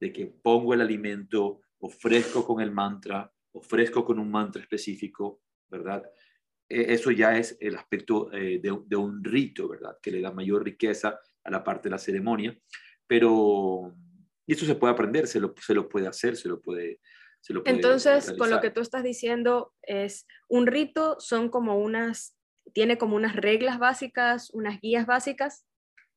de 0.01 0.12
que 0.12 0.26
pongo 0.26 0.74
el 0.74 0.80
alimento, 0.80 1.61
ofrezco 1.78 2.47
con 2.47 2.61
el 2.61 2.70
mantra, 2.70 3.32
ofrezco 3.53 4.05
con 4.05 4.18
un 4.18 4.30
mantra 4.30 4.62
específico, 4.62 5.43
¿verdad? 5.68 6.05
E, 6.68 6.93
eso 6.93 7.11
ya 7.11 7.37
es 7.37 7.57
el 7.61 7.76
aspecto 7.76 8.32
eh, 8.32 8.61
de, 8.61 8.97
un 8.97 9.24
rito, 9.24 9.68
¿verdad? 9.68 9.97
Que 10.01 10.11
le 10.11 10.20
da 10.20 10.30
mayor 10.32 10.64
riqueza 10.64 11.18
a 11.45 11.51
la 11.51 11.64
parte 11.64 11.89
de 11.89 11.93
la 11.93 11.99
ceremonia, 11.99 12.57
pero 13.07 13.95
y 14.47 14.53
eso 14.53 14.64
se 14.64 14.76
puede 14.76 14.93
aprender, 14.93 15.26
se 15.26 15.41
lo, 15.41 15.55
se 15.61 15.74
lo 15.74 15.89
puede 15.89 16.07
hacer, 16.07 16.37
se 16.37 16.49
lo 16.49 16.61
puede... 16.61 17.01
Se 17.41 17.53
lo 17.53 17.62
puede 17.62 17.76
Entonces, 17.76 18.32
con 18.37 18.51
lo 18.51 18.61
que 18.61 18.70
tú 18.70 18.80
estás 18.80 19.05
diciendo 19.05 19.72
es, 19.82 20.26
un 20.49 20.66
rito 20.66 21.16
son 21.20 21.49
como 21.49 21.78
unas 21.78 22.36
tiene 22.73 22.99
como 22.99 23.17
unas 23.17 23.37
reglas 23.37 23.79
básicas, 23.79 24.51
unas 24.51 24.81
guías 24.81 25.07
básicas. 25.07 25.67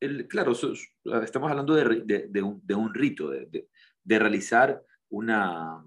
El, 0.00 0.28
claro, 0.28 0.52
estamos 1.22 1.50
hablando 1.50 1.74
de, 1.74 2.28
de, 2.28 2.42
un, 2.42 2.60
de 2.64 2.74
un, 2.74 2.94
rito, 2.94 3.30
de, 3.30 3.68
realizar 4.18 4.82
una, 5.10 5.84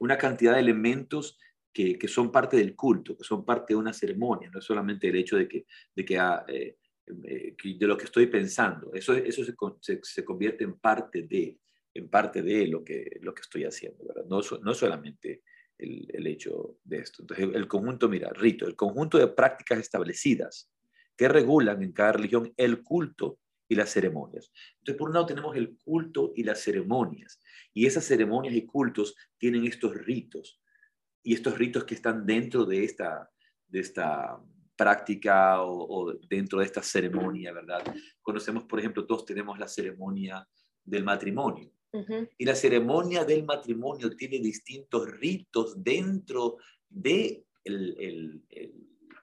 una 0.00 0.18
cantidad 0.18 0.54
de 0.54 0.60
elementos 0.60 1.38
que, 1.72 1.98
que, 1.98 2.08
son 2.08 2.32
parte 2.32 2.56
del 2.56 2.74
culto, 2.74 3.16
que 3.16 3.24
son 3.24 3.44
parte 3.44 3.74
de 3.74 3.76
una 3.76 3.92
ceremonia, 3.92 4.50
no 4.50 4.58
es 4.58 4.64
solamente 4.64 5.08
el 5.08 5.16
hecho 5.16 5.36
de 5.36 5.46
que, 5.46 5.66
de 5.94 6.04
que, 6.04 6.18
ah, 6.18 6.44
eh, 6.48 6.78
eh, 7.24 7.54
de 7.62 7.86
lo 7.86 7.96
que 7.96 8.06
estoy 8.06 8.26
pensando, 8.26 8.92
eso, 8.92 9.14
eso 9.14 9.44
se, 9.44 10.00
se, 10.02 10.24
convierte 10.24 10.64
en 10.64 10.78
parte 10.78 11.22
de, 11.22 11.58
en 11.94 12.08
parte 12.08 12.42
de 12.42 12.66
lo 12.66 12.82
que, 12.82 13.18
lo 13.22 13.32
que 13.32 13.42
estoy 13.42 13.64
haciendo, 13.64 14.04
¿verdad? 14.04 14.24
No, 14.28 14.40
no 14.62 14.74
solamente 14.74 15.37
el, 16.18 16.26
hecho 16.26 16.78
de 16.84 16.98
esto. 16.98 17.22
Entonces, 17.22 17.48
el 17.54 17.66
conjunto, 17.68 18.08
mira, 18.08 18.30
rito, 18.30 18.66
el 18.66 18.76
conjunto 18.76 19.18
de 19.18 19.28
prácticas 19.28 19.78
establecidas 19.78 20.70
que 21.16 21.28
regulan 21.28 21.82
en 21.82 21.92
cada 21.92 22.12
religión 22.12 22.52
el 22.56 22.82
culto 22.82 23.38
y 23.68 23.74
las 23.74 23.90
ceremonias. 23.90 24.50
Entonces, 24.78 24.98
por 24.98 25.08
un 25.08 25.14
lado 25.14 25.26
tenemos 25.26 25.56
el 25.56 25.76
culto 25.76 26.32
y 26.34 26.44
las 26.44 26.60
ceremonias, 26.60 27.40
y 27.74 27.86
esas 27.86 28.04
ceremonias 28.04 28.54
y 28.54 28.66
cultos 28.66 29.14
tienen 29.36 29.66
estos 29.66 29.94
ritos, 29.94 30.60
y 31.22 31.34
estos 31.34 31.58
ritos 31.58 31.84
que 31.84 31.94
están 31.94 32.24
dentro 32.24 32.64
de 32.64 32.84
esta, 32.84 33.30
de 33.66 33.80
esta 33.80 34.40
práctica 34.76 35.62
o, 35.62 36.14
dentro 36.28 36.60
de 36.60 36.64
esta 36.64 36.82
ceremonia, 36.82 37.52
¿verdad? 37.52 37.82
Conocemos, 38.22 38.64
por 38.64 38.78
ejemplo, 38.78 39.04
todos 39.04 39.26
tenemos 39.26 39.58
la 39.58 39.66
ceremonia 39.66 40.48
del 40.84 41.04
matrimonio. 41.04 41.70
Y 42.36 42.44
la 42.44 42.54
ceremonia 42.54 43.24
del 43.24 43.44
matrimonio 43.44 44.14
tiene 44.14 44.38
distintos 44.40 45.10
ritos 45.10 45.82
dentro 45.82 46.58
de, 46.88 47.44
el, 47.64 48.44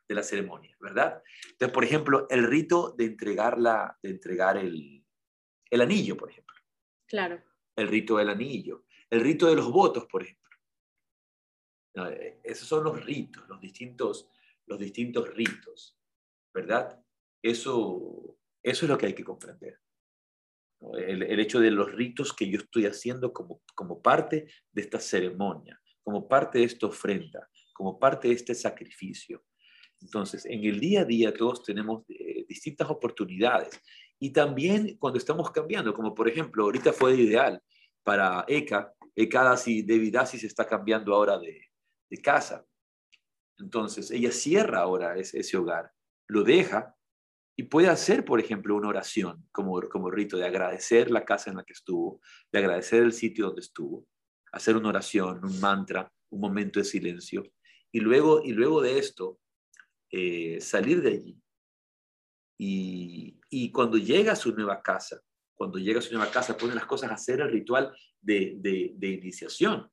de 0.08 0.16
la 0.16 0.24
ceremonia, 0.24 0.76
¿verdad? 0.80 1.22
Entonces, 1.52 1.74
por 1.74 1.84
ejemplo, 1.84 2.28
el 2.30 2.46
rito 2.48 2.94
de, 2.98 3.06
entregarla, 3.06 3.98
de 4.02 4.10
entregar 4.10 4.58
el, 4.58 5.06
el 5.70 5.82
anillo, 5.82 6.18
por 6.18 6.32
ejemplo. 6.32 6.56
Claro. 7.08 7.42
El 7.76 7.88
rito 7.88 8.18
del 8.18 8.30
anillo. 8.30 8.86
El 9.10 9.22
rito 9.22 9.48
de 9.48 9.56
los 9.56 9.72
votos, 9.72 10.06
por 10.08 10.24
ejemplo. 10.24 10.46
Eh, 11.96 12.40
esos 12.44 12.68
son 12.68 12.84
los 12.84 13.04
ritos, 13.06 13.48
los 13.48 13.60
distintos, 13.62 14.30
los 14.66 14.80
distintos 14.80 15.34
ritos, 15.34 15.98
¿verdad? 16.54 17.02
Eso, 17.42 18.38
eso 18.62 18.86
es 18.86 18.90
lo 18.90 18.98
que 18.98 19.06
hay 19.06 19.14
que 19.14 19.24
comprender. 19.24 19.80
El, 20.94 21.40
hecho 21.40 21.60
de 21.60 21.72
los 21.72 21.92
ritos 21.92 22.34
que 22.34 22.50
yo 22.50 22.60
estoy 22.60 22.86
haciendo 22.86 23.34
como, 23.34 23.62
como 23.74 24.02
parte 24.02 24.48
de 24.72 24.82
esta 24.82 25.00
ceremonia, 25.00 25.80
como 26.04 26.28
parte 26.28 26.60
de 26.60 26.66
esta 26.66 26.88
ofrenda, 26.88 27.50
como 27.74 27.98
parte 28.00 28.28
de 28.28 28.36
este 28.36 28.54
sacrificio. 28.54 29.44
Entonces, 30.02 30.46
en 30.46 30.64
el 30.64 30.80
día 30.80 31.02
a 31.02 31.06
día 31.06 31.34
todos 31.34 31.64
tenemos 31.64 32.04
eh, 32.10 32.46
distintas 32.48 32.90
oportunidades 32.90 33.82
y 34.20 34.32
también 34.32 34.98
cuando 34.98 35.18
estamos 35.18 35.52
cambiando, 35.52 35.94
como 35.94 36.14
por 36.14 36.28
ejemplo, 36.28 36.64
ahorita 36.64 36.94
fue 36.94 37.16
ideal 37.16 37.62
para 38.04 38.46
Eka, 38.48 38.94
Eka 39.16 39.44
David 39.44 40.18
se 40.26 40.48
está 40.48 40.66
cambiando 40.68 41.14
ahora 41.14 41.38
de, 41.40 41.62
de, 42.10 42.22
casa. 42.22 42.66
Entonces, 43.58 44.12
ella 44.12 44.32
cierra 44.32 44.80
ahora 44.80 45.18
ese, 45.18 45.40
ese 45.40 45.58
hogar, 45.58 45.92
lo 46.28 46.44
deja 46.44 46.96
y 47.58 47.64
puede 47.64 47.88
hacer, 47.88 48.26
por 48.26 48.40
ejemplo, 48.40 48.76
una 48.76 48.90
oración 48.90 49.48
como, 49.52 49.82
como 49.90 50.12
rito 50.12 50.38
de 50.38 50.46
agradecer 50.46 51.10
la 51.10 51.24
casa 51.24 51.50
en 51.50 51.58
la 51.58 51.64
que 51.64 51.74
estuvo, 51.74 52.22
de 52.52 52.60
agradecer 52.60 53.02
el 53.04 53.14
sitio 53.14 53.48
donde 53.48 53.62
estuvo, 53.62 54.06
hacer 54.52 54.76
una 54.76 54.90
oración, 54.90 55.44
un 55.44 55.60
mantra, 55.62 56.12
un 56.30 56.42
momento 56.42 56.80
de 56.80 56.86
silencio, 56.86 57.44
y 57.92 58.02
luego, 58.02 58.42
y 58.44 58.52
luego 58.52 58.82
de 58.82 59.00
esto, 59.00 59.40
eh, 60.12 60.60
salir 60.60 61.02
de 61.02 61.12
allí. 61.12 61.42
Y, 62.58 63.40
y, 63.50 63.72
cuando 63.72 63.98
llega 63.98 64.34
a 64.34 64.38
su 64.38 64.54
nueva 64.54 64.82
casa, 64.82 65.22
cuando 65.54 65.78
llega 65.78 66.00
a 66.00 66.02
su 66.02 66.14
nueva 66.14 66.32
casa, 66.32 66.58
pone 66.58 66.76
las 66.76 66.86
cosas 66.86 67.12
a 67.12 67.16
hacer 67.16 67.42
el 67.42 67.52
ritual 67.52 67.96
de, 68.22 68.56
de, 68.58 68.94
de 68.96 69.08
iniciación. 69.08 69.90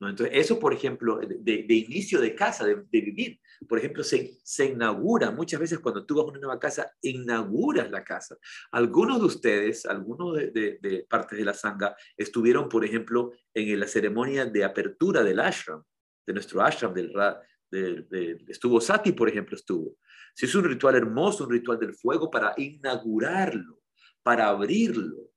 Entonces, 0.00 0.30
eso, 0.32 0.60
por 0.60 0.72
ejemplo, 0.72 1.18
de, 1.18 1.74
inicio 1.74 2.20
de 2.20 2.34
casa, 2.34 2.64
de, 2.64 2.76
vivir, 2.90 3.40
por 3.68 3.78
ejemplo, 3.78 4.04
se, 4.04 4.38
se, 4.44 4.66
inaugura, 4.66 5.32
muchas 5.32 5.58
veces 5.58 5.80
cuando 5.80 6.06
tú 6.06 6.14
vas 6.14 6.24
a 6.24 6.28
una 6.28 6.38
nueva 6.38 6.60
casa, 6.60 6.92
inauguras 7.02 7.90
la 7.90 8.04
casa. 8.04 8.36
Algunos 8.70 9.18
de 9.18 9.26
ustedes, 9.26 9.86
algunos 9.86 10.36
de, 10.36 10.78
de 10.80 11.06
partes 11.08 11.36
de 11.36 11.44
la 11.44 11.54
sanga, 11.54 11.96
estuvieron, 12.16 12.68
por 12.68 12.84
ejemplo, 12.84 13.32
en 13.52 13.80
la 13.80 13.88
ceremonia 13.88 14.46
de 14.46 14.62
apertura 14.62 15.24
del 15.24 15.40
ashram, 15.40 15.82
de 16.24 16.32
nuestro 16.32 16.62
ashram, 16.62 16.94
del, 16.94 17.12
del, 17.70 18.44
estuvo 18.48 18.80
Sati, 18.80 19.12
por 19.12 19.28
ejemplo, 19.28 19.56
estuvo. 19.56 19.96
Si 20.34 20.46
es 20.46 20.54
un 20.54 20.64
ritual 20.64 20.94
hermoso, 20.94 21.44
un 21.44 21.50
ritual 21.50 21.80
del 21.80 21.94
fuego 21.94 22.30
para 22.30 22.54
inaugurarlo, 22.56 23.80
para 24.22 24.48
abrirlo, 24.48 25.32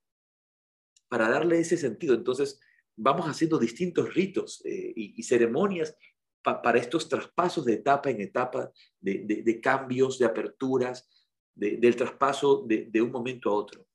para 1.10 1.30
darle 1.30 1.60
ese 1.60 1.78
sentido. 1.78 2.14
Entonces, 2.14 2.60
vamos 3.02 3.26
haciendo 3.26 3.58
distintos 3.58 4.14
ritos 4.14 4.62
eh, 4.64 4.94
y, 4.96 5.24
ceremonias 5.24 5.96
para 6.44 6.80
estos 6.80 7.10
traspasos 7.10 7.66
de 7.66 7.74
etapa 7.74 8.10
en 8.10 8.22
etapa, 8.22 8.72
de, 9.00 9.60
cambios, 9.62 10.18
de 10.18 10.26
aperturas, 10.26 11.10
del 11.54 11.96
traspaso 11.96 12.66
de, 12.68 13.02
un 13.02 13.12
momento 13.12 13.50
a 13.50 13.54
otro. 13.54 13.86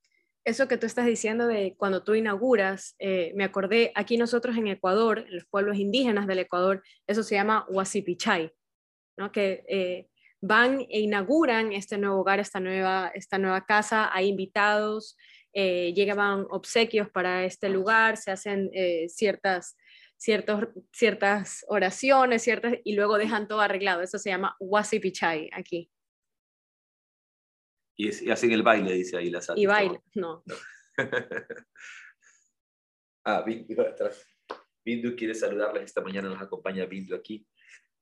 Eso 0.44 0.68
que 0.68 0.78
tú 0.78 0.86
estás 0.86 1.06
diciendo 1.06 1.48
de 1.48 1.74
cuando 1.76 2.04
tú 2.04 2.14
inauguras, 2.14 2.94
eh, 3.00 3.32
me 3.34 3.42
acordé, 3.42 3.90
aquí 3.96 4.16
nosotros 4.16 4.56
en 4.56 4.68
Ecuador, 4.68 5.24
en 5.26 5.34
los 5.34 5.44
pueblos 5.46 5.76
indígenas 5.76 6.28
del 6.28 6.38
Ecuador, 6.38 6.84
eso 7.08 7.24
se 7.24 7.34
llama 7.34 7.66
Huasipichay, 7.68 8.52
¿no? 9.16 9.32
que 9.32 9.64
eh, 9.68 10.08
van 10.40 10.86
e 10.88 11.00
inauguran 11.00 11.72
este 11.72 11.98
nuevo 11.98 12.20
hogar, 12.20 12.38
esta 12.38 12.60
nueva, 12.60 13.10
esta 13.14 13.38
nueva 13.38 13.66
casa, 13.66 14.08
hay 14.12 14.28
invitados, 14.28 15.16
eh, 15.58 15.94
llegaban 15.94 16.46
obsequios 16.50 17.08
para 17.08 17.46
este 17.46 17.70
lugar, 17.70 18.18
se 18.18 18.30
hacen 18.30 18.68
eh, 18.74 19.08
ciertas, 19.08 19.74
ciertos, 20.18 20.68
ciertas 20.92 21.64
oraciones, 21.68 22.42
ciertas, 22.42 22.74
y 22.84 22.94
luego 22.94 23.16
dejan 23.16 23.48
todo 23.48 23.62
arreglado. 23.62 24.02
Eso 24.02 24.18
se 24.18 24.28
llama 24.28 24.54
Wasipichai 24.60 25.48
aquí. 25.54 25.90
Y, 27.96 28.30
hacen 28.30 28.52
el 28.52 28.62
baile, 28.62 28.92
dice 28.92 29.16
ahí 29.16 29.30
la 29.30 29.40
sala. 29.40 29.58
Y 29.58 29.64
baile, 29.64 30.02
no. 30.14 30.44
ah, 33.24 33.40
Bindu 33.40 33.80
atrás. 33.80 34.26
Bindu 34.84 35.16
quiere 35.16 35.34
saludarles 35.34 35.84
esta 35.84 36.02
mañana, 36.02 36.28
nos 36.28 36.42
acompaña 36.42 36.84
Bindu 36.84 37.16
aquí. 37.16 37.48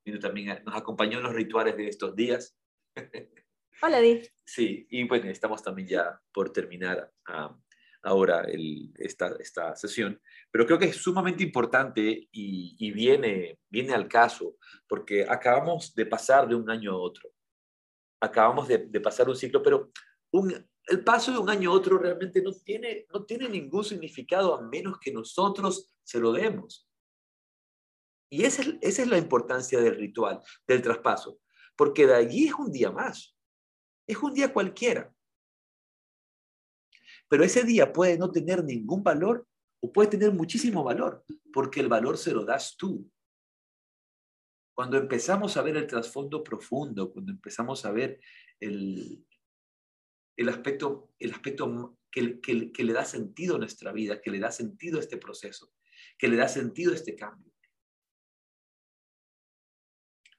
Bindu 0.03 0.19
también 0.19 0.61
nos 0.65 0.75
acompañó 0.75 1.19
en 1.19 1.23
los 1.23 1.33
rituales 1.33 1.77
de 1.77 1.87
estos 1.87 2.13
días. 2.17 2.59
Hola, 3.81 3.99
Di. 3.99 4.21
Sí, 4.45 4.87
y 4.89 5.05
bueno, 5.07 5.29
estamos 5.29 5.61
también 5.61 5.87
ya 5.87 6.21
por 6.31 6.51
terminar 6.51 7.11
ah, 7.27 7.55
ahora 8.03 8.45
esta, 8.95 9.35
esta 9.39 9.75
sesión, 9.75 10.19
pero 10.49 10.65
creo 10.65 10.79
que 10.79 10.85
es 10.85 10.95
sumamente 10.95 11.43
importante 11.43 12.29
y, 12.31 12.91
viene, 12.91 13.59
viene 13.69 13.93
al 13.93 14.07
caso, 14.07 14.57
porque 14.87 15.25
acabamos 15.27 15.93
de 15.93 16.05
pasar 16.05 16.47
de 16.47 16.55
un 16.55 16.69
año 16.69 16.93
a 16.93 16.97
otro. 16.97 17.29
Acabamos 18.21 18.67
de, 18.67 18.79
pasar 19.01 19.27
un 19.27 19.35
ciclo, 19.35 19.61
pero 19.61 19.91
el 20.87 21.03
paso 21.03 21.31
de 21.33 21.39
un 21.39 21.49
año 21.49 21.71
a 21.71 21.73
otro 21.73 21.97
realmente 21.97 22.41
no 22.41 22.53
tiene, 22.53 23.05
no 23.13 23.25
tiene 23.25 23.49
ningún 23.49 23.83
significado 23.83 24.55
a 24.55 24.61
menos 24.61 24.99
que 24.99 25.11
nosotros 25.11 25.91
se 26.03 26.19
lo 26.19 26.31
demos. 26.31 26.87
Y 28.29 28.45
esa 28.45 28.61
es, 28.61 28.75
esa 28.81 29.01
es 29.01 29.07
la 29.09 29.17
importancia 29.17 29.79
del 29.81 29.95
ritual, 29.95 30.41
del 30.65 30.81
traspaso, 30.81 31.39
porque 31.75 32.07
de 32.07 32.15
allí 32.15 32.47
es 32.47 32.53
un 32.53 32.71
día 32.71 32.91
más. 32.91 33.34
Es 34.07 34.17
un 34.17 34.33
día 34.33 34.53
cualquiera. 34.53 35.13
Pero 37.27 37.43
ese 37.43 37.63
día 37.63 37.91
puede 37.91 38.17
no 38.17 38.31
tener 38.31 38.63
ningún 38.63 39.03
valor 39.03 39.47
o 39.81 39.91
puede 39.91 40.09
tener 40.09 40.31
muchísimo 40.31 40.83
valor, 40.83 41.23
porque 41.53 41.79
el 41.79 41.87
valor 41.87 42.17
se 42.17 42.31
lo 42.31 42.45
das 42.45 42.75
tú. 42.77 43.09
Cuando 44.75 44.97
empezamos 44.97 45.57
a 45.57 45.61
ver 45.61 45.77
el 45.77 45.87
trasfondo 45.87 46.43
profundo, 46.43 47.11
cuando 47.11 47.31
empezamos 47.31 47.85
a 47.85 47.91
ver 47.91 48.19
el, 48.59 49.25
el 50.35 50.49
aspecto, 50.49 51.11
el 51.19 51.31
aspecto 51.31 51.97
que, 52.11 52.41
que, 52.41 52.83
le 52.83 52.93
da 52.93 53.05
sentido 53.05 53.55
a 53.55 53.59
nuestra 53.59 53.91
vida, 53.91 54.21
que 54.21 54.31
le 54.31 54.39
da 54.39 54.51
sentido 54.51 54.97
a 54.97 55.01
este 55.01 55.17
proceso, 55.17 55.71
que 56.17 56.27
le 56.27 56.37
da 56.37 56.47
sentido 56.47 56.91
a 56.91 56.95
este 56.95 57.15
cambio. 57.15 57.51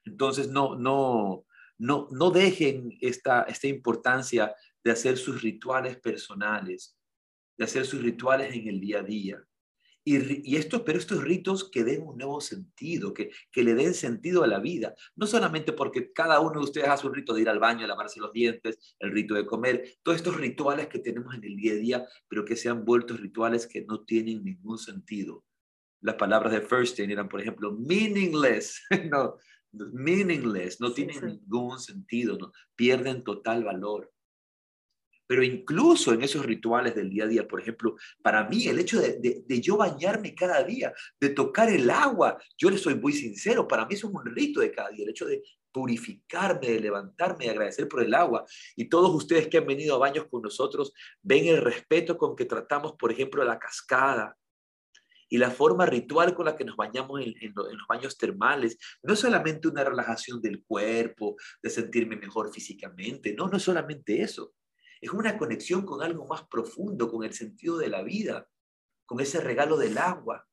Entonces, 0.05 0.49
no, 0.49 0.77
no, 0.77 1.46
no, 1.79 2.09
no 2.11 2.31
dejen 2.31 2.97
esta, 3.01 3.43
esta 3.43 3.66
importancia 3.66 4.55
de 4.83 4.91
hacer 4.91 5.18
sus 5.18 5.43
rituales 5.43 5.99
personales, 5.99 6.97
de 7.59 7.64
hacer 7.64 7.87
sus 7.87 8.03
rituales 8.03 8.55
en 8.55 8.68
el 8.68 8.81
día 8.81 9.01
a 9.01 9.03
día. 9.03 9.45
Y, 10.09 10.55
esto, 10.55 10.85
pero 10.85 11.01
estos 11.01 11.24
ritos 11.24 11.68
que 11.68 11.83
den 11.83 12.07
un 12.07 12.16
nuevo 12.16 12.41
sentido, 12.41 13.12
que, 13.12 13.33
que 13.51 13.64
le 13.64 13.74
den 13.74 13.93
sentido 13.93 14.45
a 14.45 14.47
la 14.47 14.61
vida. 14.61 14.95
No 15.16 15.27
solamente 15.27 15.72
porque 15.72 16.12
cada 16.12 16.39
uno 16.39 16.61
de 16.61 16.64
ustedes 16.64 16.87
hace 16.87 17.09
un 17.09 17.14
rito 17.14 17.35
de 17.35 17.41
ir 17.41 17.49
al 17.49 17.59
baño, 17.59 17.89
lavarse 17.89 18.20
los 18.20 18.33
dientes, 18.33 18.95
el 19.01 19.11
rito 19.11 19.35
de 19.35 19.45
comer, 19.45 19.97
todos 20.05 20.18
estos 20.18 20.37
rituales 20.37 20.87
que 20.87 21.01
tenemos 21.01 21.35
en 21.35 21.43
el 21.43 21.57
día 21.57 21.72
a 21.72 21.77
día, 21.77 22.07
pero 22.29 22.45
que 22.45 22.55
se 22.55 22.68
han 22.68 22.85
vuelto 22.85 23.16
rituales 23.16 23.66
que 23.66 23.85
no 23.85 24.05
tienen 24.05 24.45
ningún 24.45 24.79
sentido. 24.79 25.45
Las 26.01 26.14
palabras 26.14 26.53
de 26.53 26.61
Firstein 26.61 27.11
eran, 27.11 27.29
por 27.29 27.41
ejemplo, 27.41 27.72
meaningless, 27.72 28.83
no, 29.11 29.39
meaningless, 29.93 30.81
no 30.81 30.93
tienen 30.93 31.24
ningún 31.27 31.79
sentido, 31.79 32.37
no, 32.39 32.53
pierden 32.74 33.24
total 33.24 33.64
valor. 33.64 34.12
Pero 35.27 35.43
incluso 35.43 36.12
en 36.12 36.22
esos 36.22 36.47
rituales 36.47 36.95
del 36.95 37.11
día 37.11 37.24
a 37.24 37.29
día, 37.29 37.49
por 37.49 37.61
ejemplo, 37.61 37.97
para 38.22 38.49
mí 38.49 38.66
el 38.68 38.79
hecho 38.79 39.01
de, 39.01 39.45
yo 39.61 39.77
bañarme 39.77 40.35
cada 40.35 40.62
día, 40.62 40.93
de 41.20 41.31
tocar 41.31 41.68
el 41.68 41.91
agua, 41.91 42.39
yo 42.57 42.70
le 42.70 42.79
soy 42.79 42.95
muy 42.95 43.12
sincero, 43.12 43.66
para 43.66 43.87
mí 43.87 43.95
es 43.95 44.05
un 44.05 44.14
rito 44.24 44.61
de 44.61 44.70
cada 44.70 44.91
día, 44.91 45.05
el 45.05 45.11
hecho 45.11 45.27
de 45.27 45.43
purificarme, 45.72 46.68
de 46.68 46.81
levantarme, 46.81 47.45
de 47.45 47.51
agradecer 47.51 47.89
por 47.89 48.03
el 48.03 48.14
agua. 48.14 48.45
Y 48.77 48.89
todos 48.89 49.14
ustedes 49.14 49.49
que 49.49 49.59
han 49.59 49.66
venido 49.66 49.97
a 49.97 49.99
baños 49.99 50.27
con 50.31 50.43
nosotros 50.43 50.93
ven 51.22 51.47
el 51.49 51.59
respeto 51.59 52.16
con 52.16 52.37
que 52.37 52.45
tratamos, 52.45 52.93
por 52.93 53.11
ejemplo, 53.11 53.45
la 53.45 53.59
cascada, 53.59 54.37
y 55.29 55.39
la 55.39 55.51
forma 55.51 55.87
ritual 55.87 56.35
con 56.35 56.47
la 56.47 56.57
que 56.57 56.64
nos 56.64 56.77
bañamos 56.77 57.20
en, 57.20 57.53
los 57.55 57.87
baños 57.89 58.16
termales 58.16 58.79
no 59.03 59.14
es 59.14 59.20
solamente 59.20 59.68
una 59.68 59.85
relajación 59.85 60.41
del 60.41 60.62
cuerpo, 60.64 61.37
de 61.62 61.70
sentirme 61.70 62.16
mejor 62.16 62.53
físicamente, 62.53 63.35
no, 63.35 63.49
no 63.49 63.57
es 63.57 63.62
solamente 63.62 64.22
eso. 64.22 64.55
Es 65.01 65.11
una 65.11 65.37
conexión 65.37 65.85
con 65.85 66.03
algo 66.03 66.27
más 66.27 66.47
profundo, 66.49 67.11
con 67.11 67.24
el 67.24 67.35
sentido 67.35 67.77
de 67.77 67.89
la 67.89 68.03
vida, 68.03 68.49
con 69.05 69.20
ese 69.20 69.41
regalo 69.41 69.77
del 69.77 69.99
agua, 69.99 70.47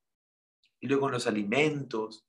y 0.80 0.86
luego 0.86 1.06
en 1.06 1.12
los 1.12 1.26
alimentos, 1.26 2.26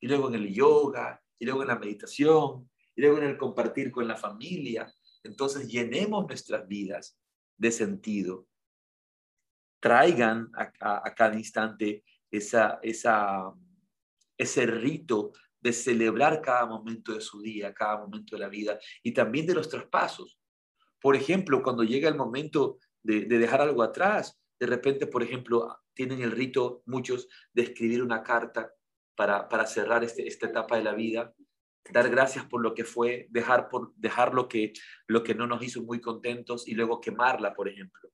y 0.00 0.06
luego 0.06 0.28
en 0.28 0.36
el 0.36 0.54
yoga, 0.54 1.20
y 1.38 1.44
luego 1.44 1.62
en 1.62 1.68
la 1.68 1.78
meditación, 1.78 2.70
y 2.94 3.00
luego 3.00 3.18
en 3.18 3.24
el 3.24 3.36
compartir 3.36 3.90
con 3.90 4.06
la 4.06 4.16
familia. 4.16 4.92
Entonces 5.24 5.68
llenemos 5.68 6.26
nuestras 6.26 6.66
vidas 6.68 7.18
de 7.56 7.72
sentido. 7.72 8.46
Traigan 9.80 10.50
a, 10.54 11.14
cada 11.14 11.36
instante 11.36 12.04
esa, 12.30 12.78
esa, 12.82 13.52
ese 14.36 14.66
rito 14.66 15.32
de 15.60 15.72
celebrar 15.72 16.40
cada 16.40 16.66
momento 16.66 17.12
de 17.12 17.20
su 17.20 17.40
día, 17.40 17.74
cada 17.74 17.98
momento 17.98 18.36
de 18.36 18.40
la 18.40 18.48
vida 18.48 18.78
y 19.02 19.12
también 19.12 19.46
de 19.46 19.54
los 19.54 19.68
traspasos. 19.68 20.38
Por 21.00 21.16
ejemplo, 21.16 21.62
cuando 21.62 21.84
llega 21.84 22.08
el 22.08 22.16
momento 22.16 22.78
de, 23.02 23.24
dejar 23.26 23.60
algo 23.60 23.82
atrás, 23.82 24.40
de 24.58 24.66
repente, 24.66 25.06
por 25.06 25.22
ejemplo, 25.22 25.78
tienen 25.94 26.22
el 26.22 26.32
rito 26.32 26.82
muchos 26.86 27.28
de 27.52 27.62
escribir 27.62 28.02
una 28.02 28.22
carta 28.22 28.72
para, 29.14 29.48
para 29.48 29.66
cerrar 29.66 30.04
este, 30.04 30.26
esta 30.26 30.46
etapa 30.46 30.76
de 30.76 30.84
la 30.84 30.94
vida, 30.94 31.34
dar 31.90 32.08
gracias 32.08 32.44
por 32.44 32.62
lo 32.62 32.74
que 32.74 32.84
fue, 32.84 33.26
dejar, 33.30 33.68
por, 33.68 33.92
dejar 33.96 34.34
lo, 34.34 34.48
que, 34.48 34.72
lo 35.06 35.22
que 35.22 35.34
no 35.34 35.46
nos 35.46 35.62
hizo 35.62 35.82
muy 35.82 36.00
contentos 36.00 36.68
y 36.68 36.74
luego 36.74 37.00
quemarla, 37.00 37.54
por 37.54 37.68
ejemplo. 37.68 38.10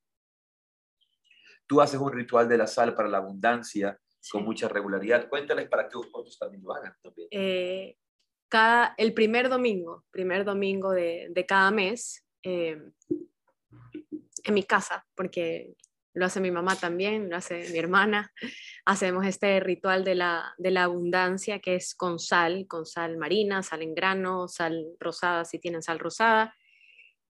Tú 1.75 1.81
haces 1.81 2.01
un 2.01 2.13
ritual 2.13 2.49
de 2.49 2.59
la 2.59 2.67
sal 2.67 2.95
para 2.95 3.09
la 3.09 3.19
abundancia 3.19 3.99
con 4.31 4.45
mucha 4.45 4.69
regularidad. 4.69 5.29
Cuéntales 5.29 5.69
para 5.69 5.89
que 5.89 5.97
otros 5.99 6.39
también 6.39 6.63
lo 6.63 6.73
hagan 6.73 6.95
también. 7.03 7.29
Eh, 7.31 7.97
cada, 8.49 8.95
el 8.97 9.13
primer 9.13 9.49
domingo, 9.49 10.05
primer 10.11 10.45
domingo 10.45 10.93
de, 10.93 11.29
de 11.31 11.47
cada 11.47 11.71
mes, 11.71 12.25
Em, 12.45 12.93
en 14.45 14.53
mi 14.55 14.65
casa, 14.65 15.07
porque 15.15 15.75
lo 16.13 16.27
hace 16.27 16.41
mi 16.41 16.51
mamá 16.51 16.77
también, 16.77 17.31
lo 17.31 17.37
hace 17.37 17.71
mi 17.71 17.79
hermana. 17.79 18.31
Hacemos 18.85 19.27
este 19.27 19.59
ritual 19.61 20.05
de 20.05 20.15
la, 20.15 20.55
de 20.59 20.71
la 20.71 20.85
abundancia 20.85 21.61
que 21.61 21.77
es 21.77 21.95
con 21.95 22.19
sal, 22.19 22.67
con 22.69 22.85
sal 22.85 23.17
marina, 23.17 23.63
sal 23.63 23.81
en 23.81 23.95
grano, 23.95 24.47
sal 24.47 24.85
rosada 25.01 25.47
si 25.47 25.59
tienen 25.59 25.83
sal 25.83 25.99
rosada. 25.99 26.55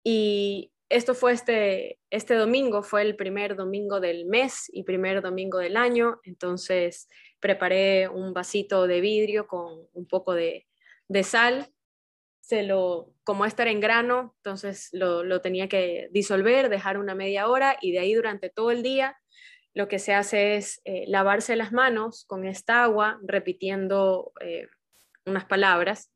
Y 0.03 0.73
esto 0.89 1.15
fue 1.15 1.33
este, 1.33 1.99
este 2.11 2.35
domingo, 2.35 2.83
fue 2.83 3.03
el 3.03 3.17
primer 3.17 3.57
domingo 3.57 4.01
del 4.01 4.27
mes 4.27 4.71
y 4.73 4.85
primer 4.85 5.23
domingo 5.23 5.59
del 5.59 5.77
año, 5.77 6.21
entonces 6.25 7.09
preparé 7.41 8.09
un 8.09 8.33
vasito 8.33 8.87
de 8.87 9.01
vidrio 9.01 9.47
con 9.47 9.87
un 9.93 10.07
poco 10.07 10.35
de, 10.35 10.67
de 11.09 11.23
sal 11.23 11.75
se 12.45 12.63
lo, 12.63 13.11
como 13.25 13.47
estar 13.47 13.69
en 13.69 13.81
grano, 13.81 14.35
entonces 14.37 14.91
lo, 14.93 15.41
tenía 15.41 15.67
que 15.67 16.09
disolver, 16.11 16.69
dejar 16.69 16.99
una 16.99 17.15
media 17.15 17.49
hora 17.49 17.79
y 17.81 17.93
de 17.93 18.01
ahí 18.01 18.13
durante 18.13 18.51
todo 18.51 18.71
el 18.71 18.83
día 18.83 19.17
lo 19.73 19.89
que 19.89 19.99
se 19.99 20.13
hace 20.13 20.57
es 20.57 20.83
eh, 20.85 21.05
lavarse 21.09 21.57
las 21.57 21.73
manos 21.73 22.27
con 22.27 22.45
esta 22.45 22.85
agua, 22.85 23.19
repitiendo 23.23 24.33
eh, 24.41 24.69
unas 25.25 25.47
palabras. 25.47 26.13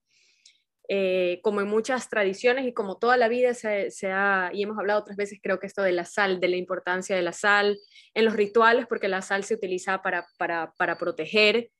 Eh, 0.91 1.41
como 1.43 1.61
en 1.61 1.69
muchas 1.69 2.09
tradiciones 2.09 2.67
y 2.67 2.73
como 2.73 2.97
toda 2.97 3.19
la 3.19 3.29
vida 3.29 3.53
se, 3.53 3.91
ha, 4.11 4.51
y 4.55 4.63
hemos 4.63 4.79
hablado 4.79 5.01
otras 5.01 5.19
veces, 5.19 5.39
creo 5.43 5.61
que 5.61 5.67
esto 5.67 5.83
de 5.83 5.93
la 5.93 6.07
sal, 6.07 6.41
de 6.41 6.49
la 6.49 6.57
importancia 6.57 7.15
de 7.15 7.21
la 7.21 7.35
sal 7.35 7.79
en 8.15 8.25
los 8.25 8.35
rituales, 8.35 8.87
porque 8.87 9.07
la 9.07 9.21
sal 9.21 9.45
se 9.45 9.55
utiliza 9.55 10.01
para, 10.01 10.27
para, 10.39 10.73
para 10.79 10.97
proteger, 10.97 11.71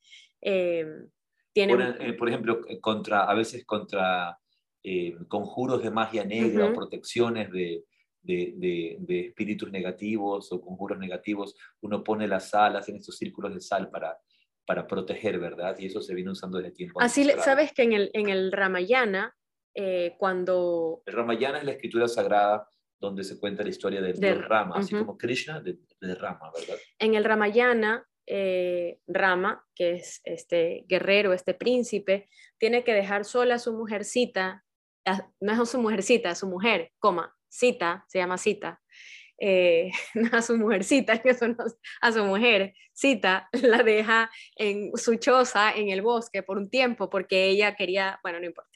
eh, 0.41 0.85
por, 2.17 2.29
ejemplo, 2.29 2.61
eh, 2.67 2.79
contra, 2.79 3.23
a 3.23 3.33
veces 3.33 3.65
contra 3.65 4.37
eh, 4.83 5.15
conjuros 5.27 5.83
de 5.83 5.91
magia 5.91 6.23
negra 6.23 6.67
o 6.67 6.73
protecciones 6.73 7.51
de, 7.51 7.83
de, 8.21 8.97
de, 8.99 9.19
espíritus 9.27 9.71
negativos 9.71 10.51
o 10.51 10.61
conjuros 10.61 10.99
negativos, 10.99 11.55
uno 11.81 12.03
pone 12.03 12.27
las 12.27 12.49
salas 12.49 12.87
en 12.89 12.97
estos 12.97 13.17
círculos 13.17 13.53
de 13.53 13.61
sal 13.61 13.89
para, 13.89 14.17
para 14.69 14.85
proteger, 14.85 15.39
¿verdad? 15.39 15.75
Y 15.79 15.87
eso 15.87 15.99
se 15.99 16.13
viene 16.13 16.29
usando 16.29 16.59
desde 16.59 16.69
tiempo. 16.69 17.01
Así, 17.01 17.27
sabes 17.39 17.73
que 17.73 17.81
en 17.81 17.93
el, 17.93 18.11
en 18.13 18.29
el 18.29 18.51
Ramayana, 18.51 19.35
cuando... 20.19 21.01
El 21.07 21.13
Ramayana 21.15 21.57
es 21.57 21.63
la 21.63 21.71
escritura 21.71 22.07
sagrada 22.07 22.69
donde 22.99 23.23
se 23.23 23.39
cuenta 23.39 23.63
la 23.63 23.69
historia 23.69 23.99
del 23.99 24.19
de, 24.19 24.35
Rama, 24.35 24.75
así 24.77 24.93
como 24.93 25.17
Krishna 25.17 25.59
de, 25.59 25.79
de, 25.99 26.13
Rama, 26.13 26.51
¿verdad? 26.55 26.75
En 26.99 27.15
el 27.15 27.23
Ramayana, 27.23 28.07
eh, 28.27 28.99
Rama, 29.07 29.65
que 29.73 29.93
es 29.93 30.21
este 30.23 30.85
guerrero, 30.87 31.33
este 31.33 31.55
príncipe, 31.55 32.29
tiene 32.59 32.83
que 32.83 32.93
dejar 32.93 33.25
sola 33.25 33.55
a 33.55 33.59
su 33.59 33.73
mujercita, 33.73 34.63
no 35.39 35.63
es 35.63 35.67
su 35.67 35.81
mujercita, 35.81 36.35
su 36.35 36.47
mujer, 36.47 36.91
coma, 36.99 37.35
cita, 37.47 38.05
se 38.07 38.19
llama 38.19 38.37
cita, 38.37 38.83
eh, 39.39 39.91
a 40.33 40.41
su 40.41 40.57
mujercita, 40.57 41.21
a 42.01 42.11
su 42.11 42.23
mujer, 42.23 42.73
cita, 42.93 43.49
la 43.61 43.83
deja 43.83 44.29
en 44.55 44.95
su 44.95 45.15
choza 45.15 45.71
en 45.71 45.89
el 45.89 46.01
bosque 46.01 46.43
por 46.43 46.57
un 46.57 46.69
tiempo 46.69 47.09
porque 47.09 47.45
ella 47.45 47.75
quería, 47.75 48.19
bueno, 48.23 48.39
no 48.39 48.45
importa. 48.45 48.69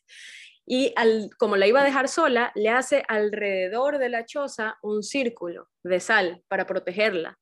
Y 0.66 0.94
al, 0.96 1.30
como 1.38 1.58
la 1.58 1.68
iba 1.68 1.82
a 1.82 1.86
dejar 1.86 2.08
sola, 2.08 2.52
le 2.56 2.70
hace 2.70 3.04
alrededor 3.10 3.98
de 3.98 4.08
la 4.08 4.26
choza 4.26 4.78
un 4.82 5.04
círculo 5.04 5.70
de 5.84 6.00
sal 6.00 6.42
para 6.48 6.66
protegerla 6.66 7.38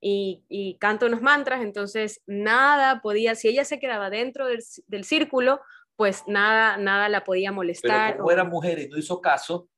y, 0.00 0.44
y 0.48 0.78
canta 0.78 1.06
unos 1.06 1.20
mantras, 1.20 1.62
entonces 1.62 2.22
nada 2.26 3.02
podía, 3.02 3.34
si 3.34 3.48
ella 3.48 3.64
se 3.64 3.78
quedaba 3.78 4.08
dentro 4.08 4.46
del, 4.46 4.64
del 4.86 5.04
círculo, 5.04 5.60
pues 5.96 6.24
nada, 6.26 6.76
nada 6.78 7.08
la 7.08 7.24
podía 7.24 7.52
molestar. 7.52 8.12
Pero 8.12 8.24
como 8.24 8.32
era 8.32 8.44
mujer 8.44 8.78
y 8.78 8.88
no 8.88 8.96
hizo 8.96 9.20
caso, 9.20 9.68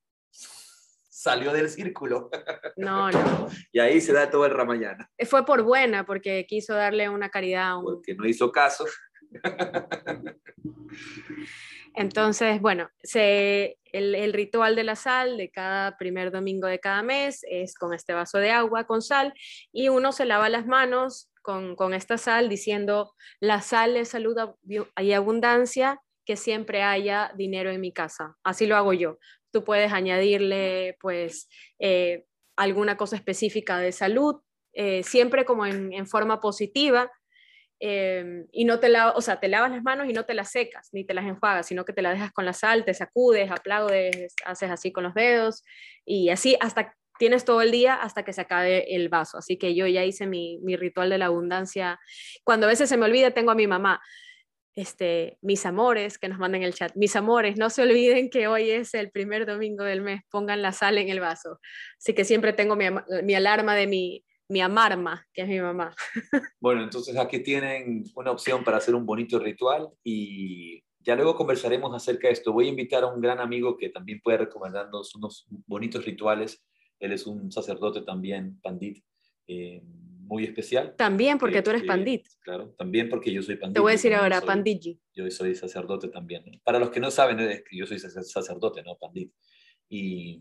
salió 1.24 1.52
del 1.54 1.70
círculo. 1.70 2.28
No, 2.76 3.10
no. 3.10 3.48
y 3.72 3.80
ahí 3.80 4.00
se 4.00 4.12
da 4.12 4.30
todo 4.30 4.44
el 4.44 4.52
ramayana. 4.52 5.10
Fue 5.26 5.46
por 5.46 5.62
buena, 5.62 6.04
porque 6.04 6.44
quiso 6.46 6.74
darle 6.74 7.08
una 7.08 7.30
caridad. 7.30 7.78
Un... 7.78 7.84
Porque 7.84 8.14
no 8.14 8.26
hizo 8.26 8.52
caso. 8.52 8.84
Entonces, 11.94 12.60
bueno, 12.60 12.90
el, 13.14 14.32
ritual 14.34 14.76
de 14.76 14.84
la 14.84 14.96
sal 14.96 15.38
de 15.38 15.50
cada 15.50 15.96
primer 15.96 16.30
domingo 16.30 16.66
de 16.66 16.78
cada 16.78 17.02
mes 17.02 17.40
es 17.48 17.74
con 17.74 17.94
este 17.94 18.12
vaso 18.12 18.38
de 18.38 18.50
agua 18.50 18.84
con 18.84 19.00
sal 19.00 19.32
y 19.72 19.88
uno 19.88 20.12
se 20.12 20.26
lava 20.26 20.48
las 20.48 20.66
manos 20.66 21.30
con, 21.40 21.94
esta 21.94 22.18
sal 22.18 22.48
diciendo, 22.48 23.14
la 23.40 23.62
sal 23.62 23.96
es 23.96 24.08
salud 24.08 24.36
y 24.66 25.12
abundancia, 25.12 26.00
que 26.26 26.36
siempre 26.36 26.82
haya 26.82 27.32
dinero 27.36 27.70
en 27.70 27.80
mi 27.80 27.92
casa. 27.92 28.36
Así 28.42 28.66
lo 28.66 28.76
hago 28.76 28.92
yo. 28.92 29.18
Tú 29.54 29.62
puedes 29.62 29.92
añadirle, 29.92 30.96
pues, 31.00 31.48
eh, 31.78 32.24
alguna 32.56 32.96
cosa 32.96 33.14
específica 33.14 33.78
de 33.78 33.92
salud, 33.92 34.40
eh, 34.72 35.04
siempre 35.04 35.44
como 35.44 35.64
en, 35.64 36.06
forma 36.08 36.40
positiva. 36.40 37.08
Em, 37.78 38.48
y 38.50 38.64
no 38.64 38.80
te 38.80 38.88
lavas, 38.88 39.14
o 39.16 39.20
sea, 39.20 39.38
te 39.38 39.46
lavas 39.46 39.70
las 39.70 39.84
manos 39.84 40.08
y 40.08 40.12
no 40.12 40.24
te 40.24 40.34
las 40.34 40.50
secas, 40.50 40.88
ni 40.92 41.04
te 41.04 41.14
las 41.14 41.24
enjuagas, 41.24 41.68
sino 41.68 41.84
que 41.84 41.92
te 41.92 42.02
las 42.02 42.14
dejas 42.14 42.32
con 42.32 42.44
la 42.44 42.52
sal, 42.52 42.84
te 42.84 42.94
sacudes, 42.94 43.48
aplaudes, 43.48 44.34
haces 44.44 44.70
así 44.70 44.90
con 44.90 45.04
los 45.04 45.14
dedos 45.14 45.62
y 46.04 46.30
así 46.30 46.56
hasta 46.60 46.96
tienes 47.16 47.44
todo 47.44 47.62
el 47.62 47.70
día 47.70 47.94
hasta 47.94 48.24
que 48.24 48.32
se 48.32 48.40
acabe 48.40 48.96
el 48.96 49.08
vaso. 49.08 49.38
Así 49.38 49.56
que 49.56 49.76
yo 49.76 49.86
ya 49.86 50.04
hice 50.04 50.26
mi, 50.26 50.58
mi 50.62 50.74
ritual 50.74 51.10
de 51.10 51.18
la 51.18 51.26
abundancia. 51.26 52.00
Cuando 52.42 52.66
a 52.66 52.70
veces 52.70 52.88
se 52.88 52.96
me 52.96 53.04
olvida, 53.04 53.30
tengo 53.30 53.52
a 53.52 53.54
mi 53.54 53.68
mamá, 53.68 54.02
este, 54.76 55.38
mis 55.40 55.66
amores, 55.66 56.18
que 56.18 56.28
nos 56.28 56.38
manden 56.38 56.62
el 56.62 56.74
chat, 56.74 56.94
mis 56.96 57.16
amores, 57.16 57.56
no 57.56 57.70
se 57.70 57.82
olviden 57.82 58.30
que 58.30 58.48
hoy 58.48 58.70
es 58.70 58.94
el 58.94 59.10
primer 59.10 59.46
domingo 59.46 59.84
del 59.84 60.00
mes, 60.00 60.22
pongan 60.30 60.62
la 60.62 60.72
sal 60.72 60.98
en 60.98 61.08
el 61.08 61.20
vaso. 61.20 61.60
Así 61.98 62.14
que 62.14 62.24
siempre 62.24 62.52
tengo 62.52 62.76
mi, 62.76 62.86
mi 63.22 63.34
alarma 63.34 63.74
de 63.74 63.86
mi, 63.86 64.24
mi 64.48 64.60
amarma, 64.60 65.26
que 65.32 65.42
es 65.42 65.48
mi 65.48 65.60
mamá. 65.60 65.94
Bueno, 66.60 66.82
entonces 66.82 67.16
aquí 67.16 67.40
tienen 67.40 68.04
una 68.14 68.30
opción 68.30 68.64
para 68.64 68.78
hacer 68.78 68.94
un 68.94 69.04
bonito 69.04 69.38
ritual 69.38 69.88
y 70.02 70.82
ya 71.00 71.14
luego 71.14 71.36
conversaremos 71.36 71.94
acerca 71.94 72.28
de 72.28 72.34
esto. 72.34 72.52
Voy 72.52 72.66
a 72.66 72.70
invitar 72.70 73.04
a 73.04 73.08
un 73.08 73.20
gran 73.20 73.38
amigo 73.38 73.76
que 73.76 73.90
también 73.90 74.20
puede 74.22 74.38
recomendarnos 74.38 75.14
unos 75.14 75.46
bonitos 75.66 76.04
rituales. 76.04 76.64
Él 76.98 77.12
es 77.12 77.26
un 77.26 77.52
sacerdote 77.52 78.02
también, 78.02 78.58
pandit. 78.62 79.04
Eh, 79.46 79.82
muy 80.26 80.44
especial. 80.44 80.94
También 80.96 81.38
porque 81.38 81.62
tú 81.62 81.70
eres 81.70 81.84
pandit. 81.84 82.26
Claro, 82.40 82.74
también 82.76 83.08
porque 83.08 83.32
yo 83.32 83.42
soy 83.42 83.56
pandit. 83.56 83.74
Te 83.74 83.80
voy 83.80 83.90
a 83.90 83.92
decir 83.92 84.14
ahora, 84.14 84.40
panditji. 84.40 85.00
Yo 85.14 85.30
soy 85.30 85.54
sacerdote 85.54 86.08
también. 86.08 86.44
Para 86.64 86.78
los 86.78 86.90
que 86.90 87.00
no 87.00 87.10
saben, 87.10 87.40
es 87.40 87.62
que 87.62 87.76
yo 87.76 87.86
soy 87.86 87.98
sacerdote, 87.98 88.82
no 88.82 88.96
pandit. 88.96 89.32
Y 89.88 90.40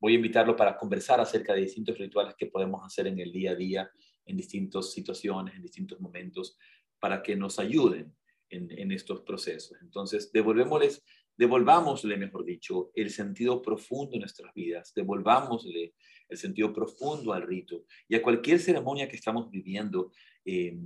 voy 0.00 0.12
a 0.12 0.16
invitarlo 0.16 0.56
para 0.56 0.76
conversar 0.76 1.20
acerca 1.20 1.54
de 1.54 1.62
distintos 1.62 1.98
rituales 1.98 2.34
que 2.36 2.46
podemos 2.46 2.84
hacer 2.84 3.06
en 3.06 3.18
el 3.18 3.32
día 3.32 3.52
a 3.52 3.54
día, 3.54 3.90
en 4.24 4.36
distintas 4.36 4.92
situaciones, 4.92 5.54
en 5.54 5.62
distintos 5.62 6.00
momentos, 6.00 6.56
para 7.00 7.22
que 7.22 7.36
nos 7.36 7.58
ayuden 7.58 8.14
en, 8.50 8.70
en 8.70 8.92
estos 8.92 9.22
procesos. 9.22 9.76
Entonces, 9.82 10.30
devolvémosles, 10.32 11.04
devolvámosle, 11.36 12.16
mejor 12.16 12.44
dicho, 12.44 12.90
el 12.94 13.10
sentido 13.10 13.60
profundo 13.60 14.14
en 14.14 14.20
nuestras 14.20 14.52
vidas, 14.54 14.92
devolvámosle 14.94 15.94
el 16.28 16.36
sentido 16.36 16.72
profundo 16.72 17.32
al 17.32 17.42
rito 17.42 17.84
y 18.08 18.14
a 18.14 18.22
cualquier 18.22 18.60
ceremonia 18.60 19.08
que 19.08 19.16
estamos 19.16 19.50
viviendo, 19.50 20.12
eh, 20.44 20.76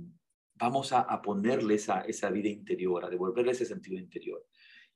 vamos 0.55 0.93
a, 0.93 1.21
ponerle 1.21 1.75
esa, 1.75 2.01
esa 2.01 2.29
vida 2.29 2.49
interior, 2.49 3.03
a 3.03 3.09
devolverle 3.09 3.51
ese 3.51 3.65
sentido 3.65 3.99
interior. 3.99 4.45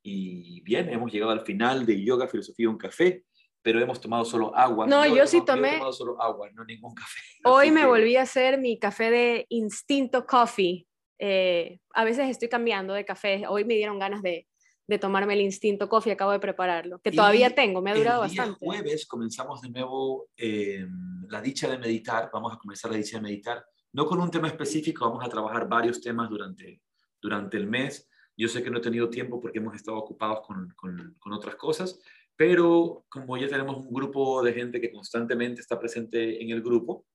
Y 0.02 0.62
bien, 0.62 0.89
hemos 0.89 1.12
llegado 1.12 1.32
al 1.32 1.41
final 1.41 1.86
de 1.86 2.02
Yoga, 2.02 2.28
Filosofía, 2.28 2.70
un 2.70 2.78
café, 2.78 3.26
pero 3.62 3.82
hemos 3.82 4.00
tomado 4.00 4.24
solo 4.24 4.56
agua. 4.56 4.88
No, 4.88 5.06
yo, 5.06 5.28
sí 5.28 5.43
tomé. 5.43 5.74
tomado 5.74 5.91
solo 5.91 6.22
agua, 6.22 6.50
no 6.54 6.64
ningún 6.64 6.93
café. 6.93 7.20
Hoy 7.43 7.72
me 7.72 7.86
volví 7.86 8.16
a 8.16 8.22
hacer 8.22 8.60
mi 8.60 8.80
café 8.80 9.12
de 9.12 9.45
Instinto 9.50 10.26
Coffee. 10.26 10.88
Eh, 11.20 11.80
a 11.93 12.06
veces 12.06 12.30
estoy 12.30 12.48
cambiando 12.48 12.93
de 12.93 13.04
café. 13.04 13.43
Hoy 13.48 13.66
me 13.66 13.74
dieron 13.74 14.00
ganas 14.00 14.22
de, 14.22 14.48
de 14.88 14.97
tomarme 14.97 15.33
el 15.33 15.41
instinto 15.41 15.89
coffee, 15.89 16.13
acabo 16.13 16.31
de 16.31 16.39
prepararlo, 16.39 16.99
que 16.99 17.11
todavía 17.11 17.53
tengo, 17.53 17.81
me 17.81 17.91
ha 17.91 17.95
durado 17.95 18.23
el 18.23 18.31
día 18.31 18.43
bastante. 18.43 18.65
jueves 18.65 19.05
comenzamos 19.05 19.61
de 19.61 19.69
nuevo 19.69 20.29
eh, 20.38 20.88
la 21.27 21.41
dicha 21.41 21.69
de 21.69 21.77
meditar, 21.77 22.29
vamos 22.31 22.53
a 22.53 22.57
comenzar 22.57 22.91
la 22.91 22.97
dicha 22.97 23.17
de 23.17 23.23
meditar, 23.23 23.65
no 23.91 24.05
con 24.05 24.21
un 24.21 24.31
tema 24.31 24.47
específico, 24.47 25.05
vamos 25.05 25.25
a 25.25 25.29
trabajar 25.29 25.67
varios 25.67 25.99
temas 26.01 26.29
durante, 26.29 26.81
durante 27.21 27.57
el 27.57 27.67
mes. 27.67 28.09
Yo 28.38 28.47
sé 28.47 28.63
que 28.63 28.69
no 28.69 28.77
he 28.77 28.81
tenido 28.81 29.09
tiempo 29.09 29.41
porque 29.41 29.59
hemos 29.59 29.75
estado 29.75 29.97
ocupados 29.97 30.45
con, 30.45 30.69
con, 30.75 31.15
con 31.19 31.33
otras 31.33 31.55
cosas, 31.55 31.99
pero 32.35 33.05
como 33.09 33.35
ya 33.38 33.47
tenemos 33.47 33.75
un 33.77 33.91
grupo 33.91 34.41
de 34.43 34.53
gente 34.53 34.79
que 34.79 34.91
constantemente 34.91 35.59
está 35.59 35.77
presente 35.77 36.41
en 36.41 36.51
el 36.51 36.61
grupo, 36.61 37.05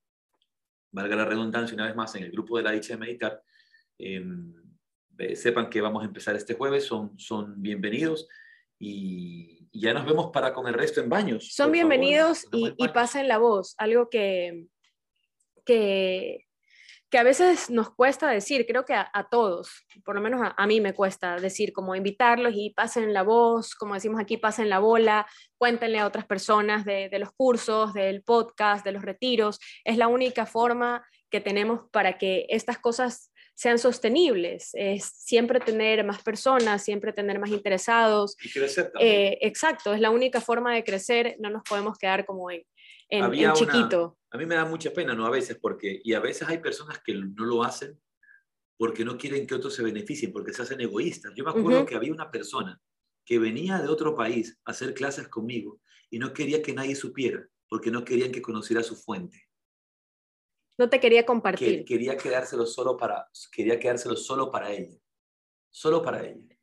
valga 0.90 1.16
la 1.16 1.24
redundancia 1.24 1.74
una 1.74 1.86
vez 1.86 1.96
más, 1.96 2.14
en 2.16 2.24
el 2.24 2.32
grupo 2.32 2.58
de 2.58 2.64
la 2.64 2.72
dicha 2.72 2.94
de 2.94 3.00
meditar, 3.00 3.42
eh, 3.98 4.22
sepan 5.34 5.70
que 5.70 5.80
vamos 5.80 6.02
a 6.02 6.06
empezar 6.06 6.36
este 6.36 6.54
jueves, 6.54 6.84
son, 6.84 7.18
son 7.18 7.60
bienvenidos 7.60 8.28
y, 8.78 9.58
ya 9.74 9.94
nos 9.94 10.04
vemos 10.04 10.30
para 10.32 10.52
con 10.52 10.66
el 10.66 10.74
resto 10.74 11.00
en 11.00 11.08
baños. 11.08 11.54
Son 11.54 11.72
bienvenidos 11.72 12.46
y, 12.52 12.74
y 12.76 12.88
pasen 12.88 13.26
la 13.26 13.38
voz, 13.38 13.74
algo 13.78 14.10
que, 14.10 14.66
que, 15.64 16.46
que, 17.08 17.18
a 17.18 17.22
veces 17.22 17.70
nos 17.70 17.94
cuesta 17.94 18.28
decir, 18.28 18.66
creo 18.66 18.84
que 18.84 18.92
a, 18.92 19.28
todos, 19.30 19.70
por 20.04 20.14
lo 20.14 20.20
menos 20.20 20.46
a, 20.54 20.66
mí 20.66 20.82
me 20.82 20.92
cuesta 20.92 21.36
decir, 21.36 21.72
como 21.72 21.96
invitarlos 21.96 22.52
y 22.54 22.74
pasen 22.76 23.14
la 23.14 23.22
voz, 23.22 23.74
como 23.74 23.94
decimos 23.94 24.20
aquí, 24.20 24.36
pasen 24.36 24.68
la 24.68 24.78
bola, 24.78 25.26
cuéntenle 25.56 25.98
a 25.98 26.06
otras 26.06 26.26
personas 26.26 26.84
de, 26.84 27.08
de 27.08 27.18
los 27.18 27.32
cursos, 27.32 27.94
del 27.94 28.22
podcast, 28.22 28.84
de 28.84 28.92
los 28.92 29.02
retiros. 29.02 29.58
Es 29.84 29.96
la 29.96 30.08
única 30.08 30.44
forma 30.44 31.02
que 31.30 31.40
tenemos 31.40 31.88
para 31.90 32.18
que 32.18 32.44
estas 32.50 32.78
cosas 32.78 33.31
sean 33.54 33.78
sostenibles, 33.78 34.70
es 34.72 35.04
siempre 35.04 35.60
tener 35.60 36.04
más 36.04 36.22
personas, 36.22 36.82
siempre 36.82 37.12
tener 37.12 37.38
más 37.38 37.50
interesados. 37.50 38.36
Y 38.42 38.50
crecer 38.50 38.90
también. 38.90 39.14
Eh, 39.14 39.38
exacto, 39.42 39.92
es 39.92 40.00
la 40.00 40.10
única 40.10 40.40
forma 40.40 40.74
de 40.74 40.84
crecer, 40.84 41.36
no 41.38 41.50
nos 41.50 41.62
podemos 41.62 41.96
quedar 41.98 42.24
como 42.24 42.50
en, 42.50 42.62
en, 43.08 43.52
chiquito. 43.52 44.16
a 44.30 44.38
mí 44.38 44.46
me 44.46 44.54
da 44.54 44.64
mucha 44.64 44.90
pena, 44.90 45.14
¿no? 45.14 45.26
A 45.26 45.30
veces, 45.30 45.58
porque, 45.60 46.00
y 46.02 46.14
a 46.14 46.20
veces 46.20 46.48
hay 46.48 46.58
personas 46.58 47.00
que 47.04 47.14
no 47.14 47.44
lo 47.44 47.62
hacen 47.62 48.00
porque 48.82 49.04
no 49.04 49.16
quieren 49.16 49.46
que 49.46 49.54
otros 49.54 49.74
se 49.74 49.82
beneficien, 49.84 50.32
porque 50.32 50.52
se 50.52 50.62
hacen 50.62 50.80
egoístas. 50.80 51.32
Yo 51.36 51.44
me 51.44 51.50
acuerdo 51.50 51.86
que 51.86 51.94
había 51.94 52.12
una 52.12 52.32
persona 52.32 52.80
que 53.24 53.38
venía 53.38 53.78
de 53.78 53.88
otro 53.88 54.16
país 54.16 54.58
a 54.64 54.72
hacer 54.72 54.92
clases 54.92 55.28
conmigo 55.28 55.80
y 56.10 56.18
no 56.18 56.32
quería 56.32 56.62
que 56.62 56.72
nadie 56.72 56.96
supiera, 56.96 57.46
porque 57.68 57.92
no 57.92 58.04
querían 58.04 58.32
que 58.32 58.42
conociera 58.42 58.82
su 58.82 58.96
fuente. 58.96 59.40
No 60.78 60.88
te 60.88 61.00
quería 61.00 61.26
compartir. 61.26 61.84
quería 61.84 62.16
quedárselo 62.16 62.66
solo 62.66 62.96
para, 62.96 63.28
quería 63.50 63.78
quedárselo 63.78 64.16
solo 64.16 64.50
para 64.50 64.72
ella. 64.72 64.98
Solo 65.70 66.02
para 66.02 66.26
ella. 66.26 66.56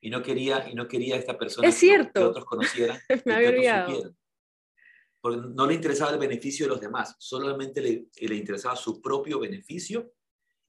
Y 0.00 0.10
no 0.10 0.22
quería, 0.22 0.68
y 0.70 0.74
no 0.74 0.86
quería 0.86 1.16
esta 1.16 1.38
persona 1.38 1.68
es 1.68 1.74
cierto. 1.74 2.20
Que, 2.20 2.26
otros 2.26 2.44
conocieran. 2.44 2.98
Me 3.24 3.34
había 3.34 3.48
olvidado. 3.48 4.14
Porque 5.20 5.40
no 5.54 5.66
le 5.66 5.74
interesaba 5.74 6.12
el 6.12 6.18
beneficio 6.18 6.66
de 6.66 6.70
los 6.70 6.80
demás, 6.80 7.16
solamente 7.18 7.80
le, 7.80 8.06
le 8.20 8.34
interesaba 8.36 8.76
su 8.76 9.00
propio 9.00 9.40
beneficio 9.40 10.12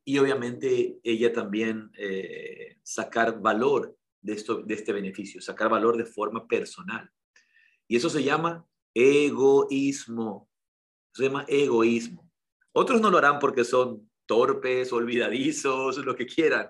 y 0.07 0.17
obviamente 0.19 0.99
ella 1.03 1.33
también 1.33 1.91
eh, 1.97 2.77
sacar 2.81 3.41
valor 3.41 3.97
de, 4.21 4.33
esto, 4.33 4.61
de 4.61 4.73
este 4.73 4.93
beneficio, 4.93 5.41
sacar 5.41 5.69
valor 5.69 5.97
de 5.97 6.05
forma 6.05 6.47
personal. 6.47 7.11
Y 7.89 7.97
eso 7.97 8.09
se 8.09 8.23
llama 8.23 8.65
egoísmo. 8.93 10.49
Se 11.13 11.23
llama 11.23 11.43
egoísmo. 11.49 12.26
Otros 12.80 13.01
no 13.01 13.09
lo 13.09 13.17
harán 13.17 13.39
porque 13.39 13.63
son 13.63 14.07
torpes, 14.28 14.93
olvidadizos, 14.93 15.97
lo 15.97 16.15
que 16.15 16.28
quieran, 16.28 16.67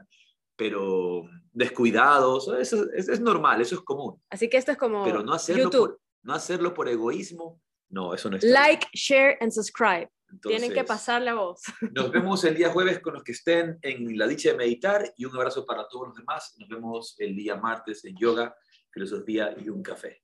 pero 0.56 1.24
descuidados, 1.52 2.48
eso, 2.60 2.86
es 2.94 3.20
normal, 3.20 3.60
eso 3.60 3.76
es 3.76 3.82
común. 3.82 4.18
Así 4.30 4.50
que 4.50 4.56
esto 4.56 4.72
es 4.72 4.78
como 4.78 5.04
Pero 5.04 5.22
no 5.22 5.34
hacerlo, 5.34 5.70
Por, 5.70 6.00
no 6.24 6.34
hacerlo 6.34 6.74
por 6.74 6.88
egoísmo, 6.88 7.60
no, 7.90 8.14
eso 8.14 8.30
no 8.30 8.38
es. 8.38 8.44
Like, 8.46 8.88
share 8.94 9.38
and 9.42 9.52
subscribe. 9.52 10.10
Tienen 10.44 10.72
que 10.72 10.86
pasar 10.86 11.22
la 11.24 11.34
voz. 11.34 11.62
Nos 11.94 12.10
vemos 12.10 12.42
el 12.46 12.56
día 12.56 12.70
jueves 12.70 13.02
con 13.02 13.14
los 13.14 13.24
que 13.24 13.34
estén 13.34 13.78
en 13.82 14.18
la 14.18 14.28
dicha 14.28 14.52
de 14.52 14.56
meditar 14.56 15.14
y 15.18 15.26
un 15.26 15.36
abrazo 15.36 15.66
para 15.66 15.90
todos 15.90 16.08
los 16.08 16.18
demás. 16.18 16.56
Nos 16.58 16.70
vemos 16.70 17.16
el 17.18 17.36
día 17.36 17.58
martes 17.58 18.06
en 18.06 18.16
yoga, 18.16 18.56
filosofía 18.92 19.54
y 19.60 19.68
un 19.68 19.84
café. 19.84 20.22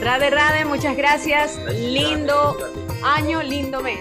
Rade, 0.00 0.30
Rade, 0.30 0.64
muchas 0.64 0.96
gracias. 0.96 1.58
Lindo 1.74 2.56
año, 3.02 3.42
lindo 3.42 3.82
mes. 3.82 3.98